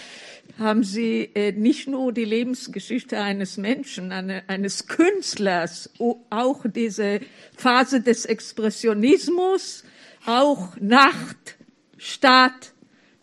Haben 0.58 0.84
Sie 0.84 1.30
äh, 1.34 1.52
nicht 1.52 1.88
nur 1.88 2.12
die 2.12 2.24
Lebensgeschichte 2.24 3.18
eines 3.18 3.56
Menschen, 3.56 4.12
eine, 4.12 4.48
eines 4.48 4.86
Künstlers, 4.86 5.90
auch 5.98 6.64
diese 6.66 7.20
Phase 7.56 8.00
des 8.00 8.24
Expressionismus, 8.24 9.84
auch 10.26 10.76
Nacht, 10.80 11.56
Stadt, 11.96 12.72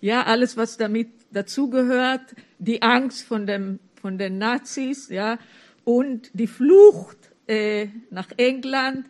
ja, 0.02 0.24
alles, 0.24 0.58
was 0.58 0.78
damit 0.78 1.10
dazugehört, 1.32 2.36
die 2.60 2.82
Angst 2.82 3.24
von 3.24 3.48
dem, 3.48 3.80
von 4.00 4.18
den 4.18 4.38
Nazis, 4.38 5.10
ja, 5.10 5.40
und 5.84 6.30
die 6.34 6.48
Flucht 6.48 7.18
äh, 7.48 7.88
nach 8.10 8.30
England. 8.38 9.06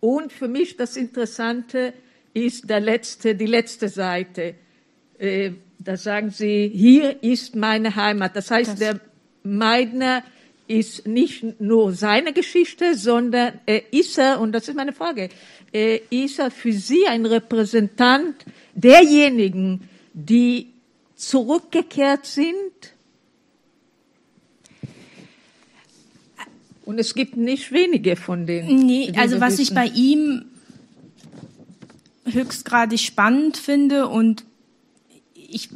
Und 0.00 0.32
für 0.32 0.48
mich 0.48 0.76
das 0.76 0.96
Interessante 0.96 1.92
ist 2.32 2.70
der 2.70 2.80
letzte, 2.80 3.34
die 3.34 3.46
letzte 3.46 3.88
Seite. 3.88 4.54
Äh, 5.18 5.52
da 5.82 5.96
sagen 5.96 6.30
sie, 6.30 6.70
hier 6.72 7.22
ist 7.22 7.56
meine 7.56 7.96
Heimat. 7.96 8.36
Das 8.36 8.50
heißt, 8.50 8.72
das 8.72 8.78
der 8.78 9.00
Meidner 9.42 10.22
ist 10.68 11.06
nicht 11.06 11.60
nur 11.60 11.92
seine 11.92 12.32
Geschichte, 12.32 12.94
sondern 12.94 13.54
er 13.66 13.92
ist 13.92 14.18
er, 14.18 14.40
und 14.40 14.52
das 14.52 14.68
ist 14.68 14.76
meine 14.76 14.92
Frage, 14.92 15.30
ist 15.72 16.38
er 16.38 16.50
für 16.50 16.72
Sie 16.72 17.06
ein 17.06 17.24
Repräsentant 17.24 18.36
derjenigen, 18.74 19.88
die 20.12 20.68
zurückgekehrt 21.16 22.26
sind? 22.26 22.52
Und 26.84 26.98
es 26.98 27.14
gibt 27.14 27.36
nicht 27.36 27.72
wenige 27.72 28.16
von 28.16 28.46
denen. 28.46 28.84
Nee, 28.86 29.12
also 29.16 29.40
was 29.40 29.54
wissen. 29.54 29.62
ich 29.62 29.74
bei 29.74 29.86
ihm 29.86 30.44
höchstgradig 32.26 33.00
spannend 33.00 33.56
finde 33.56 34.08
und 34.08 34.44
ich 35.50 35.68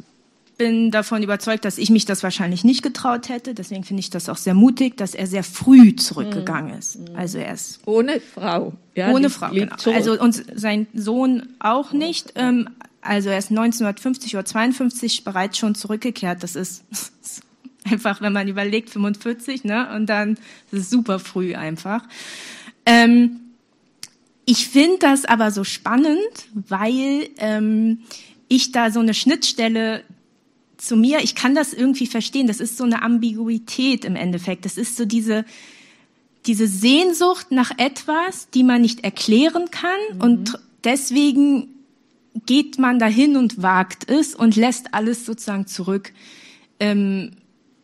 bin 0.57 0.91
davon 0.91 1.21
überzeugt, 1.21 1.65
dass 1.65 1.77
ich 1.77 1.89
mich 1.89 2.05
das 2.05 2.23
wahrscheinlich 2.23 2.63
nicht 2.63 2.81
getraut 2.81 3.29
hätte. 3.29 3.53
Deswegen 3.53 3.83
finde 3.83 3.99
ich 3.99 4.09
das 4.09 4.29
auch 4.29 4.37
sehr 4.37 4.53
mutig, 4.53 4.97
dass 4.97 5.13
er 5.13 5.27
sehr 5.27 5.43
früh 5.43 5.95
zurückgegangen 5.95 6.77
ist. 6.77 6.97
Mhm. 6.97 7.15
Also 7.15 7.37
er 7.37 7.53
ist 7.53 7.81
ohne 7.85 8.21
Frau. 8.21 8.73
Ja, 8.95 9.11
ohne 9.11 9.29
Frau, 9.29 9.49
genau. 9.49 9.75
Zurück. 9.75 9.97
Also 9.97 10.19
und 10.19 10.45
sein 10.55 10.87
Sohn 10.93 11.49
auch 11.59 11.91
nicht. 11.91 12.33
Ähm, 12.35 12.69
also 13.01 13.29
er 13.29 13.37
ist 13.37 13.51
1950 13.51 14.35
oder 14.35 14.45
52 14.45 15.23
bereits 15.23 15.57
schon 15.57 15.75
zurückgekehrt. 15.75 16.41
Das 16.43 16.55
ist 16.55 16.83
einfach, 17.83 18.21
wenn 18.21 18.33
man 18.33 18.47
überlegt, 18.47 18.89
45, 18.89 19.63
ne? 19.63 19.93
Und 19.93 20.07
dann 20.07 20.37
das 20.71 20.81
ist 20.81 20.89
super 20.89 21.19
früh 21.19 21.55
einfach. 21.55 22.03
Ähm, 22.85 23.41
ich 24.45 24.67
finde 24.67 24.99
das 24.99 25.25
aber 25.25 25.51
so 25.51 25.63
spannend, 25.63 26.19
weil 26.53 27.29
ähm, 27.37 27.99
ich 28.47 28.71
da 28.71 28.91
so 28.91 28.99
eine 28.99 29.13
Schnittstelle 29.13 30.03
zu 30.77 30.95
mir, 30.95 31.19
ich 31.19 31.35
kann 31.35 31.55
das 31.55 31.73
irgendwie 31.73 32.07
verstehen, 32.07 32.47
das 32.47 32.59
ist 32.59 32.77
so 32.77 32.83
eine 32.83 33.01
Ambiguität 33.01 34.05
im 34.05 34.15
Endeffekt. 34.15 34.65
Das 34.65 34.77
ist 34.77 34.97
so 34.97 35.05
diese, 35.05 35.45
diese 36.45 36.67
Sehnsucht 36.67 37.51
nach 37.51 37.71
etwas, 37.77 38.49
die 38.49 38.63
man 38.63 38.81
nicht 38.81 39.03
erklären 39.03 39.71
kann 39.71 39.99
mhm. 40.13 40.21
und 40.21 40.59
deswegen 40.83 41.69
geht 42.45 42.77
man 42.77 42.99
dahin 42.99 43.37
und 43.37 43.61
wagt 43.61 44.09
es 44.09 44.35
und 44.35 44.55
lässt 44.55 44.93
alles 44.93 45.25
sozusagen 45.25 45.67
zurück. 45.67 46.11
Ähm, 46.79 47.31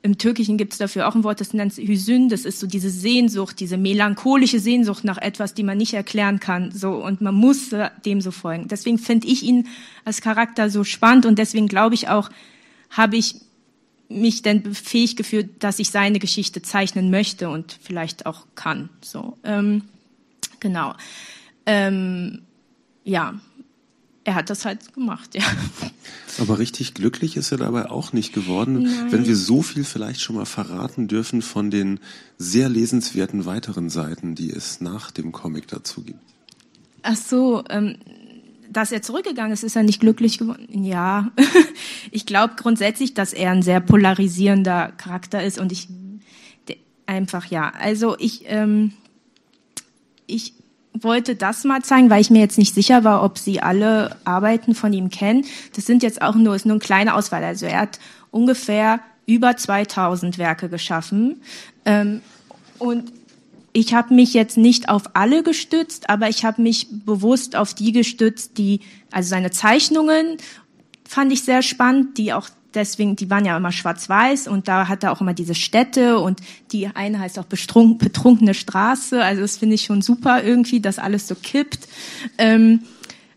Im 0.03 0.17
Türkischen 0.17 0.57
gibt 0.57 0.73
es 0.73 0.79
dafür 0.79 1.07
auch 1.07 1.13
ein 1.13 1.23
Wort, 1.23 1.41
das 1.41 1.53
nennt 1.53 1.73
Hüsün, 1.73 2.27
das 2.29 2.43
ist 2.45 2.59
so 2.59 2.65
diese 2.65 2.89
Sehnsucht, 2.89 3.59
diese 3.59 3.77
melancholische 3.77 4.59
Sehnsucht 4.59 5.03
nach 5.03 5.19
etwas, 5.19 5.53
die 5.53 5.61
man 5.61 5.77
nicht 5.77 5.93
erklären 5.93 6.39
kann, 6.39 6.71
so 6.71 6.93
und 6.93 7.21
man 7.21 7.35
muss 7.35 7.69
dem 8.05 8.19
so 8.19 8.31
folgen. 8.31 8.67
Deswegen 8.67 8.97
finde 8.97 9.27
ich 9.27 9.43
ihn 9.43 9.67
als 10.03 10.21
Charakter 10.21 10.71
so 10.71 10.83
spannend 10.83 11.27
und 11.27 11.37
deswegen 11.37 11.67
glaube 11.67 11.93
ich 11.93 12.07
auch, 12.07 12.29
habe 12.89 13.15
ich 13.15 13.35
mich 14.09 14.41
denn 14.41 14.63
befähigt 14.63 15.17
gefühlt, 15.17 15.63
dass 15.63 15.79
ich 15.79 15.91
seine 15.91 16.19
Geschichte 16.19 16.61
zeichnen 16.61 17.11
möchte 17.11 17.49
und 17.49 17.77
vielleicht 17.81 18.25
auch 18.25 18.45
kann. 18.55 18.89
So, 19.01 19.37
ähm, 19.43 19.83
genau. 20.59 20.95
Ähm, 21.65 22.41
ja, 23.03 23.39
er 24.24 24.36
hat 24.36 24.49
das 24.49 24.65
halt 24.65 24.93
gemacht, 24.93 25.36
ja. 25.36 25.43
Aber 26.39 26.59
richtig 26.59 26.93
glücklich 26.93 27.38
ist 27.38 27.51
er 27.51 27.57
dabei 27.57 27.89
auch 27.89 28.13
nicht 28.13 28.34
geworden, 28.34 28.84
Nein. 28.84 29.11
wenn 29.11 29.26
wir 29.26 29.36
so 29.36 29.61
viel 29.61 29.84
vielleicht 29.84 30.22
schon 30.22 30.36
mal 30.36 30.45
verraten 30.45 31.07
dürfen 31.07 31.41
von 31.41 31.72
den 31.72 31.99
sehr 32.38 32.69
lesenswerten 32.69 33.45
weiteren 33.45 33.89
Seiten, 33.89 34.36
die 34.36 34.51
es 34.51 34.82
nach 34.82 35.11
dem 35.11 35.32
Comic 35.32 35.67
dazu 35.67 36.03
gibt. 36.03 36.19
Ach 37.01 37.15
so, 37.15 37.63
ähm, 37.69 37.97
dass 38.69 38.91
er 38.91 39.01
zurückgegangen 39.01 39.51
ist, 39.51 39.63
ist 39.63 39.76
er 39.76 39.84
nicht 39.84 39.99
glücklich 39.99 40.38
geworden. 40.38 40.84
Ja, 40.84 41.32
ich 42.11 42.26
glaube 42.26 42.53
grundsätzlich, 42.57 43.13
dass 43.13 43.34
er 43.34 43.51
ein 43.51 43.63
sehr 43.63 43.82
polarisierender 43.82 44.93
Charakter 44.97 45.43
ist 45.43 45.59
und 45.59 45.72
ich 45.72 45.88
einfach 47.05 47.45
ja. 47.47 47.69
Also 47.69 48.15
ich 48.17 48.43
ähm, 48.45 48.93
ich 50.28 50.53
wollte 50.93 51.35
das 51.35 51.63
mal 51.63 51.81
zeigen, 51.81 52.09
weil 52.09 52.21
ich 52.21 52.29
mir 52.29 52.39
jetzt 52.39 52.57
nicht 52.57 52.73
sicher 52.73 53.03
war, 53.03 53.23
ob 53.23 53.37
Sie 53.37 53.61
alle 53.61 54.17
Arbeiten 54.25 54.75
von 54.75 54.93
ihm 54.93 55.09
kennen. 55.09 55.45
Das 55.75 55.85
sind 55.85 56.03
jetzt 56.03 56.21
auch 56.21 56.35
nur 56.35 56.55
ist 56.55 56.65
nur 56.65 56.75
eine 56.75 56.79
kleine 56.79 57.15
Auswahl. 57.15 57.43
Also 57.43 57.65
er 57.65 57.79
hat 57.79 57.99
ungefähr 58.29 58.99
über 59.25 59.55
2000 59.55 60.37
Werke 60.37 60.69
geschaffen 60.69 61.41
ähm, 61.85 62.21
und 62.79 63.11
ich 63.73 63.93
habe 63.93 64.13
mich 64.13 64.33
jetzt 64.33 64.57
nicht 64.57 64.89
auf 64.89 65.03
alle 65.13 65.43
gestützt, 65.43 66.09
aber 66.09 66.27
ich 66.27 66.43
habe 66.43 66.61
mich 66.61 66.87
bewusst 67.05 67.55
auf 67.55 67.73
die 67.73 67.93
gestützt, 67.93 68.57
die, 68.57 68.81
also 69.11 69.29
seine 69.29 69.51
Zeichnungen 69.51 70.37
fand 71.07 71.31
ich 71.31 71.43
sehr 71.43 71.61
spannend, 71.61 72.17
die 72.17 72.33
auch 72.33 72.49
deswegen, 72.74 73.15
die 73.15 73.30
waren 73.30 73.45
ja 73.45 73.57
immer 73.57 73.72
schwarz-weiß 73.72 74.47
und 74.47 74.67
da 74.67 74.88
hat 74.88 75.03
er 75.03 75.11
auch 75.11 75.22
immer 75.22 75.34
diese 75.34 75.55
Städte 75.55 76.19
und 76.19 76.39
die 76.72 76.88
eine 76.88 77.19
heißt 77.19 77.39
auch 77.39 77.45
betrunkene 77.45 78.53
Straße, 78.53 79.24
also 79.24 79.41
das 79.41 79.57
finde 79.57 79.76
ich 79.76 79.84
schon 79.84 80.01
super 80.01 80.43
irgendwie, 80.43 80.80
dass 80.80 80.99
alles 80.99 81.28
so 81.28 81.36
kippt. 81.36 81.88
Ähm, 82.38 82.82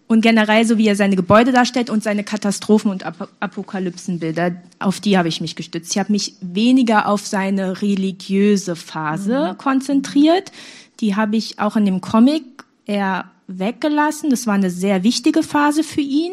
und 0.06 0.20
generell 0.20 0.66
so 0.66 0.76
wie 0.76 0.86
er 0.86 0.96
seine 0.96 1.16
Gebäude 1.16 1.50
darstellt 1.50 1.88
und 1.88 2.02
seine 2.02 2.24
Katastrophen 2.24 2.90
und 2.90 3.06
Ap 3.06 3.28
Apokalypsenbilder, 3.40 4.56
auf 4.78 5.00
die 5.00 5.16
habe 5.16 5.28
ich 5.28 5.40
mich 5.40 5.56
gestützt. 5.56 5.92
Ich 5.92 5.98
habe 5.98 6.12
mich 6.12 6.34
weniger 6.40 7.08
auf 7.08 7.26
seine 7.26 7.80
religiöse 7.80 8.76
Phase 8.76 9.52
mhm. 9.52 9.58
konzentriert. 9.58 10.52
Die 11.00 11.16
habe 11.16 11.36
ich 11.36 11.58
auch 11.58 11.76
in 11.76 11.86
dem 11.86 12.02
Comic 12.02 12.44
eher 12.84 13.30
weggelassen. 13.46 14.30
Das 14.30 14.46
war 14.46 14.54
eine 14.54 14.70
sehr 14.70 15.02
wichtige 15.04 15.42
Phase 15.42 15.82
für 15.82 16.02
ihn. 16.02 16.32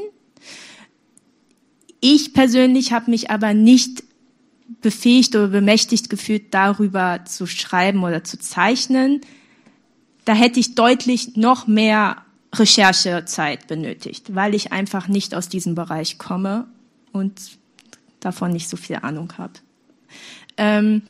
Ich 2.02 2.34
persönlich 2.34 2.92
habe 2.92 3.12
mich 3.12 3.30
aber 3.30 3.54
nicht 3.54 4.04
befähigt 4.82 5.36
oder 5.36 5.48
bemächtigt 5.48 6.10
gefühlt, 6.10 6.54
darüber 6.54 7.24
zu 7.26 7.46
schreiben 7.46 8.04
oder 8.04 8.24
zu 8.24 8.40
zeichnen. 8.40 9.22
Da 10.26 10.34
hätte 10.34 10.60
ich 10.60 10.76
deutlich 10.76 11.38
noch 11.38 11.68
mehr 11.68 12.18
Recherchezeit 12.54 13.68
benötigt, 13.68 14.36
weil 14.36 14.56
ich 14.56 14.72
einfach 14.72 15.08
nicht 15.08 15.36
aus 15.36 15.48
diesem 15.48 15.76
Bereich 15.76 16.18
komme 16.18 16.68
und 17.12 17.40
davon 18.20 18.52
nicht 18.52 18.68
so 18.68 18.78
viel 18.78 18.98
Ahnung 19.02 19.34
habe. 19.38 19.54
Ähm, 20.58 21.04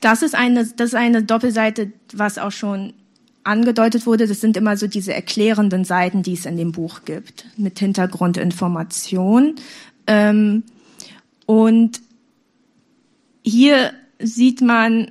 das 0.00 0.22
ist 0.22 0.34
eine, 0.34 0.66
das 0.66 0.90
ist 0.90 0.94
eine 0.94 1.22
Doppelseite, 1.22 1.92
was 2.12 2.38
auch 2.38 2.52
schon 2.52 2.92
angedeutet 3.48 4.06
wurde. 4.06 4.26
Das 4.26 4.40
sind 4.40 4.56
immer 4.56 4.76
so 4.76 4.86
diese 4.86 5.12
erklärenden 5.12 5.84
Seiten, 5.84 6.22
die 6.22 6.34
es 6.34 6.46
in 6.46 6.56
dem 6.56 6.72
Buch 6.72 7.00
gibt, 7.04 7.46
mit 7.56 7.78
Hintergrundinformation. 7.78 9.56
Ähm, 10.06 10.62
und 11.46 12.00
hier 13.42 13.92
sieht 14.20 14.60
man 14.60 15.10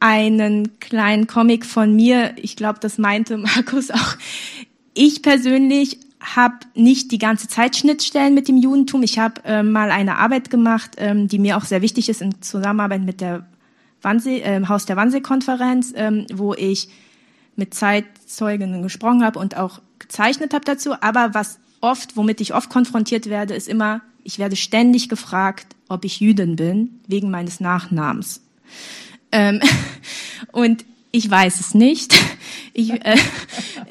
einen 0.00 0.80
kleinen 0.80 1.28
Comic 1.28 1.64
von 1.64 1.94
mir. 1.94 2.34
Ich 2.36 2.56
glaube, 2.56 2.80
das 2.80 2.98
meinte 2.98 3.36
Markus 3.38 3.90
auch. 3.90 4.16
Ich 4.94 5.22
persönlich 5.22 5.98
habe 6.20 6.56
nicht 6.74 7.10
die 7.12 7.18
ganze 7.18 7.48
Zeit 7.48 7.76
Schnittstellen 7.76 8.34
mit 8.34 8.48
dem 8.48 8.56
Judentum. 8.56 9.02
Ich 9.02 9.18
habe 9.18 9.40
ähm, 9.44 9.72
mal 9.72 9.90
eine 9.90 10.18
Arbeit 10.18 10.50
gemacht, 10.50 10.92
ähm, 10.98 11.28
die 11.28 11.38
mir 11.38 11.56
auch 11.56 11.64
sehr 11.64 11.82
wichtig 11.82 12.08
ist 12.08 12.22
in 12.22 12.42
Zusammenarbeit 12.42 13.02
mit 13.02 13.20
der 13.20 13.46
Wannsee, 14.02 14.40
äh, 14.40 14.66
Haus 14.66 14.86
der 14.86 14.96
Wannsee-Konferenz, 14.96 15.92
ähm, 15.96 16.26
wo 16.32 16.54
ich 16.54 16.88
mit 17.56 17.74
Zeitzeuginnen 17.74 18.82
gesprochen 18.82 19.24
habe 19.24 19.38
und 19.38 19.56
auch 19.56 19.80
gezeichnet 19.98 20.54
habe 20.54 20.64
dazu. 20.64 20.94
Aber 21.00 21.34
was 21.34 21.58
oft, 21.80 22.16
womit 22.16 22.40
ich 22.40 22.54
oft 22.54 22.70
konfrontiert 22.70 23.28
werde, 23.28 23.54
ist 23.54 23.68
immer, 23.68 24.00
ich 24.24 24.38
werde 24.38 24.56
ständig 24.56 25.08
gefragt, 25.08 25.66
ob 25.88 26.04
ich 26.04 26.20
Jüdin 26.20 26.56
bin, 26.56 27.00
wegen 27.06 27.30
meines 27.30 27.60
Nachnamens. 27.60 28.42
Ähm, 29.32 29.60
und 30.52 30.84
ich 31.10 31.30
weiß 31.30 31.60
es 31.60 31.74
nicht. 31.74 32.14
Ich, 32.74 32.90
äh, 32.90 33.18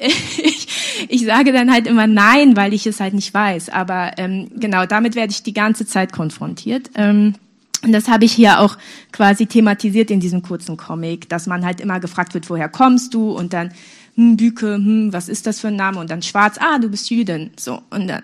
ich, 0.00 0.66
ich 1.08 1.24
sage 1.24 1.52
dann 1.52 1.70
halt 1.70 1.86
immer 1.86 2.08
nein, 2.08 2.56
weil 2.56 2.74
ich 2.74 2.84
es 2.84 2.98
halt 2.98 3.14
nicht 3.14 3.32
weiß. 3.32 3.68
Aber 3.68 4.10
ähm, 4.18 4.50
genau, 4.56 4.86
damit 4.86 5.14
werde 5.14 5.30
ich 5.30 5.44
die 5.44 5.52
ganze 5.52 5.86
Zeit 5.86 6.12
konfrontiert. 6.12 6.90
Ähm, 6.96 7.34
und 7.82 7.92
das 7.92 8.08
habe 8.08 8.24
ich 8.24 8.32
hier 8.32 8.60
auch 8.60 8.78
quasi 9.10 9.46
thematisiert 9.46 10.10
in 10.10 10.20
diesem 10.20 10.42
kurzen 10.42 10.76
Comic, 10.76 11.28
dass 11.28 11.46
man 11.46 11.64
halt 11.64 11.80
immer 11.80 11.98
gefragt 11.98 12.32
wird, 12.34 12.48
woher 12.48 12.68
kommst 12.68 13.12
du? 13.12 13.32
Und 13.32 13.52
dann, 13.52 13.72
hm, 14.14 14.36
Büke, 14.36 14.74
hm, 14.74 15.12
was 15.12 15.28
ist 15.28 15.46
das 15.46 15.60
für 15.60 15.68
ein 15.68 15.76
Name? 15.76 15.98
Und 15.98 16.10
dann 16.10 16.22
schwarz, 16.22 16.56
ah, 16.60 16.78
du 16.78 16.88
bist 16.88 17.10
Jüdin. 17.10 17.50
So, 17.58 17.82
und 17.90 18.06
dann, 18.06 18.22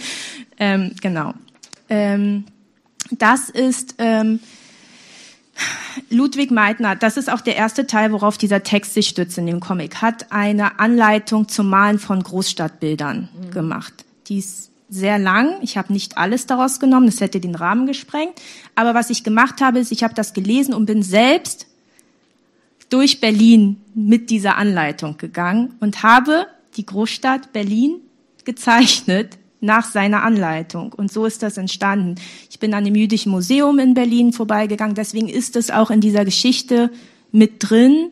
ähm, 0.58 0.92
genau. 1.00 1.32
Ähm, 1.88 2.44
das 3.10 3.48
ist 3.48 3.94
ähm, 3.98 4.40
Ludwig 6.10 6.50
Meitner, 6.50 6.94
das 6.94 7.16
ist 7.16 7.30
auch 7.30 7.40
der 7.40 7.56
erste 7.56 7.86
Teil, 7.86 8.12
worauf 8.12 8.36
dieser 8.36 8.62
Text 8.62 8.94
sich 8.94 9.08
stützt 9.08 9.38
in 9.38 9.46
dem 9.46 9.60
Comic, 9.60 10.02
hat 10.02 10.30
eine 10.30 10.78
Anleitung 10.78 11.48
zum 11.48 11.68
Malen 11.70 11.98
von 11.98 12.22
Großstadtbildern 12.22 13.28
mhm. 13.32 13.50
gemacht. 13.50 14.04
Die 14.28 14.38
ist 14.38 14.67
sehr 14.88 15.18
lang. 15.18 15.56
Ich 15.62 15.76
habe 15.76 15.92
nicht 15.92 16.18
alles 16.18 16.46
daraus 16.46 16.80
genommen, 16.80 17.06
das 17.06 17.20
hätte 17.20 17.40
den 17.40 17.54
Rahmen 17.54 17.86
gesprengt. 17.86 18.40
Aber 18.74 18.94
was 18.94 19.10
ich 19.10 19.24
gemacht 19.24 19.60
habe, 19.60 19.78
ist, 19.78 19.92
ich 19.92 20.02
habe 20.02 20.14
das 20.14 20.32
gelesen 20.32 20.74
und 20.74 20.86
bin 20.86 21.02
selbst 21.02 21.66
durch 22.88 23.20
Berlin 23.20 23.80
mit 23.94 24.30
dieser 24.30 24.56
Anleitung 24.56 25.18
gegangen 25.18 25.74
und 25.80 26.02
habe 26.02 26.46
die 26.76 26.86
Großstadt 26.86 27.52
Berlin 27.52 28.00
gezeichnet 28.44 29.36
nach 29.60 29.90
seiner 29.90 30.22
Anleitung. 30.22 30.92
Und 30.92 31.12
so 31.12 31.26
ist 31.26 31.42
das 31.42 31.58
entstanden. 31.58 32.14
Ich 32.48 32.58
bin 32.58 32.72
an 32.72 32.84
dem 32.84 32.94
Jüdischen 32.94 33.30
Museum 33.30 33.78
in 33.78 33.92
Berlin 33.92 34.32
vorbeigegangen. 34.32 34.94
Deswegen 34.94 35.28
ist 35.28 35.56
es 35.56 35.70
auch 35.70 35.90
in 35.90 36.00
dieser 36.00 36.24
Geschichte 36.24 36.90
mit 37.32 37.68
drin, 37.68 38.10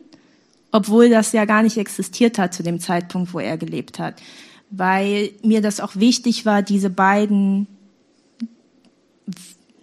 obwohl 0.71 1.09
das 1.09 1.31
ja 1.31 1.45
gar 1.45 1.63
nicht 1.63 1.77
existiert 1.77 2.37
hat 2.37 2.53
zu 2.53 2.61
dem 2.61 2.79
Zeitpunkt, 2.79 3.33
wo 3.33 3.39
er 3.39 3.57
gelebt 3.57 3.97
hat 3.97 4.21
weil 4.69 5.31
mir 5.43 5.61
das 5.61 5.79
auch 5.79 5.95
wichtig 5.95 6.45
war, 6.45 6.61
diese 6.61 6.89
beiden 6.89 7.67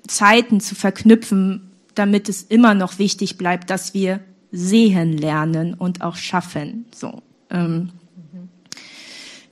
Zeiten 0.06 0.60
zu 0.60 0.74
verknüpfen, 0.74 1.70
damit 1.94 2.28
es 2.28 2.42
immer 2.42 2.74
noch 2.74 2.98
wichtig 2.98 3.38
bleibt, 3.38 3.70
dass 3.70 3.94
wir 3.94 4.20
sehen 4.52 5.16
lernen 5.16 5.74
und 5.74 6.02
auch 6.02 6.16
schaffen. 6.16 6.86
So. 6.94 7.22
Ähm, 7.50 7.90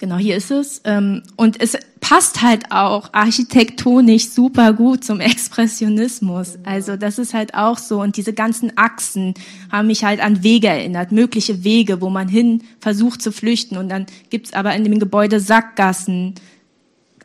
Genau, 0.03 0.17
hier 0.17 0.37
ist 0.37 0.51
es. 0.51 0.81
Ähm, 0.85 1.23
und 1.37 1.61
es 1.61 1.79
passt 2.03 2.43
halt 2.43 2.73
auch 2.73 3.11
architektonisch 3.13 4.29
super 4.29 4.73
gut 4.73 5.05
zum 5.05 5.21
Expressionismus. 5.21 6.59
Also 6.65 6.97
das 6.97 7.19
ist 7.19 7.33
halt 7.33 7.55
auch 7.55 7.79
so. 7.79 8.03
Und 8.03 8.17
diese 8.17 8.35
ganzen 8.35 8.77
Achsen 8.77 9.35
haben 9.71 9.87
mich 9.87 10.05
halt 10.05 10.21
an 10.21 10.43
Wege 10.43 10.67
erinnert, 10.67 11.13
mögliche 11.13 11.65
Wege, 11.65 12.03
wo 12.03 12.11
man 12.11 12.29
hin 12.29 12.65
versucht 12.81 13.23
zu 13.23 13.31
flüchten. 13.31 13.79
Und 13.79 13.89
dann 13.89 14.07
gibt's 14.31 14.53
aber 14.53 14.75
in 14.75 14.85
dem 14.85 14.99
Gebäude 14.99 15.41
Sackgassen. 15.41 16.35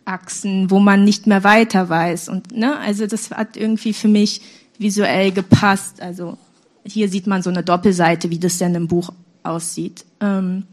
Achsen, 0.05 0.71
wo 0.71 0.80
man 0.80 1.03
nicht 1.03 1.28
mehr 1.28 1.43
weiter 1.43 1.89
weiß. 1.89 2.30
Und 2.30 2.55
ne, 2.55 2.78
also 2.78 3.07
das 3.07 3.32
hat 3.32 3.57
irgendwie 3.57 3.93
für 3.93 4.07
mich 4.07 4.41
visuell 4.78 5.32
gepasst. 5.32 6.01
Also 6.01 6.38
hier 6.86 7.09
sieht 7.09 7.25
man 7.25 7.41
so 7.41 7.49
eine 7.49 7.63
Doppelseite, 7.63 8.30
wie 8.30 8.39
das 8.39 8.59
denn 8.59 8.75
im 8.75 8.88
Buch 8.88 9.09
aussieht. 9.43 10.05
Ähm, 10.21 10.63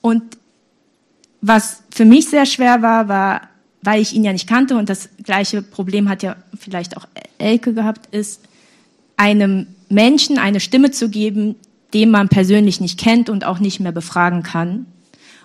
und 0.00 0.22
was 1.46 1.82
für 1.90 2.04
mich 2.04 2.28
sehr 2.28 2.44
schwer 2.44 2.82
war, 2.82 3.08
war, 3.08 3.42
weil 3.82 4.02
ich 4.02 4.14
ihn 4.14 4.24
ja 4.24 4.32
nicht 4.32 4.48
kannte 4.48 4.76
und 4.76 4.88
das 4.88 5.08
gleiche 5.22 5.62
Problem 5.62 6.08
hat 6.08 6.22
ja 6.22 6.36
vielleicht 6.58 6.96
auch 6.96 7.06
Elke 7.38 7.72
gehabt, 7.72 8.14
ist, 8.14 8.40
einem 9.16 9.68
Menschen 9.88 10.38
eine 10.38 10.60
Stimme 10.60 10.90
zu 10.90 11.08
geben, 11.08 11.54
den 11.94 12.10
man 12.10 12.28
persönlich 12.28 12.80
nicht 12.80 12.98
kennt 12.98 13.30
und 13.30 13.44
auch 13.44 13.60
nicht 13.60 13.78
mehr 13.78 13.92
befragen 13.92 14.42
kann. 14.42 14.86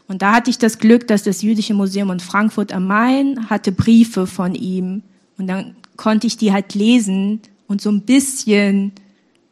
Und 0.08 0.24
da 0.24 0.34
hatte 0.34 0.50
ich 0.50 0.58
das 0.58 0.80
Glück, 0.80 1.08
dass 1.08 1.24
das 1.24 1.42
Jüdische 1.44 1.74
Museum 1.74 2.10
in 2.10 2.20
Frankfurt 2.20 2.74
am 2.74 2.88
Main 2.88 3.50
hatte 3.50 3.72
Briefe 3.72 4.28
von 4.28 4.56
ihm. 4.56 5.04
Und 5.38 5.48
dann 5.48 5.76
konnte 5.96 6.28
ich 6.28 6.36
die 6.36 6.52
halt 6.52 6.74
lesen 6.74 7.42
und 7.68 7.80
so 7.80 7.92
ein 7.92 8.02
bisschen 8.02 8.92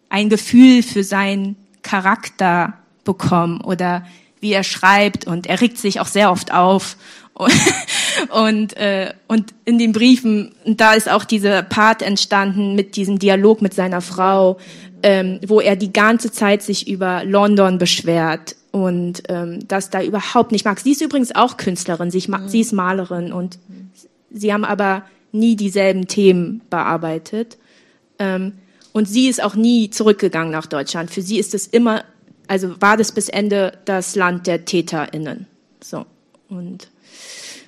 ein 0.10 0.30
Gefühl 0.30 0.82
für 0.82 1.04
seinen 1.04 1.56
Charakter 1.84 2.74
bekommen 3.06 3.62
oder 3.62 4.04
wie 4.40 4.54
er 4.54 4.64
schreibt 4.64 5.28
und 5.28 5.48
er 5.48 5.62
regt 5.62 5.78
sich 5.78 6.00
auch 6.00 6.08
sehr 6.08 6.32
oft 6.32 6.54
auf. 6.54 6.98
Und, 8.32 8.76
äh, 8.76 9.14
und 9.28 9.54
in 9.64 9.80
den 9.80 9.94
Briefen, 9.94 10.52
da 10.66 10.94
ist 10.94 11.10
auch 11.10 11.24
dieser 11.24 11.64
Part 11.64 12.02
entstanden 12.02 12.76
mit 12.76 12.98
diesem 12.98 13.18
Dialog 13.18 13.62
mit 13.62 13.74
seiner 13.74 14.02
Frau, 14.02 14.58
ähm, 15.04 15.40
wo 15.48 15.62
er 15.62 15.78
die 15.78 15.94
ganze 15.94 16.32
Zeit 16.32 16.62
sich 16.62 16.90
über 16.90 17.24
London 17.24 17.78
beschwert 17.78 18.58
und 18.72 19.24
ähm, 19.30 19.66
das 19.68 19.90
da 19.90 20.04
überhaupt 20.04 20.52
nicht 20.52 20.66
mag. 20.66 20.80
Sie 20.80 20.92
ist 20.92 21.02
übrigens 21.02 21.34
auch 21.34 21.56
Künstlerin, 21.56 22.12
sie, 22.12 22.24
mag, 22.28 22.42
sie 22.48 22.60
ist 22.60 22.74
Malerin 22.74 23.32
und 23.32 23.58
sie 24.32 24.54
haben 24.54 24.66
aber 24.66 25.04
nie 25.32 25.56
dieselben 25.56 26.08
Themen 26.08 26.62
bearbeitet. 26.70 27.58
Ähm, 28.20 28.54
und 28.92 29.08
sie 29.08 29.28
ist 29.28 29.42
auch 29.42 29.56
nie 29.56 29.90
zurückgegangen 29.90 30.52
nach 30.52 30.66
Deutschland. 30.66 31.12
Für 31.12 31.22
sie 31.22 31.40
ist 31.40 31.54
es 31.54 31.68
immer 31.68 32.04
also 32.50 32.82
war 32.82 32.98
das 32.98 33.12
bis 33.12 33.30
Ende 33.30 33.78
das 33.86 34.16
Land 34.16 34.48
der 34.48 34.66
TäterInnen. 34.66 35.46
So. 35.82 36.06
Und 36.50 36.90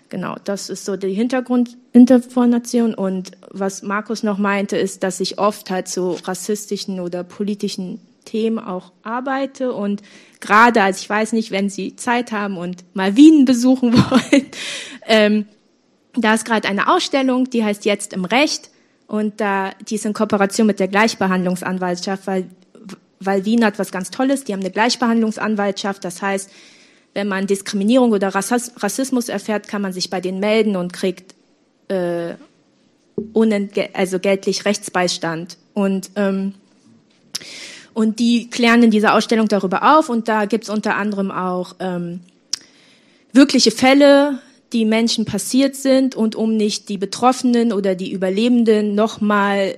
genau, 0.09 0.35
das 0.43 0.69
ist 0.69 0.85
so 0.85 0.97
die 0.97 1.13
Hintergrundinformation. 1.13 2.95
Und 2.95 3.31
was 3.51 3.83
Markus 3.83 4.23
noch 4.23 4.39
meinte, 4.39 4.77
ist, 4.77 5.03
dass 5.03 5.19
ich 5.19 5.37
oft 5.37 5.69
halt 5.69 5.87
so 5.87 6.17
rassistischen 6.23 6.99
oder 6.99 7.23
politischen 7.23 8.01
Themen 8.25 8.59
auch 8.59 8.91
arbeite 9.03 9.73
und 9.73 10.01
gerade, 10.39 10.81
als 10.83 11.01
ich 11.01 11.09
weiß 11.09 11.33
nicht, 11.33 11.51
wenn 11.51 11.69
Sie 11.69 11.95
Zeit 11.95 12.31
haben 12.31 12.57
und 12.57 12.83
mal 12.95 13.15
Wien 13.15 13.45
besuchen 13.45 13.93
wollen, 14.11 14.45
ähm, 15.07 15.45
da 16.13 16.33
ist 16.35 16.45
gerade 16.45 16.67
eine 16.67 16.91
Ausstellung, 16.91 17.49
die 17.49 17.63
heißt 17.63 17.83
Jetzt 17.85 18.13
im 18.13 18.25
Recht 18.25 18.69
und 19.07 19.41
da 19.41 19.71
die 19.87 19.95
ist 19.95 20.05
in 20.05 20.13
Kooperation 20.13 20.67
mit 20.67 20.79
der 20.79 20.87
Gleichbehandlungsanwaltschaft, 20.87 22.27
weil 22.27 22.45
weil 23.21 23.45
Wien 23.45 23.63
hat 23.63 23.79
was 23.79 23.91
ganz 23.91 24.11
Tolles, 24.11 24.43
die 24.43 24.53
haben 24.53 24.59
eine 24.59 24.71
Gleichbehandlungsanwaltschaft, 24.71 26.03
das 26.03 26.21
heißt, 26.21 26.49
wenn 27.13 27.27
man 27.27 27.47
Diskriminierung 27.47 28.11
oder 28.11 28.33
Rassismus 28.33 29.29
erfährt, 29.29 29.67
kann 29.67 29.81
man 29.81 29.93
sich 29.93 30.09
bei 30.09 30.21
denen 30.21 30.39
melden 30.39 30.75
und 30.75 30.93
kriegt 30.93 31.35
äh, 31.89 32.35
also 33.93 34.19
geltlich 34.19 34.65
Rechtsbeistand. 34.65 35.57
Und, 35.73 36.11
ähm, 36.15 36.53
und 37.93 38.19
die 38.19 38.49
klären 38.49 38.83
in 38.83 38.91
dieser 38.91 39.13
Ausstellung 39.13 39.47
darüber 39.47 39.97
auf 39.97 40.09
und 40.09 40.27
da 40.27 40.45
gibt's 40.45 40.69
unter 40.69 40.95
anderem 40.95 41.31
auch 41.31 41.75
ähm, 41.79 42.21
wirkliche 43.33 43.71
Fälle, 43.71 44.39
die 44.71 44.85
Menschen 44.85 45.25
passiert 45.25 45.75
sind 45.75 46.15
und 46.15 46.35
um 46.35 46.55
nicht 46.55 46.87
die 46.87 46.97
Betroffenen 46.97 47.73
oder 47.73 47.95
die 47.95 48.11
Überlebenden 48.11 48.95
nochmal 48.95 49.77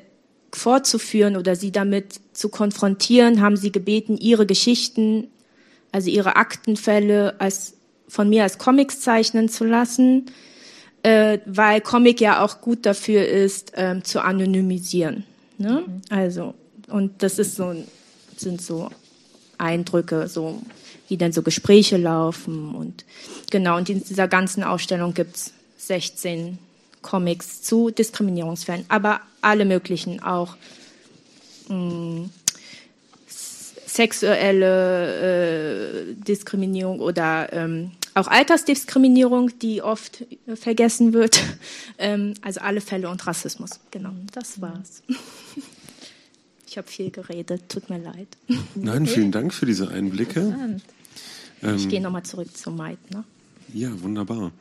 fortzuführen 0.56 1.36
oder 1.36 1.56
sie 1.56 1.72
damit 1.72 2.20
zu 2.34 2.50
konfrontieren, 2.50 3.42
haben 3.42 3.58
sie 3.58 3.72
gebeten, 3.72 4.18
ihre 4.18 4.46
Geschichten, 4.46 5.28
also 5.92 6.10
ihre 6.10 6.36
Aktenfälle 6.36 7.40
als, 7.40 7.76
von 8.08 8.30
mir 8.30 8.44
als 8.44 8.58
Comics 8.58 9.02
zeichnen 9.02 9.50
zu 9.50 9.64
lassen, 9.64 10.28
äh, 11.04 11.40
weil 11.46 11.82
Comic 11.82 12.22
ja 12.22 12.44
auch 12.44 12.62
gut 12.62 12.86
dafür 12.86 13.28
ist, 13.28 13.74
ähm, 13.76 14.04
zu 14.04 14.24
anonymisieren. 14.24 15.24
Ne? 15.58 15.84
Mhm. 15.86 16.02
Also, 16.10 16.54
und 16.90 17.24
das 17.24 17.40
ist 17.40 17.56
so, 17.56 17.76
sind 18.38 18.62
so 18.62 18.90
Eindrücke, 19.58 20.28
so 20.28 20.62
wie 21.08 21.18
denn 21.18 21.32
so 21.32 21.42
Gespräche 21.42 21.98
laufen 21.98 22.74
und 22.76 23.06
genau, 23.52 23.78
und 23.78 23.90
in 23.90 24.04
dieser 24.04 24.28
ganzen 24.28 24.64
Ausstellung 24.64 25.14
gibt's 25.14 25.54
16 25.78 26.58
Comics 27.04 27.62
zu 27.62 27.92
Diskriminierungsfällen, 27.92 28.86
aber 28.90 29.22
alle 29.42 29.66
möglichen 29.66 30.24
auch 30.24 30.56
mh, 31.70 31.76
mm, 31.76 32.30
sexuelle 33.86 36.10
äh, 36.10 36.14
Diskriminierung 36.16 37.00
oder 37.00 37.54
ähm, 37.54 37.92
auch 38.16 38.28
Altersdiskriminierung, 38.28 39.58
die 39.60 39.82
oft 39.82 40.26
äh, 40.48 40.56
vergessen 40.56 41.14
wird. 41.14 41.42
Ähm, 42.00 42.34
also 42.42 42.60
alle 42.62 42.82
Fälle 42.82 43.08
und 43.08 43.26
Rassismus. 43.28 43.80
Genau, 43.92 44.10
das 44.34 44.60
war's. 44.60 45.04
Ich 46.66 46.78
habe 46.80 46.88
viel 46.88 47.12
geredet, 47.12 47.70
tut 47.70 47.92
mir 47.92 48.00
leid. 48.00 48.28
Nein, 48.74 49.06
vielen 49.06 49.32
Dank 49.32 49.54
für 49.54 49.68
diese 49.68 49.90
Einblicke. 49.90 50.80
Ähm, 51.62 51.76
ich 51.76 51.88
gehe 51.88 52.02
nochmal 52.02 52.24
zurück 52.24 52.58
zu 52.58 52.72
Meitner. 52.72 53.26
Ja, 53.74 53.90
wunderbar. 54.04 54.52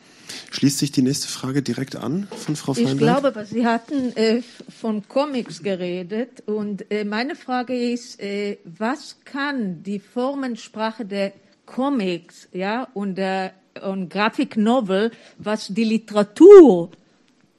Schließt 0.51 0.79
sich 0.79 0.91
die 0.91 1.03
nächste 1.03 1.29
Frage 1.29 1.63
direkt 1.63 1.97
an 1.97 2.29
von 2.35 2.57
Frau 2.57 2.73
Feinberg? 2.73 2.95
Ich 2.95 2.99
glaube, 2.99 3.47
Sie 3.47 3.67
hatten 3.67 4.17
äh, 4.17 4.43
von 4.81 5.07
Comics 5.07 5.63
geredet 5.63 6.43
und 6.47 6.91
äh, 6.91 7.05
meine 7.05 7.37
Frage 7.37 7.75
ist, 7.75 8.21
äh, 8.21 8.57
was 8.65 9.17
kann 9.27 9.83
die 9.83 9.99
Formensprache 9.99 11.05
der 11.05 11.33
Comics 11.67 12.49
ja, 12.53 12.89
und 12.95 13.17
der 13.17 13.53
und 13.83 14.09
Graphic 14.09 14.57
Novel, 14.57 15.11
was 15.39 15.69
die 15.69 15.85
Literatur 15.85 16.91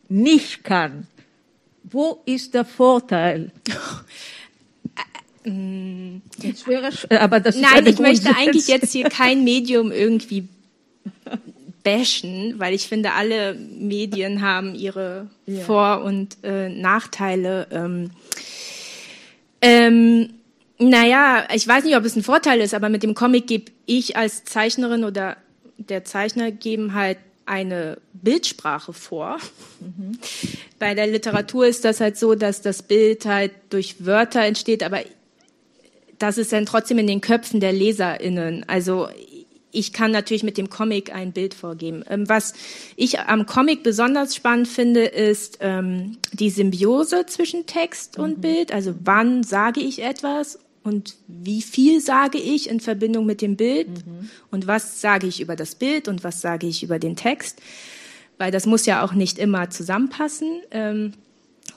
nicht 0.09 0.63
kann? 0.63 1.07
Wo 1.83 2.21
ist 2.25 2.53
der 2.53 2.65
Vorteil? 2.65 3.51
Jetzt 5.45 6.67
wäre, 6.67 6.89
aber 7.19 7.41
das 7.41 7.57
Nein, 7.57 7.85
ich 7.85 7.99
möchte 7.99 8.33
eigentlich 8.33 8.67
jetzt 8.67 8.93
hier 8.93 9.09
kein 9.09 9.43
Medium 9.43 9.91
irgendwie 9.91 10.47
bashen, 11.83 12.55
weil 12.57 12.73
ich 12.73 12.87
finde, 12.87 13.13
alle 13.13 13.53
Medien 13.55 14.41
haben 14.41 14.73
ihre 14.73 15.27
ja. 15.45 15.61
Vor- 15.61 16.03
und 16.03 16.37
äh, 16.43 16.69
Nachteile. 16.69 17.67
Ähm, 17.71 18.11
ähm, 19.61 20.29
naja, 20.79 21.45
ich 21.53 21.67
weiß 21.67 21.83
nicht, 21.83 21.95
ob 21.95 22.05
es 22.05 22.15
ein 22.15 22.23
Vorteil 22.23 22.61
ist, 22.61 22.73
aber 22.73 22.89
mit 22.89 23.03
dem 23.03 23.13
Comic 23.13 23.47
gebe 23.47 23.71
ich 23.85 24.17
als 24.17 24.43
Zeichnerin 24.45 25.03
oder 25.03 25.37
der 25.77 26.03
Zeichner 26.03 26.51
geben 26.51 26.93
halt 26.93 27.17
eine 27.45 27.97
Bildsprache 28.13 28.93
vor. 28.93 29.37
Mhm. 29.81 30.17
Bei 30.79 30.95
der 30.95 31.07
Literatur 31.07 31.67
ist 31.67 31.83
das 31.83 31.99
halt 31.99 32.17
so, 32.17 32.35
dass 32.35 32.61
das 32.61 32.83
Bild 32.83 33.25
halt 33.25 33.51
durch 33.69 34.05
Wörter 34.05 34.41
entsteht, 34.41 34.83
aber 34.83 35.01
das 36.19 36.37
ist 36.37 36.53
dann 36.53 36.65
trotzdem 36.65 36.99
in 36.99 37.07
den 37.07 37.21
Köpfen 37.21 37.59
der 37.59 37.73
LeserInnen. 37.73 38.63
Also 38.67 39.09
ich 39.74 39.91
kann 39.91 40.11
natürlich 40.11 40.43
mit 40.43 40.57
dem 40.57 40.69
Comic 40.69 41.13
ein 41.13 41.34
Bild 41.34 41.53
vorgeben. 41.53 42.05
Ähm, 42.09 42.30
was 42.30 42.53
ich 42.95 43.19
am 43.19 43.45
Comic 43.45 43.84
besonders 43.84 44.36
spannend 44.36 44.67
finde, 44.67 45.03
ist 45.03 45.57
ähm, 45.61 46.17
die 46.32 46.51
Symbiose 46.51 47.26
zwischen 47.26 47.65
Text 47.65 48.17
und 48.17 48.38
mhm. 48.38 48.41
Bild. 48.41 48.71
Also 48.71 48.93
wann 49.03 49.43
sage 49.43 49.82
ich 49.82 50.03
etwas 50.03 50.59
und 50.84 51.15
wie 51.28 51.61
viel 51.61 52.01
sage 52.01 52.38
ich 52.38 52.69
in 52.69 52.80
Verbindung 52.80 53.26
mit 53.26 53.41
dem 53.41 53.55
Bild 53.57 53.88
mhm. 53.89 54.30
und 54.51 54.67
was 54.67 55.01
sage 55.01 55.28
ich 55.28 55.41
über 55.41 55.55
das 55.55 55.76
Bild 55.76 56.07
und 56.07 56.24
was 56.24 56.39
sage 56.39 56.67
ich 56.67 56.84
über 56.84 56.99
den 56.99 57.15
Text. 57.15 57.59
Weil 58.38 58.51
das 58.51 58.65
muss 58.65 58.86
ja 58.86 59.03
auch 59.03 59.13
nicht 59.13 59.39
immer 59.39 59.71
zusammenpassen. 59.71 60.61
Ähm, 60.69 61.13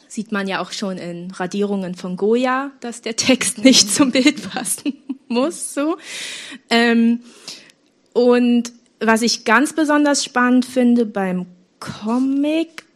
sieht 0.07 0.33
man 0.33 0.49
ja 0.49 0.61
auch 0.61 0.73
schon 0.73 0.99
in 0.99 1.31
Radierungen 1.31 1.95
von 1.95 2.17
Goya, 2.17 2.73
dass 2.81 3.01
der 3.01 3.17
Text 3.17 3.59
nicht 3.65 3.91
zum 3.91 4.11
Bild 4.11 4.51
passen 4.51 4.95
muss. 5.29 5.73
So. 5.73 5.97
Ähm, 6.69 7.21
und 8.17 8.73
was 8.99 9.21
ich 9.21 9.45
ganz 9.45 9.75
besonders 9.75 10.25
spannend 10.25 10.65
finde 10.65 11.05
beim 11.05 11.45
Comic, 11.81 12.87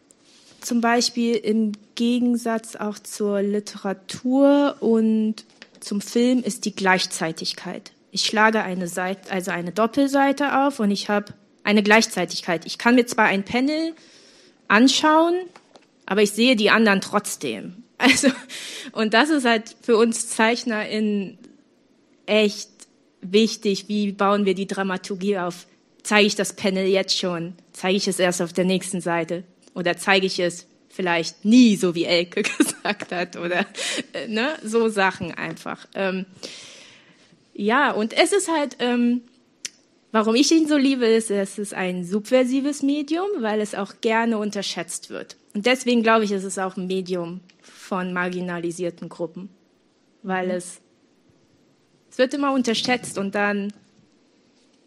zum 0.61 0.81
Beispiel 0.81 1.35
im 1.35 1.73
Gegensatz 1.93 2.75
auch 2.75 2.97
zur 2.97 3.43
Literatur 3.43 4.77
und 4.79 5.35
zum 5.79 6.01
Film, 6.01 6.41
ist 6.41 6.65
die 6.65 6.73
Gleichzeitigkeit. 6.73 7.91
Ich 8.09 8.25
schlage 8.25 8.63
eine 8.63 8.87
Seite, 8.87 9.31
also 9.31 9.51
eine 9.51 9.71
Doppelseite 9.71 10.65
auf 10.65 10.79
und 10.79 10.89
ich 10.89 11.07
habe 11.07 11.35
eine 11.63 11.83
Gleichzeitigkeit. 11.83 12.65
Ich 12.65 12.79
kann 12.79 12.95
mir 12.95 13.05
zwar 13.05 13.25
ein 13.25 13.43
Panel 13.43 13.93
anschauen, 14.69 15.35
aber 16.07 16.23
ich 16.23 16.31
sehe 16.31 16.55
die 16.55 16.71
anderen 16.71 16.99
trotzdem. 16.99 17.75
Also, 18.03 18.29
und 18.93 19.13
das 19.13 19.29
ist 19.29 19.45
halt 19.45 19.75
für 19.83 19.95
uns 19.95 20.27
Zeichner 20.27 20.89
in 20.89 21.37
echt 22.25 22.70
wichtig, 23.21 23.87
wie 23.87 24.11
bauen 24.11 24.45
wir 24.45 24.55
die 24.55 24.67
Dramaturgie 24.67 25.37
auf? 25.37 25.67
Zeige 26.03 26.27
ich 26.27 26.35
das 26.35 26.53
Panel 26.53 26.87
jetzt 26.87 27.17
schon? 27.17 27.53
Zeige 27.73 27.97
ich 27.97 28.07
es 28.07 28.19
erst 28.19 28.41
auf 28.41 28.53
der 28.53 28.65
nächsten 28.65 29.01
Seite? 29.01 29.43
Oder 29.73 29.97
zeige 29.97 30.25
ich 30.25 30.39
es 30.39 30.67
vielleicht 30.89 31.45
nie, 31.45 31.75
so 31.75 31.95
wie 31.95 32.05
Elke 32.05 32.41
gesagt 32.57 33.11
hat? 33.11 33.37
Oder 33.37 33.65
äh, 34.13 34.27
ne? 34.27 34.53
so 34.63 34.89
Sachen 34.89 35.31
einfach. 35.33 35.87
Ähm, 35.93 36.25
ja, 37.53 37.91
und 37.91 38.13
es 38.13 38.33
ist 38.33 38.49
halt, 38.51 38.77
ähm, 38.79 39.21
warum 40.11 40.35
ich 40.35 40.51
ihn 40.51 40.67
so 40.67 40.77
liebe, 40.77 41.05
ist, 41.05 41.31
es 41.31 41.57
ist 41.57 41.73
ein 41.73 42.03
subversives 42.03 42.81
Medium, 42.81 43.27
weil 43.39 43.61
es 43.61 43.75
auch 43.75 43.95
gerne 44.01 44.37
unterschätzt 44.37 45.09
wird. 45.09 45.37
Und 45.53 45.65
deswegen 45.65 46.01
glaube 46.01 46.25
ich, 46.25 46.31
ist 46.31 46.43
es 46.43 46.57
auch 46.57 46.77
ein 46.77 46.87
Medium 46.87 47.41
von 47.61 48.13
marginalisierten 48.13 49.09
Gruppen, 49.09 49.49
weil 50.23 50.47
mhm. 50.47 50.53
es 50.53 50.81
es 52.11 52.17
wird 52.17 52.33
immer 52.33 52.53
unterschätzt 52.53 53.17
und 53.17 53.35
dann 53.35 53.73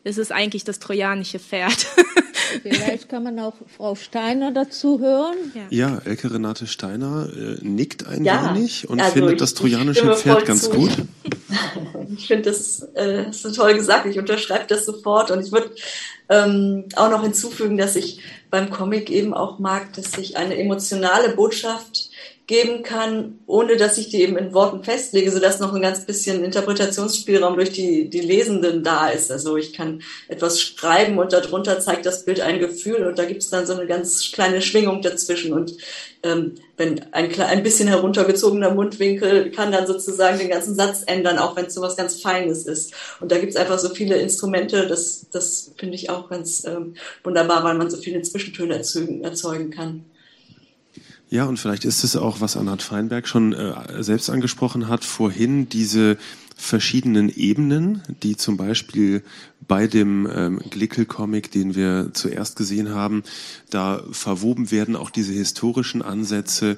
ist 0.04 0.18
es 0.18 0.30
eigentlich 0.30 0.64
das 0.64 0.78
trojanische 0.78 1.38
Pferd. 1.38 1.86
Vielleicht 2.62 3.08
kann 3.08 3.24
man 3.24 3.38
auch 3.40 3.54
Frau 3.74 3.94
Steiner 3.94 4.52
dazu 4.52 5.00
hören. 5.00 5.36
Ja, 5.54 5.62
ja 5.70 6.02
Elke 6.04 6.32
Renate 6.32 6.66
Steiner 6.66 7.28
äh, 7.34 7.56
nickt 7.62 8.06
ein 8.06 8.24
ja, 8.24 8.54
wenig 8.54 8.88
und 8.88 9.00
also 9.00 9.14
findet 9.14 9.40
das 9.40 9.54
trojanische 9.54 10.14
Pferd 10.14 10.44
ganz 10.44 10.64
zu. 10.64 10.70
gut. 10.70 10.90
Ich 12.16 12.28
finde, 12.28 12.50
das, 12.50 12.86
äh, 12.94 13.30
ist 13.30 13.42
so 13.42 13.50
toll 13.50 13.74
gesagt. 13.74 14.06
Ich 14.06 14.18
unterschreibe 14.18 14.66
das 14.68 14.84
sofort. 14.84 15.30
Und 15.30 15.44
ich 15.44 15.50
würde 15.50 15.70
ähm, 16.28 16.84
auch 16.96 17.10
noch 17.10 17.22
hinzufügen, 17.22 17.76
dass 17.76 17.96
ich 17.96 18.20
beim 18.50 18.70
Comic 18.70 19.10
eben 19.10 19.34
auch 19.34 19.58
mag, 19.58 19.92
dass 19.94 20.12
sich 20.12 20.36
eine 20.36 20.56
emotionale 20.56 21.30
Botschaft 21.30 22.10
geben 22.46 22.82
kann, 22.82 23.38
ohne 23.46 23.76
dass 23.76 23.96
ich 23.96 24.10
die 24.10 24.20
eben 24.20 24.36
in 24.36 24.52
Worten 24.52 24.84
festlege, 24.84 25.30
sodass 25.30 25.60
noch 25.60 25.72
ein 25.72 25.80
ganz 25.80 26.04
bisschen 26.04 26.44
Interpretationsspielraum 26.44 27.56
durch 27.56 27.72
die, 27.72 28.10
die 28.10 28.20
Lesenden 28.20 28.84
da 28.84 29.08
ist. 29.08 29.32
Also 29.32 29.56
ich 29.56 29.72
kann 29.72 30.02
etwas 30.28 30.60
schreiben 30.60 31.18
und 31.18 31.32
darunter 31.32 31.80
zeigt 31.80 32.04
das 32.04 32.26
Bild 32.26 32.40
ein 32.40 32.58
Gefühl 32.58 33.06
und 33.06 33.18
da 33.18 33.24
gibt 33.24 33.42
es 33.42 33.48
dann 33.48 33.66
so 33.66 33.72
eine 33.72 33.86
ganz 33.86 34.30
kleine 34.30 34.60
Schwingung 34.60 35.00
dazwischen. 35.00 35.54
Und 35.54 35.74
ähm, 36.22 36.56
wenn 36.76 37.00
ein, 37.12 37.40
ein 37.40 37.62
bisschen 37.62 37.88
heruntergezogener 37.88 38.74
Mundwinkel 38.74 39.50
kann 39.50 39.72
dann 39.72 39.86
sozusagen 39.86 40.38
den 40.38 40.50
ganzen 40.50 40.74
Satz 40.74 41.02
ändern, 41.06 41.38
auch 41.38 41.56
wenn 41.56 41.66
es 41.66 41.74
so 41.74 41.80
was 41.80 41.96
ganz 41.96 42.20
Feines 42.20 42.66
ist. 42.66 42.92
Und 43.20 43.32
da 43.32 43.38
gibt 43.38 43.52
es 43.52 43.56
einfach 43.56 43.78
so 43.78 43.88
viele 43.88 44.16
Instrumente, 44.16 44.86
das, 44.86 45.24
das 45.32 45.72
finde 45.78 45.94
ich 45.94 46.10
auch 46.10 46.28
ganz 46.28 46.66
ähm, 46.66 46.94
wunderbar, 47.22 47.64
weil 47.64 47.74
man 47.74 47.90
so 47.90 47.96
viele 47.96 48.20
Zwischentöne 48.20 48.76
erzeugen, 48.76 49.24
erzeugen 49.24 49.70
kann. 49.70 50.04
Ja, 51.34 51.46
und 51.46 51.58
vielleicht 51.58 51.84
ist 51.84 52.04
es 52.04 52.14
auch, 52.14 52.40
was 52.40 52.56
Anhard 52.56 52.80
Feinberg 52.80 53.26
schon 53.26 53.54
äh, 53.54 54.04
selbst 54.04 54.30
angesprochen 54.30 54.86
hat, 54.86 55.04
vorhin 55.04 55.68
diese 55.68 56.16
verschiedenen 56.54 57.28
Ebenen, 57.28 58.02
die 58.22 58.36
zum 58.36 58.56
Beispiel 58.56 59.24
bei 59.66 59.88
dem 59.88 60.28
ähm, 60.32 60.60
Glickel-Comic, 60.70 61.50
den 61.50 61.74
wir 61.74 62.10
zuerst 62.12 62.54
gesehen 62.54 62.90
haben, 62.90 63.24
da 63.68 64.04
verwoben 64.12 64.70
werden, 64.70 64.94
auch 64.94 65.10
diese 65.10 65.32
historischen 65.32 66.02
Ansätze 66.02 66.76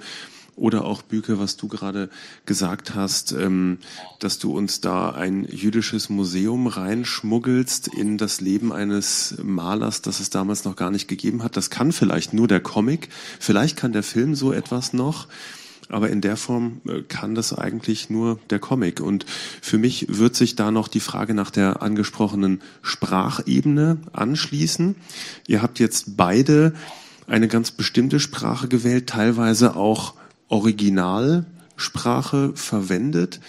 oder 0.56 0.84
auch 0.84 1.02
Büke, 1.02 1.38
was 1.38 1.56
du 1.56 1.68
gerade 1.68 2.08
gesagt 2.46 2.94
hast, 2.94 3.32
ähm, 3.32 3.78
dass 4.18 4.38
du 4.38 4.56
uns 4.56 4.80
da 4.80 5.10
ein 5.10 5.44
jüdisches 5.44 6.08
Museum 6.08 6.66
reinschmuggelst 6.66 7.88
in 7.88 8.18
das 8.18 8.40
Leben 8.40 8.72
eines 8.72 9.36
Malers, 9.42 10.02
das 10.02 10.18
es 10.18 10.30
damals 10.30 10.64
noch 10.64 10.74
gar 10.74 10.90
nicht 10.90 11.08
gegeben 11.08 11.42
hat. 11.42 11.56
Das 11.56 11.70
kann 11.70 11.92
vielleicht 11.92 12.32
nur 12.32 12.48
der 12.48 12.60
Comic, 12.60 13.10
vielleicht 13.38 13.76
kann 13.76 13.92
der 13.92 14.02
Film 14.02 14.34
so 14.34 14.52
etwas 14.52 14.92
noch. 14.92 15.28
Aber 15.88 16.10
in 16.10 16.20
der 16.20 16.36
Form 16.36 16.80
äh, 16.88 17.02
kann 17.02 17.36
das 17.36 17.52
eigentlich 17.52 18.10
nur 18.10 18.40
der 18.50 18.58
Comic. 18.58 19.00
Und 19.00 19.24
für 19.62 19.78
mich 19.78 20.06
wird 20.08 20.34
sich 20.34 20.56
da 20.56 20.72
noch 20.72 20.88
die 20.88 20.98
Frage 20.98 21.32
nach 21.32 21.50
der 21.50 21.80
angesprochenen 21.80 22.60
Sprachebene 22.82 23.98
anschließen. 24.12 24.96
Ihr 25.46 25.62
habt 25.62 25.78
jetzt 25.78 26.16
beide 26.16 26.74
eine 27.28 27.46
ganz 27.46 27.70
bestimmte 27.70 28.18
Sprache 28.18 28.66
gewählt, 28.66 29.08
teilweise 29.08 29.76
auch 29.76 30.14
Originalsprache 30.48 32.52
verwendet. 32.54 33.40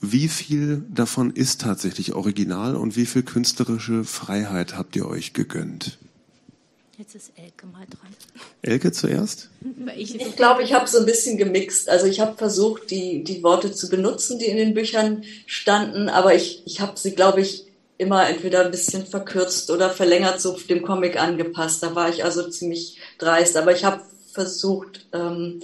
Wie 0.00 0.28
viel 0.28 0.84
davon 0.88 1.30
ist 1.30 1.62
tatsächlich 1.62 2.14
original 2.14 2.76
und 2.76 2.96
wie 2.96 3.06
viel 3.06 3.22
künstlerische 3.22 4.04
Freiheit 4.04 4.76
habt 4.76 4.96
ihr 4.96 5.06
euch 5.06 5.32
gegönnt? 5.32 5.98
Jetzt 6.98 7.14
ist 7.14 7.32
Elke 7.36 7.66
mal 7.66 7.84
dran. 7.90 8.14
Elke 8.62 8.90
zuerst? 8.90 9.50
Ich, 9.96 10.18
ich 10.18 10.36
glaube, 10.36 10.62
ich 10.62 10.72
habe 10.72 10.86
so 10.86 10.98
ein 10.98 11.04
bisschen 11.04 11.36
gemixt. 11.36 11.90
Also 11.90 12.06
ich 12.06 12.20
habe 12.20 12.36
versucht, 12.36 12.90
die, 12.90 13.22
die 13.22 13.42
Worte 13.42 13.72
zu 13.72 13.90
benutzen, 13.90 14.38
die 14.38 14.46
in 14.46 14.56
den 14.56 14.72
Büchern 14.72 15.22
standen, 15.44 16.08
aber 16.08 16.34
ich, 16.34 16.62
ich 16.64 16.80
habe 16.80 16.98
sie, 16.98 17.14
glaube 17.14 17.42
ich, 17.42 17.66
immer 17.98 18.28
entweder 18.28 18.64
ein 18.64 18.70
bisschen 18.70 19.06
verkürzt 19.06 19.70
oder 19.70 19.90
verlängert 19.90 20.40
so 20.40 20.56
dem 20.68 20.82
Comic 20.82 21.20
angepasst. 21.20 21.82
Da 21.82 21.94
war 21.94 22.08
ich 22.08 22.24
also 22.24 22.48
ziemlich 22.48 22.98
dreist. 23.18 23.56
Aber 23.56 23.72
ich 23.72 23.84
habe 23.84 24.02
versucht, 24.32 25.06
ähm, 25.12 25.60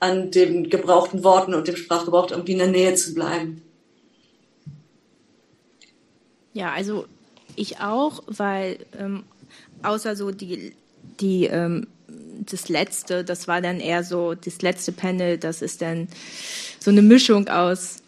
an 0.00 0.30
den 0.30 0.68
gebrauchten 0.70 1.24
Worten 1.24 1.54
und 1.54 1.68
dem 1.68 1.76
Sprachgebrauch 1.76 2.30
irgendwie 2.30 2.52
in 2.52 2.58
der 2.58 2.68
Nähe 2.68 2.94
zu 2.94 3.14
bleiben. 3.14 3.62
Ja, 6.52 6.72
also 6.72 7.06
ich 7.54 7.80
auch, 7.80 8.22
weil 8.26 8.78
ähm, 8.98 9.24
außer 9.82 10.16
so 10.16 10.30
die, 10.30 10.72
die 11.20 11.46
ähm, 11.46 11.86
das 12.46 12.68
letzte, 12.68 13.24
das 13.24 13.48
war 13.48 13.60
dann 13.60 13.80
eher 13.80 14.04
so 14.04 14.34
das 14.34 14.62
letzte 14.62 14.92
Panel, 14.92 15.38
das 15.38 15.62
ist 15.62 15.82
dann 15.82 16.08
so 16.78 16.90
eine 16.90 17.02
Mischung 17.02 17.48
aus, 17.48 17.98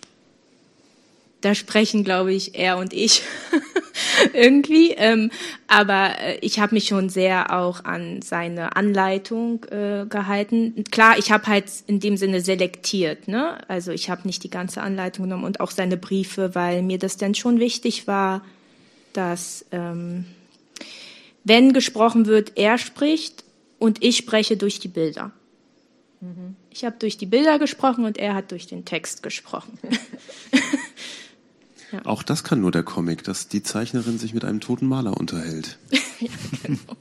da 1.40 1.54
sprechen, 1.54 2.04
glaube 2.04 2.32
ich, 2.32 2.54
er 2.56 2.78
und 2.78 2.92
ich. 2.92 3.22
irgendwie. 4.32 4.92
Ähm, 4.92 5.30
aber 5.66 6.18
äh, 6.20 6.38
ich 6.40 6.60
habe 6.60 6.74
mich 6.74 6.88
schon 6.88 7.08
sehr 7.08 7.54
auch 7.56 7.84
an 7.84 8.22
seine 8.22 8.76
Anleitung 8.76 9.64
äh, 9.64 10.06
gehalten. 10.08 10.84
Klar, 10.90 11.18
ich 11.18 11.30
habe 11.30 11.46
halt 11.46 11.66
in 11.86 12.00
dem 12.00 12.16
Sinne 12.16 12.40
selektiert. 12.40 13.28
Ne? 13.28 13.58
Also 13.68 13.92
ich 13.92 14.10
habe 14.10 14.26
nicht 14.26 14.44
die 14.44 14.50
ganze 14.50 14.82
Anleitung 14.82 15.24
genommen 15.24 15.44
und 15.44 15.60
auch 15.60 15.70
seine 15.70 15.96
Briefe, 15.96 16.54
weil 16.54 16.82
mir 16.82 16.98
das 16.98 17.16
dann 17.16 17.34
schon 17.34 17.60
wichtig 17.60 18.06
war, 18.06 18.44
dass 19.12 19.64
ähm, 19.72 20.26
wenn 21.44 21.72
gesprochen 21.72 22.26
wird, 22.26 22.52
er 22.56 22.78
spricht 22.78 23.44
und 23.78 24.02
ich 24.02 24.16
spreche 24.16 24.56
durch 24.56 24.80
die 24.80 24.88
Bilder. 24.88 25.32
Mhm. 26.20 26.56
Ich 26.70 26.84
habe 26.84 26.96
durch 26.98 27.16
die 27.16 27.26
Bilder 27.26 27.58
gesprochen 27.58 28.04
und 28.04 28.18
er 28.18 28.34
hat 28.34 28.50
durch 28.50 28.66
den 28.66 28.84
Text 28.84 29.22
gesprochen. 29.22 29.78
ja. 31.92 32.04
Auch 32.04 32.22
das 32.22 32.44
kann 32.44 32.60
nur 32.60 32.70
der 32.70 32.82
Comic, 32.82 33.24
dass 33.24 33.48
die 33.48 33.62
Zeichnerin 33.62 34.18
sich 34.18 34.34
mit 34.34 34.44
einem 34.44 34.60
toten 34.60 34.86
Maler 34.86 35.16
unterhält. 35.16 35.78
ja, 36.20 36.28
genau. 36.62 36.96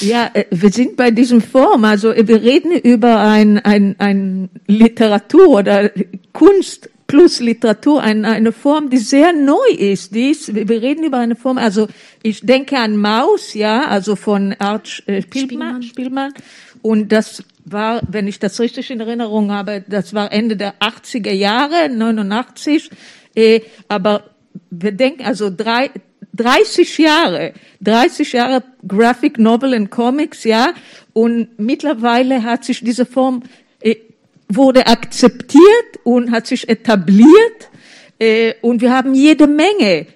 Ja, 0.00 0.30
äh, 0.34 0.44
wir 0.50 0.70
sind 0.70 0.96
bei 0.96 1.10
diesem 1.10 1.40
Form. 1.40 1.84
Also 1.84 2.14
wir 2.14 2.42
reden 2.42 2.72
über 2.72 3.20
ein, 3.20 3.58
ein, 3.58 3.96
ein 3.98 4.50
Literatur 4.66 5.48
oder 5.48 5.90
Kunst 6.32 6.90
plus 7.06 7.40
Literatur, 7.40 8.02
ein, 8.02 8.24
eine 8.24 8.52
Form, 8.52 8.90
die 8.90 8.98
sehr 8.98 9.32
neu 9.32 9.68
ist. 9.78 10.14
Die 10.14 10.30
ist. 10.30 10.54
Wir 10.54 10.82
reden 10.82 11.04
über 11.04 11.18
eine 11.18 11.36
Form, 11.36 11.58
also 11.58 11.88
ich 12.22 12.40
denke 12.40 12.78
an 12.78 12.96
Maus, 12.96 13.54
ja, 13.54 13.86
also 13.86 14.16
von 14.16 14.54
Art 14.58 15.02
äh, 15.06 15.22
Spielmann, 15.22 15.82
Spielmann. 15.82 16.34
Und 16.82 17.12
das 17.12 17.44
war, 17.64 18.00
wenn 18.08 18.28
ich 18.28 18.38
das 18.38 18.60
richtig 18.60 18.90
in 18.90 19.00
Erinnerung 19.00 19.50
habe, 19.50 19.84
das 19.88 20.14
war 20.14 20.32
Ende 20.32 20.56
der 20.56 20.74
80er 20.80 21.32
Jahre, 21.32 21.88
89. 21.88 22.90
Äh, 23.36 23.60
aber 23.88 24.30
wir 24.70 24.92
denken, 24.92 25.24
also 25.24 25.50
drei, 25.54 25.90
30 26.34 26.98
Jahre, 26.98 27.52
30 27.82 28.32
Jahre 28.32 28.64
Graphic 28.86 29.38
Novel 29.38 29.74
and 29.74 29.90
Comics, 29.90 30.44
ja. 30.44 30.74
Und 31.12 31.58
mittlerweile 31.58 32.42
hat 32.42 32.64
sich 32.64 32.80
diese 32.80 33.06
Form 33.06 33.42
äh, 33.80 33.96
wurde 34.48 34.86
akzeptiert 34.86 36.00
und 36.04 36.30
hat 36.30 36.46
sich 36.46 36.68
etabliert. 36.68 37.70
Äh, 38.18 38.54
und 38.62 38.80
wir 38.80 38.92
haben 38.92 39.14
jede 39.14 39.46
Menge 39.46 40.06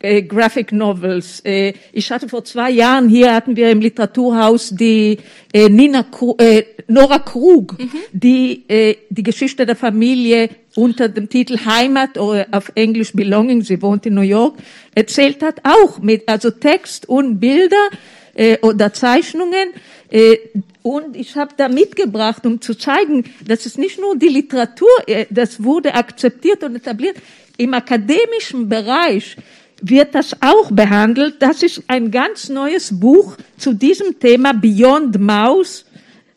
äh, 0.00 0.22
Graphic 0.22 0.72
Novels. 0.72 1.40
Äh, 1.44 1.74
ich 1.92 2.10
hatte 2.10 2.28
vor 2.28 2.44
zwei 2.44 2.70
Jahren 2.70 3.08
hier 3.08 3.34
hatten 3.34 3.56
wir 3.56 3.70
im 3.70 3.80
Literaturhaus 3.80 4.70
die 4.70 5.18
äh, 5.52 5.68
Nina 5.68 6.04
äh, 6.38 6.62
Nora 6.88 7.18
Krug, 7.18 7.78
mhm. 7.78 7.90
die 8.12 8.64
äh, 8.68 8.96
die 9.10 9.22
Geschichte 9.22 9.66
der 9.66 9.76
Familie 9.76 10.50
unter 10.74 11.08
dem 11.08 11.28
Titel 11.28 11.58
Heimat 11.64 12.18
oder 12.18 12.46
auf 12.52 12.70
Englisch 12.74 13.12
Belonging, 13.12 13.62
sie 13.62 13.80
wohnt 13.80 14.06
in 14.06 14.14
New 14.14 14.20
York, 14.20 14.56
erzählt 14.94 15.42
hat, 15.42 15.62
auch 15.64 15.98
mit 15.98 16.28
also 16.28 16.50
Text 16.50 17.08
und 17.08 17.40
Bilder 17.40 17.88
äh, 18.34 18.58
oder 18.60 18.92
Zeichnungen. 18.92 19.70
Äh, 20.10 20.36
und 20.82 21.16
ich 21.16 21.34
habe 21.34 21.54
da 21.56 21.68
mitgebracht, 21.68 22.46
um 22.46 22.60
zu 22.60 22.74
zeigen, 22.74 23.24
dass 23.44 23.66
es 23.66 23.76
nicht 23.76 23.98
nur 23.98 24.16
die 24.16 24.28
Literatur, 24.28 24.88
äh, 25.06 25.26
das 25.30 25.62
wurde 25.62 25.94
akzeptiert 25.94 26.62
und 26.62 26.76
etabliert. 26.76 27.16
Im 27.56 27.72
akademischen 27.72 28.68
Bereich 28.68 29.36
wird 29.80 30.14
das 30.14 30.36
auch 30.40 30.70
behandelt. 30.70 31.36
Das 31.40 31.62
ist 31.62 31.82
ein 31.88 32.10
ganz 32.10 32.48
neues 32.48 32.98
Buch 32.98 33.36
zu 33.56 33.72
diesem 33.72 34.18
Thema 34.18 34.52
Beyond 34.52 35.18
Mouse. 35.18 35.84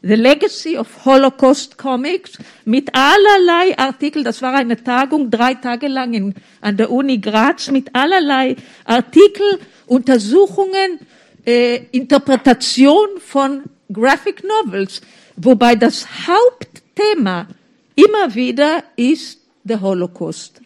The 0.01 0.15
Legacy 0.15 0.77
of 0.77 0.87
Holocaust 1.03 1.77
Comics 1.77 2.37
mit 2.63 2.89
allerlei 2.93 3.77
Artikeln. 3.77 4.23
Das 4.23 4.41
war 4.41 4.53
eine 4.53 4.81
Tagung 4.81 5.29
drei 5.29 5.55
Tage 5.55 5.89
lang 5.89 6.13
in, 6.13 6.35
an 6.61 6.77
der 6.77 6.89
Uni 6.89 7.17
Graz 7.17 7.69
mit 7.69 7.93
allerlei 7.93 8.55
Artikel, 8.85 9.59
Untersuchungen 9.87 10.99
äh, 11.45 11.81
Interpretation 11.91 13.07
von 13.19 13.63
Graphic 13.91 14.43
Novels, 14.43 15.01
wobei 15.35 15.75
das 15.75 16.07
Hauptthema 16.27 17.47
immer 17.95 18.33
wieder 18.33 18.83
ist 18.95 19.39
der 19.63 19.81
Holocaust. 19.81 20.61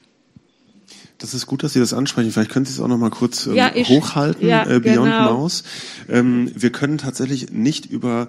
Das 1.24 1.34
ist 1.34 1.46
gut, 1.46 1.64
dass 1.64 1.72
Sie 1.72 1.80
das 1.80 1.94
ansprechen. 1.94 2.32
Vielleicht 2.32 2.52
können 2.52 2.66
Sie 2.66 2.74
es 2.74 2.82
auch 2.82 2.90
noch 2.90 2.98
mal 2.98 3.10
kurz 3.10 3.48
ähm, 3.48 3.56
ja, 3.56 3.72
ich, 3.74 3.88
hochhalten, 3.88 4.46
ja, 4.46 4.64
äh, 4.64 4.82
Beyond 4.82 5.06
genau. 5.06 5.34
Mouse. 5.34 5.64
Ähm, 6.10 6.52
wir 6.54 6.70
können 6.70 6.98
tatsächlich 6.98 7.50
nicht 7.50 7.86
über 7.86 8.28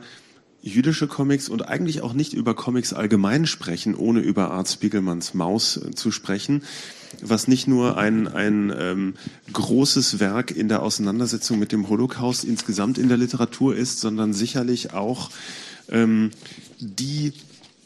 jüdische 0.62 1.08
Comics 1.08 1.48
und 1.48 1.66
eigentlich 1.66 2.02
auch 2.02 2.12
nicht 2.12 2.34
über 2.34 2.54
Comics 2.54 2.92
allgemein 2.92 3.46
sprechen, 3.46 3.96
ohne 3.96 4.20
über 4.20 4.52
Art 4.52 4.68
Spiegelmanns 4.68 5.34
Maus 5.34 5.76
äh, 5.76 5.90
zu 5.90 6.12
sprechen 6.12 6.62
was 7.22 7.46
nicht 7.46 7.68
nur 7.68 7.96
ein, 7.96 8.26
ein 8.26 8.72
ähm, 8.76 9.14
großes 9.52 10.18
Werk 10.18 10.50
in 10.50 10.68
der 10.68 10.82
Auseinandersetzung 10.82 11.60
mit 11.60 11.70
dem 11.70 11.88
Holocaust 11.88 12.44
insgesamt 12.44 12.98
in 12.98 13.08
der 13.08 13.16
Literatur 13.16 13.76
ist, 13.76 14.00
sondern 14.00 14.32
sicherlich 14.32 14.94
auch 14.94 15.30
ähm, 15.90 16.30
die 16.80 17.32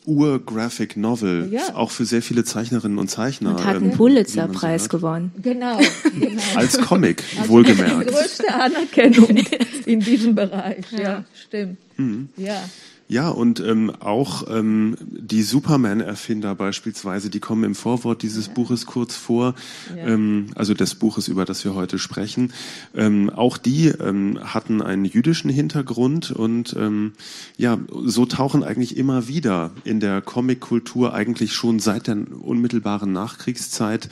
Ur-Graphic 0.09 0.97
Novel, 0.97 1.49
ja. 1.53 1.75
auch 1.75 1.91
für 1.91 2.07
sehr 2.07 2.23
viele 2.23 2.43
Zeichnerinnen 2.43 2.99
und 2.99 3.09
Zeichner. 3.09 3.51
Und 3.51 3.65
hat 3.65 3.77
einen 3.77 3.91
ähm, 3.91 3.97
Pulitzer-Preis 3.97 4.85
so 4.85 4.89
gewonnen. 4.89 5.33
Genau, 5.43 5.79
genau. 6.19 6.43
Als 6.55 6.79
Comic, 6.79 7.23
also 7.39 7.51
wohlgemerkt. 7.51 8.09
Die 8.09 8.15
größte 8.15 8.55
Anerkennung 8.55 9.29
in 9.87 10.01
diesem 10.01 10.35
Bereich, 10.35 10.91
ja, 10.93 11.01
ja 11.01 11.25
stimmt. 11.35 11.77
Mhm. 11.99 12.31
Ja. 12.37 12.65
Ja, 13.11 13.31
und 13.31 13.59
ähm, 13.61 13.91
auch 14.01 14.45
ähm, 14.51 14.95
die 15.01 15.43
Superman-Erfinder 15.43 16.55
beispielsweise, 16.55 17.31
die 17.31 17.41
kommen 17.41 17.65
im 17.65 17.75
Vorwort 17.75 18.23
dieses 18.23 18.49
ja. 18.49 18.53
Buches 18.53 18.85
kurz 18.85 19.17
vor, 19.17 19.55
ja. 19.97 20.09
ähm, 20.09 20.49
also 20.55 20.75
des 20.75 20.95
Buches, 20.95 21.27
über 21.27 21.47
das 21.47 21.65
wir 21.65 21.75
heute 21.75 21.99
sprechen. 21.99 22.53
Ähm, 22.95 23.31
auch 23.31 23.57
die 23.57 23.87
ähm, 23.87 24.39
hatten 24.43 24.83
einen 24.83 25.07
jüdischen 25.07 25.49
Hintergrund 25.49 26.33
und 26.33 26.77
ähm, 26.79 27.13
ja, 27.57 27.79
so 28.05 28.27
tauchen 28.27 28.63
eigentlich 28.63 28.99
immer 28.99 29.27
wieder 29.27 29.71
in 29.85 30.01
der 30.01 30.21
Comic-Kultur 30.21 31.15
eigentlich 31.15 31.55
schon 31.55 31.79
seit 31.79 32.09
der 32.09 32.19
unmittelbaren 32.43 33.11
Nachkriegszeit 33.11 34.11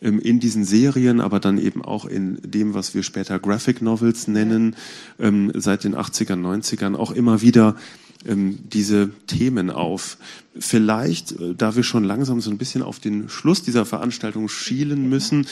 ähm, 0.00 0.18
in 0.18 0.40
diesen 0.40 0.64
Serien, 0.64 1.20
aber 1.20 1.40
dann 1.40 1.58
eben 1.58 1.84
auch 1.84 2.06
in 2.06 2.38
dem, 2.42 2.72
was 2.72 2.94
wir 2.94 3.02
später 3.02 3.38
Graphic 3.38 3.82
Novels 3.82 4.28
nennen, 4.28 4.76
ähm, 5.18 5.52
seit 5.54 5.84
den 5.84 5.94
80ern, 5.94 6.40
90ern 6.40 6.96
auch 6.96 7.10
immer 7.10 7.42
wieder 7.42 7.76
diese 8.24 9.10
Themen 9.26 9.70
auf. 9.70 10.18
Vielleicht, 10.58 11.32
äh, 11.32 11.54
da 11.54 11.76
wir 11.76 11.82
schon 11.82 12.04
langsam 12.04 12.40
so 12.40 12.50
ein 12.50 12.58
bisschen 12.58 12.82
auf 12.82 12.98
den 12.98 13.28
Schluss 13.28 13.62
dieser 13.62 13.86
Veranstaltung 13.86 14.48
schielen 14.48 15.08
müssen, 15.08 15.46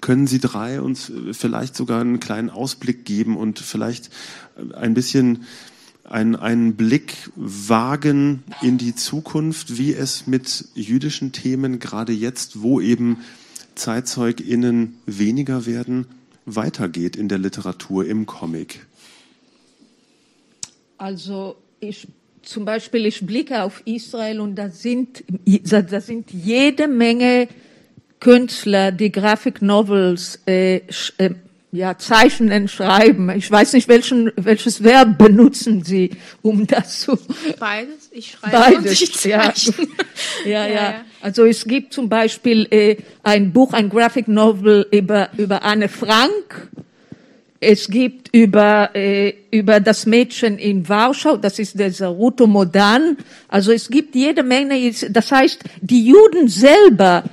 können 0.00 0.26
Sie 0.26 0.38
drei 0.38 0.80
uns 0.80 1.10
äh, 1.10 1.32
vielleicht 1.32 1.74
sogar 1.74 2.00
einen 2.00 2.20
kleinen 2.20 2.50
Ausblick 2.50 3.04
geben 3.04 3.36
und 3.36 3.58
vielleicht 3.58 4.10
äh, 4.56 4.74
ein 4.74 4.94
bisschen 4.94 5.44
einen, 6.04 6.36
einen 6.36 6.76
Blick 6.76 7.30
wagen 7.34 8.44
in 8.60 8.78
die 8.78 8.94
Zukunft, 8.94 9.78
wie 9.78 9.94
es 9.94 10.26
mit 10.26 10.66
jüdischen 10.74 11.32
Themen 11.32 11.78
gerade 11.78 12.12
jetzt, 12.12 12.60
wo 12.60 12.80
eben 12.80 13.18
ZeitzeugInnen 13.74 14.98
weniger 15.06 15.66
werden, 15.66 16.06
weitergeht 16.44 17.16
in 17.16 17.28
der 17.28 17.38
Literatur, 17.38 18.04
im 18.06 18.26
Comic? 18.26 18.86
Also 20.98 21.56
ich 21.88 22.06
zum 22.42 22.64
Beispiel, 22.64 23.06
ich 23.06 23.24
blicke 23.26 23.62
auf 23.62 23.82
Israel 23.84 24.40
und 24.40 24.56
da 24.56 24.68
sind, 24.68 25.24
da 25.44 26.00
sind 26.00 26.30
jede 26.30 26.88
Menge 26.88 27.48
Künstler, 28.20 28.92
die 28.92 29.12
Graphic 29.12 29.60
Novels 29.62 30.40
äh, 30.46 30.80
äh, 31.18 31.30
ja, 31.72 31.98
zeichnen, 31.98 32.68
schreiben. 32.68 33.30
Ich 33.30 33.50
weiß 33.50 33.72
nicht, 33.72 33.88
welchen, 33.88 34.30
welches 34.36 34.82
Verb 34.84 35.18
benutzen 35.18 35.82
Sie, 35.82 36.10
um 36.40 36.66
das 36.66 37.00
zu. 37.00 37.18
Beides. 37.58 38.10
Ich 38.12 38.30
schreibe 38.30 38.56
Beides, 38.56 38.78
und 38.78 38.90
ich 38.92 39.12
zeichne. 39.12 39.88
Ja. 40.44 40.50
ja, 40.50 40.66
ja, 40.66 40.74
ja. 40.74 41.04
Also 41.20 41.44
es 41.44 41.64
gibt 41.64 41.92
zum 41.92 42.08
Beispiel 42.08 42.68
äh, 42.70 42.96
ein 43.24 43.52
Buch, 43.52 43.72
ein 43.72 43.88
Graphic 43.88 44.28
Novel 44.28 44.86
über, 44.92 45.30
über 45.36 45.64
Anne 45.64 45.88
Frank. 45.88 46.68
Es 47.66 47.88
gibt 47.88 48.28
über, 48.34 48.94
äh, 48.94 49.32
über 49.50 49.80
das 49.80 50.04
Mädchen 50.04 50.58
in 50.58 50.86
Warschau, 50.86 51.38
das 51.38 51.58
ist 51.58 51.78
der 51.78 51.90
Saruto 51.90 52.46
Modan. 52.46 53.16
Also 53.48 53.72
es 53.72 53.88
gibt 53.88 54.14
jede 54.14 54.42
Menge, 54.42 54.92
das 55.10 55.32
heißt, 55.32 55.64
die 55.80 56.06
Juden 56.06 56.48
selber 56.48 57.24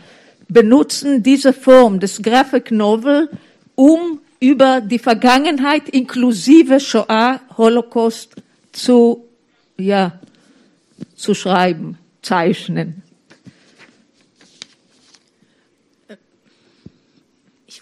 benutzen 0.48 1.22
diese 1.22 1.52
Form 1.52 2.00
des 2.00 2.22
Graphic 2.22 2.72
Novel, 2.72 3.30
um 3.76 4.22
über 4.40 4.80
die 4.80 5.00
Vergangenheit 5.00 5.90
inklusive 5.90 6.80
Shoah, 6.80 7.42
Holocaust 7.58 8.36
zu, 8.72 9.26
ja, 9.78 10.20
zu 11.16 11.34
schreiben, 11.34 11.98
zeichnen. 12.22 13.04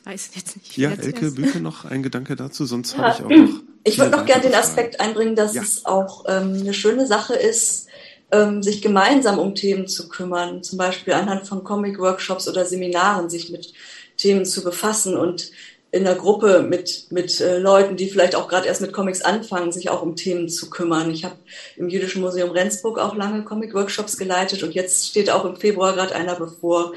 Weiß 0.10 0.32
jetzt 0.36 0.58
nicht. 0.58 0.78
Ja, 0.78 0.92
Elke 0.92 1.32
Büke 1.32 1.60
noch 1.60 1.86
ein 1.86 2.02
Gedanke 2.04 2.36
dazu, 2.36 2.66
sonst 2.66 2.94
ja, 2.94 3.00
habe 3.00 3.16
ich 3.16 3.26
auch 3.26 3.30
noch. 3.30 3.62
Ich 3.84 3.98
würde 3.98 4.12
noch 4.12 4.26
gerne 4.26 4.44
den 4.44 4.56
Aspekt 4.56 5.00
einbringen, 5.00 5.36
dass 5.36 5.54
ja. 5.54 5.62
es 5.62 5.86
auch 5.86 6.26
ähm, 6.28 6.58
eine 6.60 6.74
schöne 6.74 7.08
Sache 7.08 7.34
ist, 7.36 7.88
ähm, 8.32 8.62
sich 8.62 8.82
gemeinsam 8.82 9.40
um 9.40 9.56
Themen 9.56 9.88
zu 9.88 10.10
kümmern, 10.10 10.64
zum 10.64 10.78
Beispiel 10.78 11.14
anhand 11.14 11.48
von 11.48 11.64
Comic-Workshops 11.64 12.48
oder 12.48 12.66
Seminaren 12.66 13.30
sich 13.30 13.50
mit 13.52 13.74
Themen 14.18 14.46
zu 14.46 14.64
befassen 14.64 15.16
und 15.16 15.52
in 15.92 16.04
der 16.04 16.16
Gruppe 16.16 16.62
mit, 16.62 17.08
mit 17.10 17.42
äh, 17.42 17.58
Leuten, 17.58 17.96
die 17.96 18.10
vielleicht 18.10 18.36
auch 18.36 18.48
gerade 18.48 18.68
erst 18.68 18.82
mit 18.82 18.94
Comics 18.94 19.22
anfangen, 19.22 19.72
sich 19.72 19.90
auch 19.90 20.04
um 20.04 20.16
Themen 20.16 20.48
zu 20.48 20.70
kümmern. 20.70 21.10
Ich 21.10 21.26
habe 21.26 21.36
im 21.78 21.90
Jüdischen 21.90 22.22
Museum 22.22 22.52
Rendsburg 22.52 23.00
auch 23.00 23.16
lange 23.16 23.44
Comic-Workshops 23.44 24.18
geleitet 24.18 24.62
und 24.62 24.76
jetzt 24.76 25.08
steht 25.08 25.32
auch 25.32 25.46
im 25.46 25.56
Februar 25.56 25.94
gerade 25.94 26.14
einer 26.14 26.36
bevor, 26.36 26.94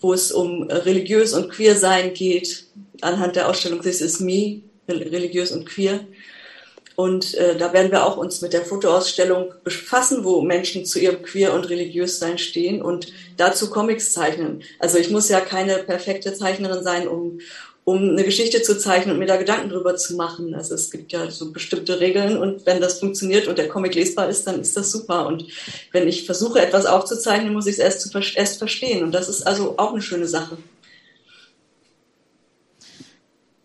wo 0.00 0.12
es 0.12 0.30
um 0.30 0.70
religiös 0.70 1.32
und 1.32 1.50
queer 1.50 1.74
sein 1.74 2.14
geht, 2.14 2.66
anhand 3.00 3.34
der 3.34 3.48
Ausstellung 3.48 3.82
This 3.82 4.00
is 4.00 4.20
Me, 4.20 4.62
religiös 4.88 5.50
und 5.50 5.66
queer. 5.66 6.00
Und 6.94 7.34
äh, 7.34 7.56
da 7.58 7.74
werden 7.74 7.92
wir 7.92 8.06
auch 8.06 8.16
uns 8.16 8.40
mit 8.40 8.54
der 8.54 8.64
Fotoausstellung 8.64 9.52
befassen, 9.64 10.24
wo 10.24 10.40
Menschen 10.40 10.86
zu 10.86 10.98
ihrem 10.98 11.22
Queer- 11.22 11.52
und 11.52 11.68
Religiössein 11.68 12.38
stehen 12.38 12.80
und 12.80 13.12
dazu 13.36 13.68
Comics 13.68 14.12
zeichnen. 14.12 14.62
Also 14.78 14.96
ich 14.96 15.10
muss 15.10 15.28
ja 15.28 15.40
keine 15.40 15.76
perfekte 15.78 16.32
Zeichnerin 16.32 16.82
sein, 16.82 17.06
um, 17.06 17.40
um 17.88 18.02
eine 18.02 18.24
Geschichte 18.24 18.62
zu 18.62 18.76
zeichnen 18.76 19.12
und 19.12 19.20
mir 19.20 19.28
da 19.28 19.36
Gedanken 19.36 19.68
drüber 19.68 19.94
zu 19.94 20.16
machen. 20.16 20.56
Also 20.56 20.74
es 20.74 20.90
gibt 20.90 21.12
ja 21.12 21.30
so 21.30 21.52
bestimmte 21.52 22.00
Regeln 22.00 22.36
und 22.36 22.66
wenn 22.66 22.80
das 22.80 22.98
funktioniert 22.98 23.46
und 23.46 23.58
der 23.58 23.68
Comic 23.68 23.94
lesbar 23.94 24.28
ist, 24.28 24.44
dann 24.48 24.60
ist 24.60 24.76
das 24.76 24.90
super. 24.90 25.28
Und 25.28 25.46
wenn 25.92 26.08
ich 26.08 26.26
versuche, 26.26 26.60
etwas 26.60 26.84
aufzuzeichnen, 26.84 27.52
muss 27.52 27.68
ich 27.68 27.74
es 27.74 27.78
erst, 27.78 28.00
zu, 28.00 28.10
erst 28.18 28.58
verstehen. 28.58 29.04
Und 29.04 29.12
das 29.12 29.28
ist 29.28 29.46
also 29.46 29.78
auch 29.78 29.92
eine 29.92 30.02
schöne 30.02 30.26
Sache. 30.26 30.58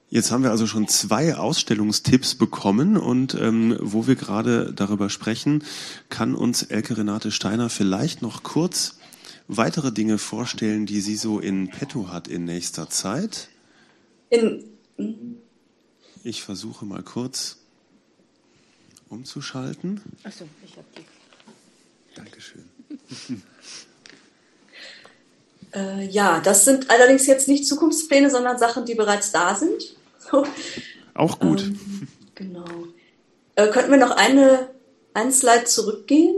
Jetzt 0.07 0.29
haben 0.29 0.43
wir 0.43 0.51
also 0.51 0.67
schon 0.67 0.87
zwei 0.87 1.35
Ausstellungstipps 1.35 2.35
bekommen 2.35 2.97
und 2.97 3.33
ähm, 3.33 3.75
wo 3.79 4.05
wir 4.05 4.15
gerade 4.15 4.71
darüber 4.71 5.09
sprechen, 5.09 5.63
kann 6.09 6.35
uns 6.35 6.61
Elke 6.61 6.95
Renate 6.95 7.31
Steiner 7.31 7.71
vielleicht 7.71 8.21
noch 8.21 8.43
kurz 8.43 8.99
weitere 9.47 9.91
Dinge 9.91 10.19
vorstellen, 10.19 10.85
die 10.85 11.01
sie 11.01 11.15
so 11.15 11.39
in 11.39 11.71
petto 11.71 12.09
hat 12.09 12.27
in 12.27 12.45
nächster 12.45 12.87
Zeit. 12.87 13.47
In, 14.31 14.63
ich 16.23 16.41
versuche 16.41 16.85
mal 16.85 17.03
kurz 17.03 17.57
umzuschalten. 19.09 20.01
Achso, 20.23 20.45
ich 20.65 20.77
habe 20.77 20.87
die. 20.97 21.05
Dankeschön. 22.15 22.69
äh, 25.73 26.07
ja, 26.07 26.39
das 26.39 26.63
sind 26.63 26.89
allerdings 26.89 27.27
jetzt 27.27 27.49
nicht 27.49 27.67
Zukunftspläne, 27.67 28.29
sondern 28.29 28.57
Sachen, 28.57 28.85
die 28.85 28.95
bereits 28.95 29.33
da 29.33 29.53
sind. 29.55 29.97
Auch 31.13 31.39
gut. 31.39 31.63
Ähm, 31.63 32.07
genau. 32.33 32.65
Äh, 33.55 33.67
könnten 33.67 33.91
wir 33.91 33.97
noch 33.97 34.11
eine, 34.11 34.69
einen 35.13 35.33
Slide 35.33 35.65
zurückgehen? 35.65 36.37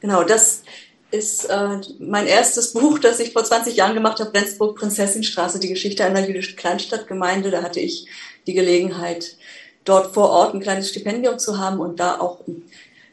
Genau, 0.00 0.24
das 0.24 0.62
ist 1.12 1.44
äh, 1.44 1.80
mein 1.98 2.26
erstes 2.26 2.72
Buch, 2.72 2.98
das 2.98 3.20
ich 3.20 3.32
vor 3.32 3.44
20 3.44 3.76
Jahren 3.76 3.94
gemacht 3.94 4.18
habe, 4.18 4.34
Rendsburg 4.34 4.76
Prinzessinstraße, 4.76 5.60
die 5.60 5.68
Geschichte 5.68 6.04
einer 6.04 6.26
jüdischen 6.26 6.56
Kleinstadtgemeinde. 6.56 7.50
Da 7.50 7.62
hatte 7.62 7.80
ich 7.80 8.06
die 8.46 8.54
Gelegenheit, 8.54 9.36
dort 9.84 10.14
vor 10.14 10.30
Ort 10.30 10.54
ein 10.54 10.60
kleines 10.60 10.88
Stipendium 10.88 11.38
zu 11.38 11.58
haben 11.58 11.80
und 11.80 12.00
da 12.00 12.18
auch 12.18 12.38
in 12.46 12.64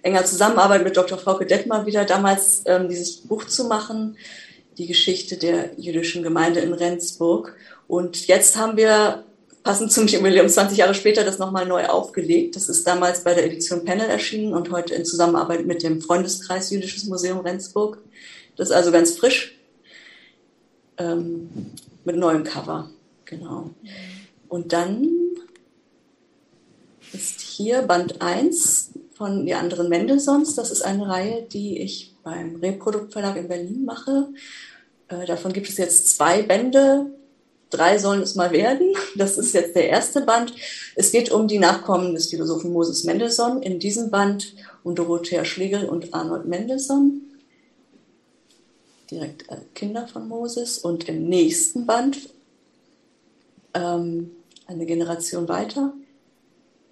enger 0.01 0.25
Zusammenarbeit 0.25 0.83
mit 0.83 0.95
Dr. 0.95 1.17
Frauke 1.17 1.45
Detmar 1.45 1.85
wieder 1.85 2.05
damals 2.05 2.63
ähm, 2.65 2.87
dieses 2.87 3.17
Buch 3.17 3.45
zu 3.45 3.65
machen, 3.65 4.17
die 4.77 4.87
Geschichte 4.87 5.37
der 5.37 5.71
jüdischen 5.77 6.23
Gemeinde 6.23 6.61
in 6.61 6.73
Rendsburg. 6.73 7.55
Und 7.87 8.27
jetzt 8.27 8.55
haben 8.55 8.77
wir 8.77 9.25
passend 9.63 9.91
zum 9.91 10.07
Jubiläum 10.07 10.47
20 10.47 10.77
Jahre 10.77 10.93
später 10.93 11.23
das 11.23 11.39
nochmal 11.39 11.65
neu 11.65 11.85
aufgelegt. 11.85 12.55
Das 12.55 12.69
ist 12.69 12.85
damals 12.87 13.23
bei 13.23 13.33
der 13.33 13.45
Edition 13.45 13.85
Panel 13.85 14.09
erschienen 14.09 14.53
und 14.53 14.71
heute 14.71 14.95
in 14.95 15.05
Zusammenarbeit 15.05 15.65
mit 15.65 15.83
dem 15.83 16.01
Freundeskreis 16.01 16.71
Jüdisches 16.71 17.05
Museum 17.05 17.39
Rendsburg. 17.39 17.99
Das 18.55 18.69
ist 18.69 18.75
also 18.75 18.91
ganz 18.91 19.17
frisch 19.17 19.57
ähm, 20.97 21.49
mit 22.05 22.15
neuem 22.15 22.43
Cover. 22.43 22.89
Genau. 23.25 23.69
Und 24.47 24.73
dann 24.73 25.07
ist 27.13 27.41
hier 27.41 27.81
Band 27.83 28.21
1 28.21 28.91
von 29.13 29.45
Die 29.45 29.53
anderen 29.53 29.89
Mendelssohns. 29.89 30.55
Das 30.55 30.71
ist 30.71 30.81
eine 30.81 31.07
Reihe, 31.07 31.43
die 31.43 31.79
ich 31.79 32.15
beim 32.23 32.55
Reproduktverlag 32.55 33.35
in 33.35 33.47
Berlin 33.47 33.85
mache. 33.85 34.29
Äh, 35.09 35.25
davon 35.25 35.53
gibt 35.53 35.69
es 35.69 35.77
jetzt 35.77 36.15
zwei 36.15 36.41
Bände 36.43 37.07
drei 37.69 37.97
sollen 37.97 38.21
es 38.21 38.35
mal 38.35 38.51
werden. 38.51 38.93
Das 39.15 39.37
ist 39.37 39.53
jetzt 39.53 39.75
der 39.75 39.89
erste 39.89 40.21
Band. 40.21 40.53
Es 40.95 41.11
geht 41.11 41.31
um 41.31 41.47
die 41.47 41.59
Nachkommen 41.59 42.13
des 42.13 42.29
Philosophen 42.29 42.73
Moses 42.73 43.03
Mendelssohn. 43.03 43.61
In 43.61 43.79
diesem 43.79 44.09
Band 44.09 44.55
um 44.83 44.95
Dorothea 44.95 45.45
Schlegel 45.45 45.85
und 45.85 46.13
Arnold 46.13 46.45
Mendelssohn, 46.45 47.21
direkt 49.11 49.45
Kinder 49.75 50.07
von 50.07 50.27
Moses. 50.27 50.77
Und 50.79 51.07
im 51.09 51.27
nächsten 51.27 51.85
Band, 51.85 52.17
ähm, 53.73 54.31
eine 54.67 54.85
Generation 54.85 55.47
weiter, 55.47 55.93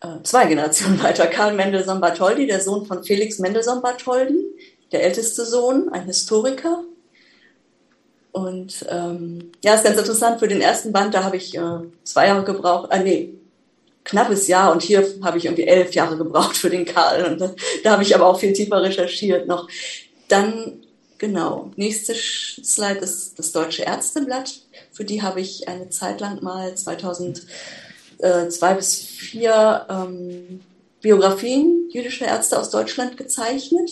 äh, 0.02 0.22
zwei 0.24 0.48
Generationen 0.48 1.02
weiter, 1.04 1.28
Karl 1.28 1.54
Mendelssohn 1.56 2.02
Bartholdy, 2.02 2.48
der 2.48 2.62
Sohn 2.62 2.86
von 2.86 3.04
Felix 3.04 3.40
Mendelssohn 3.40 3.82
Bartholdy, 3.82 4.46
der 4.92 5.04
älteste 5.04 5.46
Sohn, 5.46 5.90
ein 5.90 6.06
Historiker, 6.06 6.84
und 8.38 8.86
ähm, 8.90 9.52
ja, 9.64 9.74
ist 9.74 9.84
ganz 9.84 9.98
interessant. 9.98 10.40
Für 10.40 10.48
den 10.48 10.62
ersten 10.62 10.92
Band, 10.92 11.16
da 11.16 11.24
habe 11.24 11.38
ich 11.38 11.58
äh, 11.58 11.80
zwei 12.04 12.28
Jahre 12.28 12.44
gebraucht. 12.44 12.90
Ah, 12.92 13.00
nee, 13.00 13.34
knappes 14.04 14.48
Jahr. 14.48 14.72
Und 14.72 14.84
hier 14.84 15.04
habe 15.24 15.40
ich 15.40 15.46
irgendwie 15.46 15.66
elf 15.66 15.96
Jahre 15.96 16.18
gebraucht 16.18 16.56
für 16.56 16.70
den 16.70 16.86
Karl. 16.86 17.26
Und 17.26 17.42
da, 17.42 17.56
da 17.84 17.92
habe 17.92 18.04
ich 18.04 18.14
aber 18.14 18.28
auch 18.28 18.40
viel 18.40 18.54
tiefer 18.54 18.84
recherchiert 18.84 19.48
noch. 19.48 19.68
Dann, 20.28 20.84
genau, 21.18 21.72
nächste 21.78 22.14
Slide 22.14 23.00
ist 23.00 23.40
das 23.40 23.52
Deutsche 23.54 23.84
Ärzteblatt. 23.84 24.54
Für 24.92 25.04
die 25.04 25.24
habe 25.24 25.42
ich 25.42 25.68
eine 25.68 25.90
Zeit 25.90 26.22
lang 26.22 26.44
mal 26.44 26.76
2002 26.76 27.42
bis 28.20 28.60
2004 28.60 29.86
ähm, 29.90 30.60
Biografien 31.02 31.90
jüdischer 31.90 32.28
Ärzte 32.28 32.60
aus 32.60 32.70
Deutschland 32.70 33.18
gezeichnet. 33.18 33.90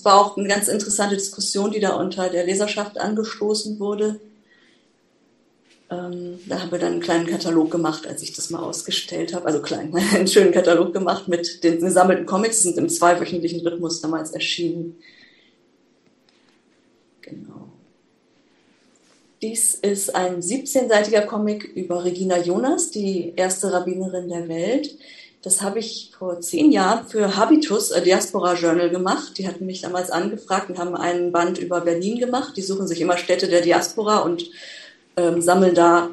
Es 0.00 0.04
war 0.06 0.18
auch 0.18 0.38
eine 0.38 0.48
ganz 0.48 0.68
interessante 0.68 1.14
Diskussion, 1.14 1.72
die 1.72 1.78
da 1.78 1.90
unter 1.90 2.30
der 2.30 2.46
Leserschaft 2.46 2.98
angestoßen 2.98 3.78
wurde. 3.78 4.18
Ähm, 5.90 6.38
da 6.46 6.62
haben 6.62 6.72
wir 6.72 6.78
dann 6.78 6.92
einen 6.92 7.02
kleinen 7.02 7.26
Katalog 7.26 7.70
gemacht, 7.70 8.06
als 8.06 8.22
ich 8.22 8.32
das 8.32 8.48
mal 8.48 8.62
ausgestellt 8.62 9.34
habe. 9.34 9.44
Also 9.44 9.60
klein, 9.60 9.94
einen 10.14 10.26
schönen 10.26 10.52
Katalog 10.52 10.94
gemacht 10.94 11.28
mit 11.28 11.62
den 11.62 11.80
gesammelten 11.80 12.24
Comics, 12.24 12.62
die 12.62 12.68
sind 12.68 12.78
im 12.78 12.88
zweiwöchentlichen 12.88 13.60
Rhythmus 13.60 14.00
damals 14.00 14.30
erschienen. 14.30 14.96
Genau. 17.20 17.68
Dies 19.42 19.74
ist 19.74 20.14
ein 20.14 20.40
17-seitiger 20.40 21.26
Comic 21.26 21.64
über 21.64 22.04
Regina 22.04 22.38
Jonas, 22.38 22.90
die 22.90 23.34
erste 23.36 23.70
Rabbinerin 23.70 24.30
der 24.30 24.48
Welt. 24.48 24.96
Das 25.42 25.62
habe 25.62 25.78
ich 25.78 26.12
vor 26.18 26.40
zehn 26.40 26.70
Jahren 26.70 27.06
für 27.06 27.36
Habitus, 27.36 27.92
a 27.92 28.00
Diaspora 28.00 28.54
Journal, 28.54 28.90
gemacht. 28.90 29.38
Die 29.38 29.48
hatten 29.48 29.64
mich 29.64 29.80
damals 29.80 30.10
angefragt 30.10 30.68
und 30.68 30.78
haben 30.78 30.94
einen 30.94 31.32
Band 31.32 31.56
über 31.56 31.80
Berlin 31.80 32.18
gemacht. 32.18 32.56
Die 32.56 32.62
suchen 32.62 32.86
sich 32.86 33.00
immer 33.00 33.16
Städte 33.16 33.48
der 33.48 33.62
Diaspora 33.62 34.18
und 34.18 34.50
ähm, 35.16 35.40
sammeln 35.40 35.74
da 35.74 36.10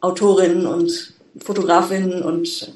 Autorinnen 0.00 0.66
und 0.66 1.14
Fotografinnen 1.38 2.22
und 2.22 2.74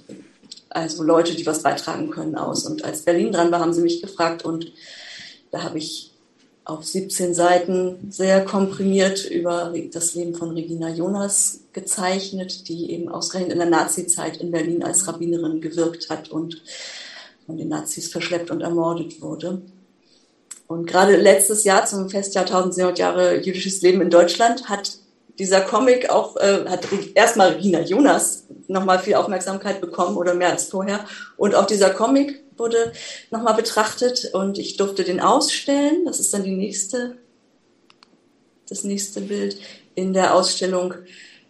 also 0.70 1.03
Leute, 1.03 1.34
die 1.34 1.45
was 1.45 1.62
beitragen 1.62 2.11
können, 2.11 2.36
aus. 2.36 2.64
Und 2.64 2.84
als 2.84 3.03
Berlin 3.03 3.32
dran 3.32 3.53
war, 3.53 3.61
haben 3.61 3.74
sie 3.74 3.82
mich 3.82 4.01
gefragt 4.01 4.47
und 4.47 4.72
da 5.51 5.62
habe 5.62 5.76
ich 5.76 6.11
auf 6.64 6.84
17 6.84 7.34
Seiten 7.34 8.10
sehr 8.10 8.44
komprimiert 8.44 9.28
über 9.28 9.72
das 9.92 10.14
Leben 10.14 10.34
von 10.34 10.50
Regina 10.50 10.90
Jonas 10.90 11.60
gezeichnet, 11.72 12.68
die 12.68 12.92
eben 12.92 13.08
ausgerechnet 13.08 13.52
in 13.52 13.58
der 13.58 13.68
Nazizeit 13.68 14.36
in 14.36 14.52
Berlin 14.52 14.84
als 14.84 15.06
Rabbinerin 15.08 15.60
gewirkt 15.60 16.08
hat 16.08 16.30
und 16.30 16.62
von 17.46 17.56
den 17.56 17.68
Nazis 17.68 18.10
verschleppt 18.12 18.50
und 18.50 18.60
ermordet 18.60 19.20
wurde. 19.20 19.62
Und 20.68 20.86
gerade 20.86 21.16
letztes 21.16 21.64
Jahr 21.64 21.84
zum 21.84 22.08
Festjahr 22.08 22.44
1700 22.44 22.98
Jahre 22.98 23.40
jüdisches 23.40 23.82
Leben 23.82 24.00
in 24.00 24.10
Deutschland 24.10 24.68
hat 24.68 24.98
dieser 25.38 25.62
Comic 25.62 26.10
auch, 26.10 26.36
äh, 26.36 26.64
hat 26.68 26.86
erstmal 27.14 27.52
Regina 27.52 27.80
Jonas 27.80 28.44
nochmal 28.68 28.98
viel 28.98 29.14
Aufmerksamkeit 29.14 29.80
bekommen 29.80 30.16
oder 30.16 30.34
mehr 30.34 30.50
als 30.50 30.66
vorher. 30.66 31.04
Und 31.36 31.54
auch 31.54 31.66
dieser 31.66 31.90
Comic 31.90 32.42
wurde 32.62 32.92
nochmal 33.30 33.54
betrachtet 33.54 34.30
und 34.32 34.58
ich 34.58 34.76
durfte 34.76 35.02
den 35.02 35.20
ausstellen. 35.20 36.04
Das 36.04 36.20
ist 36.20 36.32
dann 36.32 36.44
die 36.44 36.54
nächste, 36.54 37.16
das 38.68 38.84
nächste 38.84 39.20
Bild 39.20 39.58
in 39.96 40.12
der 40.12 40.34
Ausstellung 40.34 40.94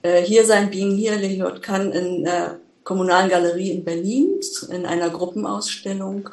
äh, 0.03 0.23
Hier 0.23 0.45
sein 0.45 0.71
Being 0.71 0.97
hier, 0.97 1.17
Lehiot 1.17 1.63
kann 1.63 1.93
in 1.93 2.25
der 2.25 2.59
Kommunalen 2.83 3.31
Galerie 3.31 3.71
in 3.71 3.85
Berlin 3.85 4.41
in 4.71 4.87
einer 4.87 5.11
Gruppenausstellung, 5.11 6.31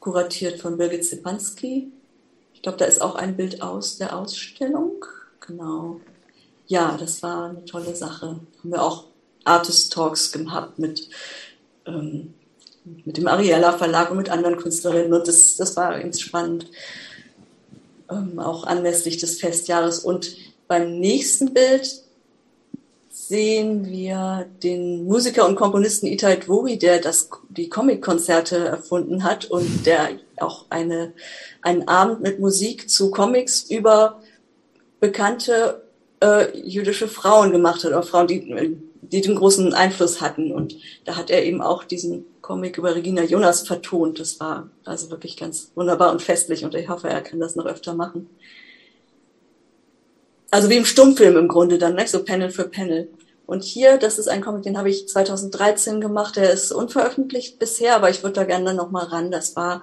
kuratiert 0.00 0.60
von 0.60 0.76
Birgit 0.76 1.06
Zepanski. 1.06 1.90
Ich 2.52 2.62
glaube, 2.62 2.78
da 2.78 2.84
ist 2.84 3.00
auch 3.00 3.14
ein 3.14 3.36
Bild 3.36 3.62
aus 3.62 3.96
der 3.96 4.14
Ausstellung. 4.16 5.04
Genau. 5.40 6.00
Ja, 6.66 6.98
das 6.98 7.22
war 7.22 7.50
eine 7.50 7.64
tolle 7.64 7.96
Sache. 7.96 8.26
Haben 8.26 8.70
wir 8.70 8.82
auch 8.82 9.04
Artist 9.44 9.92
Talks 9.92 10.32
gehabt 10.32 10.78
mit 10.78 11.08
ähm, 11.86 12.34
mit 13.04 13.16
dem 13.16 13.28
Ariella 13.28 13.72
Verlag 13.72 14.10
und 14.10 14.18
mit 14.18 14.30
anderen 14.30 14.56
Künstlerinnen 14.56 15.12
und 15.12 15.28
das, 15.28 15.56
das 15.56 15.76
war 15.76 15.98
ganz 15.98 16.20
spannend. 16.20 16.66
Ähm, 18.10 18.38
auch 18.38 18.64
anlässlich 18.64 19.18
des 19.18 19.38
Festjahres. 19.38 19.98
Und 19.98 20.34
beim 20.66 20.98
nächsten 20.98 21.52
Bild 21.52 22.02
sehen 23.10 23.86
wir 23.86 24.46
den 24.62 25.04
Musiker 25.04 25.46
und 25.46 25.56
Komponisten 25.56 26.06
Itai 26.06 26.36
Dvori, 26.36 26.78
der 26.78 27.00
das, 27.00 27.28
die 27.50 27.68
Comic-Konzerte 27.68 28.56
erfunden 28.56 29.24
hat 29.24 29.44
und 29.46 29.84
der 29.84 30.08
auch 30.38 30.64
eine, 30.70 31.12
einen 31.60 31.86
Abend 31.86 32.22
mit 32.22 32.40
Musik 32.40 32.88
zu 32.88 33.10
Comics 33.10 33.64
über 33.70 34.22
bekannte 35.00 35.82
äh, 36.20 36.56
jüdische 36.58 37.08
Frauen 37.08 37.52
gemacht 37.52 37.84
hat, 37.84 37.90
oder 37.90 38.02
Frauen, 38.02 38.26
die, 38.26 38.78
die 39.02 39.20
den 39.20 39.34
großen 39.34 39.74
Einfluss 39.74 40.22
hatten. 40.22 40.50
Und 40.50 40.76
da 41.04 41.16
hat 41.16 41.28
er 41.28 41.44
eben 41.44 41.60
auch 41.60 41.84
diesen 41.84 42.24
Comic 42.48 42.78
über 42.78 42.94
Regina 42.94 43.22
Jonas 43.24 43.66
vertont. 43.66 44.18
Das 44.18 44.40
war 44.40 44.70
also 44.86 45.10
wirklich 45.10 45.36
ganz 45.36 45.70
wunderbar 45.74 46.10
und 46.10 46.22
festlich 46.22 46.64
und 46.64 46.74
ich 46.74 46.88
hoffe, 46.88 47.10
er 47.10 47.20
kann 47.20 47.40
das 47.40 47.56
noch 47.56 47.66
öfter 47.66 47.92
machen. 47.92 48.30
Also 50.50 50.70
wie 50.70 50.78
im 50.78 50.86
Stummfilm 50.86 51.36
im 51.36 51.46
Grunde 51.46 51.76
dann, 51.76 51.94
ne? 51.94 52.08
so 52.08 52.24
Panel 52.24 52.48
für 52.48 52.66
Panel. 52.66 53.10
Und 53.44 53.64
hier, 53.64 53.98
das 53.98 54.18
ist 54.18 54.28
ein 54.28 54.40
Comic, 54.40 54.62
den 54.62 54.78
habe 54.78 54.88
ich 54.88 55.08
2013 55.08 56.00
gemacht. 56.00 56.36
Der 56.36 56.50
ist 56.50 56.72
unveröffentlicht 56.72 57.58
bisher, 57.58 57.94
aber 57.94 58.08
ich 58.08 58.22
würde 58.22 58.36
da 58.36 58.44
gerne 58.44 58.72
noch 58.72 58.90
mal 58.90 59.04
ran. 59.04 59.30
Das 59.30 59.54
war 59.54 59.82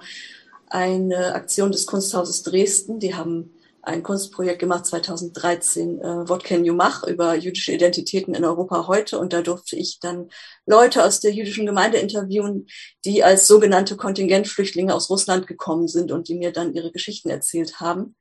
eine 0.68 1.36
Aktion 1.36 1.72
des 1.72 1.86
Kunsthauses 1.86 2.41
Dresden. 2.41 2.99
Die 2.99 3.13
haben 3.13 3.54
ein 3.86 4.03
Kunstprojekt 4.03 4.59
gemacht 4.59 4.86
2013, 4.86 6.01
äh, 6.01 6.27
What 6.27 6.43
Can 6.43 6.65
You 6.65 6.73
Mach, 6.73 7.03
über 7.03 7.36
jüdische 7.36 7.71
Identitäten 7.71 8.33
in 8.33 8.43
Europa 8.43 8.88
heute. 8.88 9.19
Und 9.19 9.31
da 9.31 9.41
durfte 9.41 9.75
ich 9.75 9.99
dann 9.99 10.29
Leute 10.65 11.03
aus 11.03 11.19
der 11.19 11.31
jüdischen 11.31 11.65
Gemeinde 11.65 11.99
interviewen, 11.99 12.67
die 13.05 13.23
als 13.23 13.47
sogenannte 13.47 13.95
Kontingentflüchtlinge 13.95 14.93
aus 14.93 15.09
Russland 15.09 15.47
gekommen 15.47 15.88
sind 15.88 16.11
und 16.11 16.27
die 16.27 16.36
mir 16.36 16.51
dann 16.51 16.73
ihre 16.73 16.91
Geschichten 16.91 17.29
erzählt 17.29 17.79
haben 17.79 18.15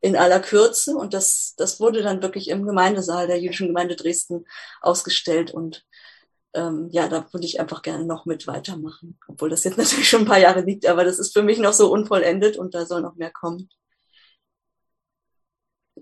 in 0.00 0.16
aller 0.16 0.40
Kürze. 0.40 0.94
Und 0.94 1.14
das, 1.14 1.54
das 1.56 1.80
wurde 1.80 2.02
dann 2.02 2.22
wirklich 2.22 2.48
im 2.48 2.66
Gemeindesaal 2.66 3.26
der 3.26 3.40
jüdischen 3.40 3.68
Gemeinde 3.68 3.96
Dresden 3.96 4.44
ausgestellt. 4.82 5.50
Und 5.50 5.84
ähm, 6.52 6.88
ja, 6.90 7.08
da 7.08 7.26
würde 7.32 7.46
ich 7.46 7.58
einfach 7.58 7.82
gerne 7.82 8.04
noch 8.04 8.26
mit 8.26 8.46
weitermachen, 8.46 9.18
obwohl 9.28 9.50
das 9.50 9.64
jetzt 9.64 9.78
natürlich 9.78 10.08
schon 10.08 10.22
ein 10.22 10.28
paar 10.28 10.38
Jahre 10.38 10.60
liegt, 10.60 10.86
aber 10.86 11.04
das 11.04 11.18
ist 11.18 11.32
für 11.32 11.42
mich 11.42 11.58
noch 11.58 11.72
so 11.72 11.90
unvollendet 11.90 12.56
und 12.56 12.74
da 12.74 12.84
soll 12.86 13.02
noch 13.02 13.16
mehr 13.16 13.30
kommen. 13.30 13.70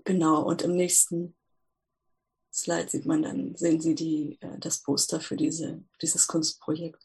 Genau, 0.05 0.41
und 0.43 0.61
im 0.61 0.75
nächsten 0.75 1.35
Slide 2.53 2.89
sieht 2.89 3.05
man 3.05 3.23
dann, 3.23 3.55
sehen 3.55 3.81
Sie 3.81 3.95
die, 3.95 4.37
äh, 4.39 4.57
das 4.59 4.77
Poster 4.81 5.19
für 5.19 5.35
diese, 5.35 5.83
dieses 6.01 6.27
Kunstprojekt. 6.27 7.01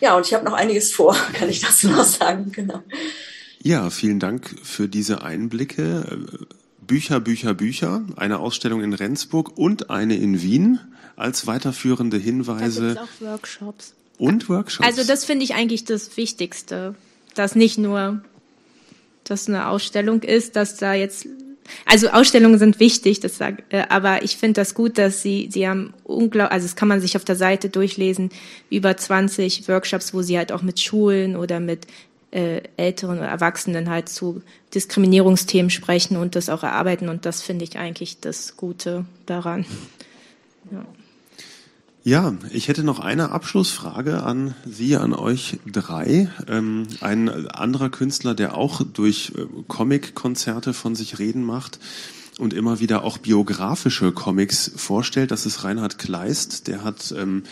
Ja, 0.00 0.16
und 0.16 0.26
ich 0.26 0.34
habe 0.34 0.44
noch 0.44 0.52
einiges 0.52 0.92
vor, 0.92 1.14
kann 1.32 1.48
ich 1.48 1.60
das 1.60 1.82
noch 1.82 2.04
sagen, 2.04 2.52
genau. 2.52 2.82
Ja, 3.60 3.90
vielen 3.90 4.20
Dank 4.20 4.54
für 4.62 4.88
diese 4.88 5.22
Einblicke. 5.22 6.26
Bücher, 6.80 7.18
Bücher, 7.18 7.54
Bücher, 7.54 8.06
eine 8.16 8.38
Ausstellung 8.38 8.82
in 8.82 8.92
Rendsburg 8.92 9.58
und 9.58 9.90
eine 9.90 10.16
in 10.16 10.40
Wien 10.40 10.78
als 11.16 11.46
weiterführende 11.46 12.18
Hinweise. 12.18 12.94
Da 12.94 13.02
auch 13.02 13.20
Workshops. 13.20 13.94
Und 14.18 14.48
Workshops. 14.48 14.86
Also 14.86 15.04
das 15.04 15.24
finde 15.24 15.44
ich 15.44 15.54
eigentlich 15.54 15.84
das 15.84 16.16
Wichtigste, 16.16 16.94
dass 17.34 17.56
nicht 17.56 17.78
nur 17.78 18.22
das 19.30 19.48
eine 19.48 19.68
Ausstellung 19.68 20.22
ist, 20.22 20.56
dass 20.56 20.76
da 20.76 20.94
jetzt 20.94 21.26
also 21.84 22.08
Ausstellungen 22.08 22.58
sind 22.58 22.80
wichtig, 22.80 23.20
das 23.20 23.36
sag, 23.36 23.62
äh, 23.70 23.84
aber 23.88 24.22
ich 24.22 24.36
finde 24.36 24.60
das 24.60 24.74
gut, 24.74 24.98
dass 24.98 25.22
sie 25.22 25.48
sie 25.50 25.68
haben 25.68 25.92
unglaublich, 26.04 26.52
also 26.52 26.66
das 26.66 26.76
kann 26.76 26.88
man 26.88 27.00
sich 27.00 27.16
auf 27.16 27.24
der 27.24 27.36
Seite 27.36 27.68
durchlesen, 27.68 28.30
über 28.70 28.96
20 28.96 29.68
Workshops, 29.68 30.14
wo 30.14 30.22
sie 30.22 30.38
halt 30.38 30.52
auch 30.52 30.62
mit 30.62 30.80
Schulen 30.80 31.36
oder 31.36 31.60
mit 31.60 31.86
äh, 32.30 32.62
Älteren 32.76 33.18
oder 33.18 33.28
Erwachsenen 33.28 33.90
halt 33.90 34.08
zu 34.08 34.42
Diskriminierungsthemen 34.74 35.70
sprechen 35.70 36.16
und 36.16 36.36
das 36.36 36.48
auch 36.48 36.62
erarbeiten 36.62 37.08
und 37.08 37.26
das 37.26 37.42
finde 37.42 37.64
ich 37.64 37.78
eigentlich 37.78 38.20
das 38.20 38.56
Gute 38.56 39.04
daran. 39.26 39.64
Ja. 40.70 40.84
Ja, 42.04 42.34
ich 42.50 42.68
hätte 42.68 42.84
noch 42.84 43.00
eine 43.00 43.32
Abschlussfrage 43.32 44.22
an 44.22 44.54
Sie, 44.64 44.96
an 44.96 45.12
euch 45.12 45.58
drei. 45.66 46.30
Ähm, 46.46 46.86
ein 47.00 47.48
anderer 47.48 47.90
Künstler, 47.90 48.34
der 48.34 48.56
auch 48.56 48.82
durch 48.82 49.32
äh, 49.36 49.44
Comic-Konzerte 49.66 50.74
von 50.74 50.94
sich 50.94 51.18
reden 51.18 51.44
macht 51.44 51.80
und 52.38 52.54
immer 52.54 52.78
wieder 52.78 53.02
auch 53.02 53.18
biografische 53.18 54.12
Comics 54.12 54.70
vorstellt, 54.76 55.32
das 55.32 55.44
ist 55.44 55.64
Reinhard 55.64 55.98
Kleist. 55.98 56.68
Der 56.68 56.84
hat 56.84 57.12
ähm, 57.18 57.42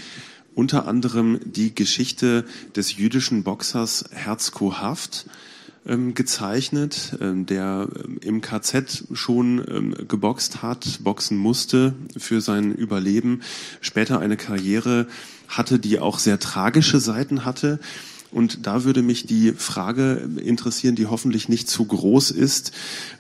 unter 0.55 0.87
anderem 0.87 1.41
die 1.45 1.75
Geschichte 1.75 2.45
des 2.77 2.97
jüdischen 2.97 3.43
Boxers 3.43 4.05
Herzko 4.13 4.79
Haft 4.79 5.27
ähm, 5.87 6.15
gezeichnet, 6.15 7.17
ähm, 7.21 7.47
der 7.47 7.89
ähm, 8.05 8.19
im 8.21 8.41
KZ 8.41 9.05
schon 9.13 9.65
ähm, 9.69 9.95
geboxt 10.09 10.63
hat, 10.63 11.01
boxen 11.03 11.37
musste 11.39 11.95
für 12.17 12.41
sein 12.41 12.73
Überleben, 12.73 13.43
später 13.81 14.21
eine 14.21 14.37
Karriere 14.37 15.07
hatte, 15.49 15.79
die 15.79 15.99
auch 15.99 16.19
sehr 16.19 16.39
tragische 16.39 17.01
Seiten 17.01 17.45
hatte. 17.45 17.79
Und 18.33 18.67
da 18.67 18.85
würde 18.85 19.03
mich 19.03 19.27
die 19.27 19.53
Frage 19.53 20.29
interessieren, 20.43 20.97
die 20.97 21.07
hoffentlich 21.07 21.49
nicht 21.49 21.69
zu 21.69 21.85
groß 21.85 22.33
ist. 22.33 22.73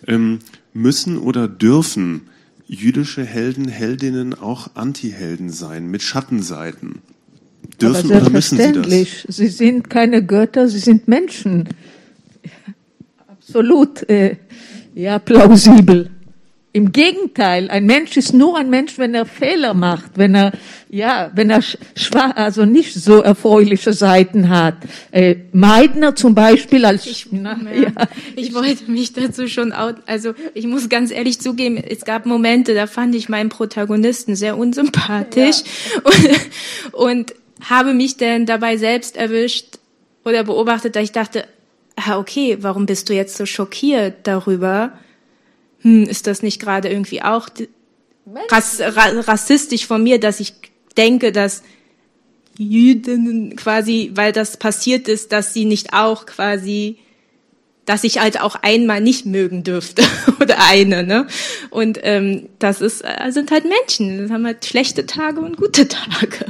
Ähm, 0.07 0.41
müssen 0.75 1.19
oder 1.19 1.49
dürfen 1.49 2.23
jüdische 2.67 3.25
Helden, 3.25 3.69
Heldinnen 3.69 4.35
auch 4.35 4.71
Antihelden 4.75 5.51
sein, 5.51 5.87
mit 5.87 6.03
Schattenseiten? 6.03 7.01
Dürfen 7.81 8.11
oder 8.11 8.31
müssen 8.31 8.59
sie 8.59 8.73
das? 8.73 9.37
Sie 9.37 9.49
sind 9.49 9.91
keine 9.91 10.25
Götter, 10.25 10.69
sie 10.69 10.79
sind 10.79 11.09
Menschen. 11.09 11.69
Absolut, 13.49 14.09
äh, 14.09 14.37
ja, 14.95 15.21
plausibel. 15.21 16.11
Im 16.73 16.91
Gegenteil, 16.93 17.71
ein 17.71 17.87
Mensch 17.87 18.17
ist 18.17 18.35
nur 18.35 18.59
ein 18.59 18.69
Mensch, 18.69 18.99
wenn 18.99 19.15
er 19.15 19.25
Fehler 19.25 19.73
macht, 19.73 20.19
wenn 20.19 20.35
er, 20.35 20.53
ja, 20.91 21.31
wenn 21.33 21.49
er 21.49 21.63
schwach, 21.63 22.35
also 22.35 22.65
nicht 22.67 22.93
so 22.93 23.23
erfreuliche 23.23 23.93
Seiten 23.93 24.49
hat. 24.49 24.75
Äh, 25.13 25.37
Meidner 25.53 26.17
zum 26.17 26.35
Beispiel 26.35 26.85
als, 26.85 27.07
ich, 27.07 27.29
na, 27.31 27.57
ja, 27.73 27.93
ich 28.35 28.53
wollte 28.53 28.91
mich 28.91 29.13
dazu 29.13 29.47
schon, 29.47 29.73
also 29.73 30.35
ich 30.55 30.67
muss 30.67 30.89
ganz 30.89 31.13
ehrlich 31.13 31.41
zugeben, 31.41 31.77
es 31.79 32.05
gab 32.05 32.27
Momente, 32.27 32.75
da 32.75 32.87
fand 32.87 33.15
ich 33.15 33.29
meinen 33.29 33.49
Protagonisten 33.49 34.35
sehr 34.35 34.59
unsympathisch 34.59 35.63
ja. 35.95 36.01
und, 36.93 37.05
und 37.05 37.35
habe 37.71 37.95
mich 37.95 38.17
denn 38.17 38.45
dabei 38.45 38.77
selbst 38.77 39.17
erwischt 39.17 39.79
oder 40.25 40.43
beobachtet, 40.43 40.97
dass 40.97 41.05
ich 41.05 41.13
dachte, 41.13 41.45
ah, 41.97 42.19
okay, 42.19 42.59
warum 42.61 42.87
bist 42.87 43.09
du 43.09 43.15
jetzt 43.15 43.37
so 43.37 43.47
schockiert 43.47 44.27
darüber? 44.27 44.93
hm, 45.87 46.03
ist 46.05 46.27
das 46.27 46.43
nicht 46.43 46.61
gerade 46.61 46.89
irgendwie 46.89 47.23
auch 47.23 47.49
rass, 48.51 48.81
rassistisch 48.81 49.87
von 49.87 50.03
mir, 50.03 50.19
dass 50.19 50.41
ich 50.41 50.55
denke, 50.97 51.31
dass 51.31 51.63
Jüdinnen 52.59 53.55
quasi, 53.55 54.11
weil 54.15 54.33
das 54.33 54.57
passiert 54.57 55.07
ist, 55.07 55.31
dass 55.31 55.55
sie 55.55 55.65
nicht 55.65 55.93
auch 55.93 56.27
quasi, 56.27 56.99
dass 57.85 58.03
ich 58.03 58.19
halt 58.19 58.41
auch 58.41 58.57
einmal 58.57 59.01
nicht 59.01 59.27
mögen 59.27 59.63
dürfte 59.63 60.03
oder 60.41 60.57
eine, 60.67 61.05
ne? 61.05 61.29
Und 61.71 62.01
ähm, 62.03 62.49
das 62.59 62.81
ist 62.81 63.03
äh, 63.03 63.31
sind 63.31 63.53
halt 63.53 63.65
Menschen, 63.65 64.19
das 64.19 64.31
haben 64.33 64.45
halt 64.45 64.65
schlechte 64.65 65.07
Tage 65.07 65.41
und 65.41 65.57
gute 65.57 65.87
Tage, 65.87 66.47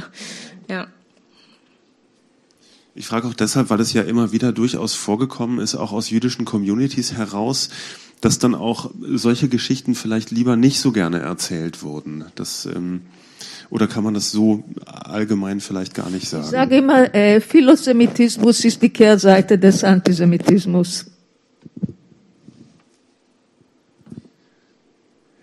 ja. 0.67 0.87
Ich 2.97 3.05
frage 3.05 3.27
auch 3.27 3.35
deshalb, 3.35 3.69
weil 3.69 3.79
es 3.79 3.93
ja 3.93 4.01
immer 4.01 4.31
wieder 4.31 4.51
durchaus 4.51 4.95
vorgekommen 4.95 5.59
ist, 5.59 5.75
auch 5.75 5.91
aus 5.91 6.09
jüdischen 6.09 6.45
Communities 6.45 7.13
heraus, 7.13 7.69
dass 8.21 8.39
dann 8.39 8.55
auch 8.55 8.89
solche 9.13 9.49
Geschichten 9.49 9.93
vielleicht 9.93 10.31
lieber 10.31 10.55
nicht 10.55 10.79
so 10.79 10.91
gerne 10.91 11.19
erzählt 11.19 11.83
wurden. 11.83 12.25
Das, 12.33 12.65
ähm, 12.65 13.01
oder 13.69 13.85
kann 13.85 14.03
man 14.03 14.15
das 14.15 14.31
so 14.31 14.63
allgemein 14.87 15.59
vielleicht 15.59 15.93
gar 15.93 16.09
nicht 16.09 16.27
sagen? 16.27 16.45
Ich 16.45 16.49
sage 16.49 16.77
immer, 16.77 17.13
äh, 17.13 17.39
Philosemitismus 17.39 18.65
ist 18.65 18.81
die 18.81 18.89
Kehrseite 18.89 19.59
des 19.59 19.83
Antisemitismus. 19.83 21.05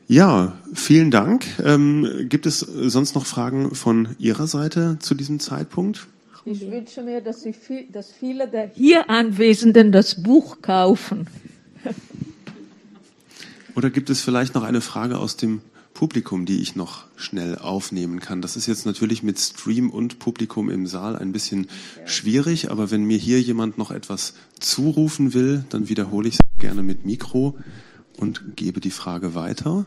Ja, 0.08 0.58
vielen 0.74 1.12
Dank. 1.12 1.46
Ähm, 1.64 2.26
gibt 2.28 2.46
es 2.46 2.58
sonst 2.58 3.14
noch 3.14 3.26
Fragen 3.26 3.76
von 3.76 4.08
Ihrer 4.18 4.48
Seite 4.48 4.98
zu 4.98 5.14
diesem 5.14 5.38
Zeitpunkt? 5.38 6.08
Ich 6.46 6.60
wünsche 6.70 7.02
mir, 7.02 7.22
dass, 7.22 7.40
Sie, 7.40 7.54
dass 7.90 8.12
viele 8.12 8.46
der 8.48 8.68
hier 8.68 9.08
Anwesenden 9.08 9.92
das 9.92 10.22
Buch 10.22 10.60
kaufen. 10.60 11.26
Oder 13.74 13.88
gibt 13.88 14.10
es 14.10 14.20
vielleicht 14.20 14.54
noch 14.54 14.62
eine 14.62 14.82
Frage 14.82 15.18
aus 15.18 15.38
dem 15.38 15.62
Publikum, 15.94 16.44
die 16.44 16.60
ich 16.60 16.76
noch 16.76 17.04
schnell 17.16 17.56
aufnehmen 17.56 18.20
kann? 18.20 18.42
Das 18.42 18.56
ist 18.56 18.66
jetzt 18.66 18.84
natürlich 18.84 19.22
mit 19.22 19.38
Stream 19.38 19.88
und 19.88 20.18
Publikum 20.18 20.68
im 20.68 20.86
Saal 20.86 21.16
ein 21.16 21.32
bisschen 21.32 21.66
schwierig, 22.04 22.70
aber 22.70 22.90
wenn 22.90 23.04
mir 23.04 23.16
hier 23.16 23.40
jemand 23.40 23.78
noch 23.78 23.90
etwas 23.90 24.34
zurufen 24.60 25.32
will, 25.32 25.64
dann 25.70 25.88
wiederhole 25.88 26.28
ich 26.28 26.34
es 26.34 26.40
gerne 26.58 26.82
mit 26.82 27.06
Mikro 27.06 27.56
und 28.18 28.54
gebe 28.54 28.80
die 28.80 28.90
Frage 28.90 29.34
weiter. 29.34 29.86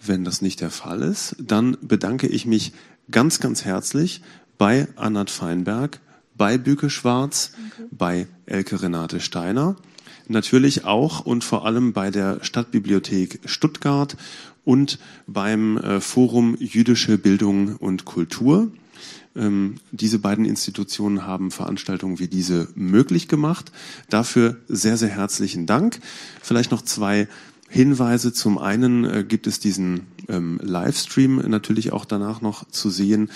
Wenn 0.00 0.24
das 0.24 0.40
nicht 0.40 0.60
der 0.60 0.70
Fall 0.70 1.02
ist, 1.02 1.34
dann 1.40 1.76
bedanke 1.82 2.28
ich 2.28 2.46
mich 2.46 2.72
ganz, 3.10 3.40
ganz 3.40 3.64
herzlich 3.64 4.22
bei 4.58 4.88
Annat 4.96 5.30
Feinberg, 5.30 6.00
bei 6.36 6.58
Büke 6.58 6.90
Schwarz, 6.90 7.52
mhm. 7.56 7.84
bei 7.90 8.26
Elke 8.46 8.82
Renate 8.82 9.20
Steiner, 9.20 9.76
natürlich 10.28 10.84
auch 10.84 11.20
und 11.20 11.44
vor 11.44 11.64
allem 11.64 11.92
bei 11.92 12.10
der 12.10 12.38
Stadtbibliothek 12.42 13.40
Stuttgart 13.44 14.16
und 14.64 14.98
beim 15.26 15.78
äh, 15.78 16.00
Forum 16.00 16.56
Jüdische 16.58 17.18
Bildung 17.18 17.76
und 17.76 18.04
Kultur. 18.04 18.70
Ähm, 19.34 19.76
diese 19.92 20.18
beiden 20.18 20.44
Institutionen 20.44 21.26
haben 21.26 21.50
Veranstaltungen 21.50 22.18
wie 22.18 22.28
diese 22.28 22.68
möglich 22.74 23.28
gemacht. 23.28 23.72
Dafür 24.10 24.56
sehr, 24.68 24.96
sehr 24.96 25.08
herzlichen 25.08 25.66
Dank. 25.66 26.00
Vielleicht 26.42 26.70
noch 26.70 26.82
zwei 26.82 27.28
Hinweise. 27.68 28.32
Zum 28.32 28.58
einen 28.58 29.04
äh, 29.04 29.24
gibt 29.24 29.46
es 29.46 29.60
diesen 29.60 30.06
ähm, 30.28 30.58
Livestream 30.62 31.36
natürlich 31.36 31.92
auch 31.92 32.04
danach 32.04 32.40
noch 32.40 32.68
zu 32.68 32.90
sehen. 32.90 33.30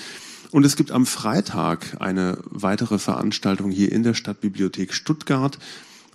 Und 0.50 0.64
es 0.66 0.76
gibt 0.76 0.90
am 0.90 1.06
Freitag 1.06 1.96
eine 2.00 2.38
weitere 2.44 2.98
Veranstaltung 2.98 3.70
hier 3.70 3.90
in 3.90 4.02
der 4.02 4.14
Stadtbibliothek 4.14 4.92
Stuttgart 4.92 5.58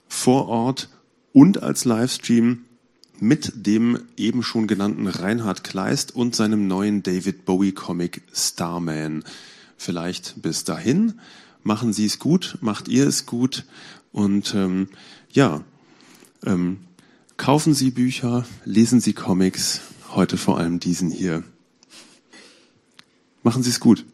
vor 0.08 0.48
Ort 0.48 0.90
und 1.34 1.64
als 1.64 1.86
Livestream 1.86 2.66
mit 3.20 3.52
dem 3.56 4.00
eben 4.16 4.44
schon 4.44 4.68
genannten 4.68 5.08
Reinhard 5.08 5.64
Kleist 5.64 6.16
und 6.16 6.36
seinem 6.36 6.68
neuen 6.68 7.02
David 7.02 7.46
Bowie 7.46 7.72
Comic 7.72 8.22
Starman. 8.32 9.24
Vielleicht 9.76 10.42
bis 10.42 10.64
dahin. 10.64 11.20
Machen 11.64 11.94
Sie 11.94 12.06
es 12.06 12.20
gut, 12.20 12.58
macht 12.62 12.88
ihr 12.88 13.08
es 13.08 13.26
gut 13.26 13.66
und 14.12 14.54
ähm, 14.56 14.88
ja, 15.32 15.62
ähm, 16.46 16.78
kaufen 17.38 17.74
Sie 17.74 17.92
Bücher, 17.92 18.46
lesen 18.66 19.00
Sie 19.00 19.14
Comics, 19.14 19.82
heute 20.10 20.38
vor 20.38 20.58
allem 20.58 20.80
diesen 20.80 21.12
hier. 21.12 21.44
Machen 23.44 23.64
Sie 23.64 23.70
es 23.70 23.80
gut. 23.80 24.06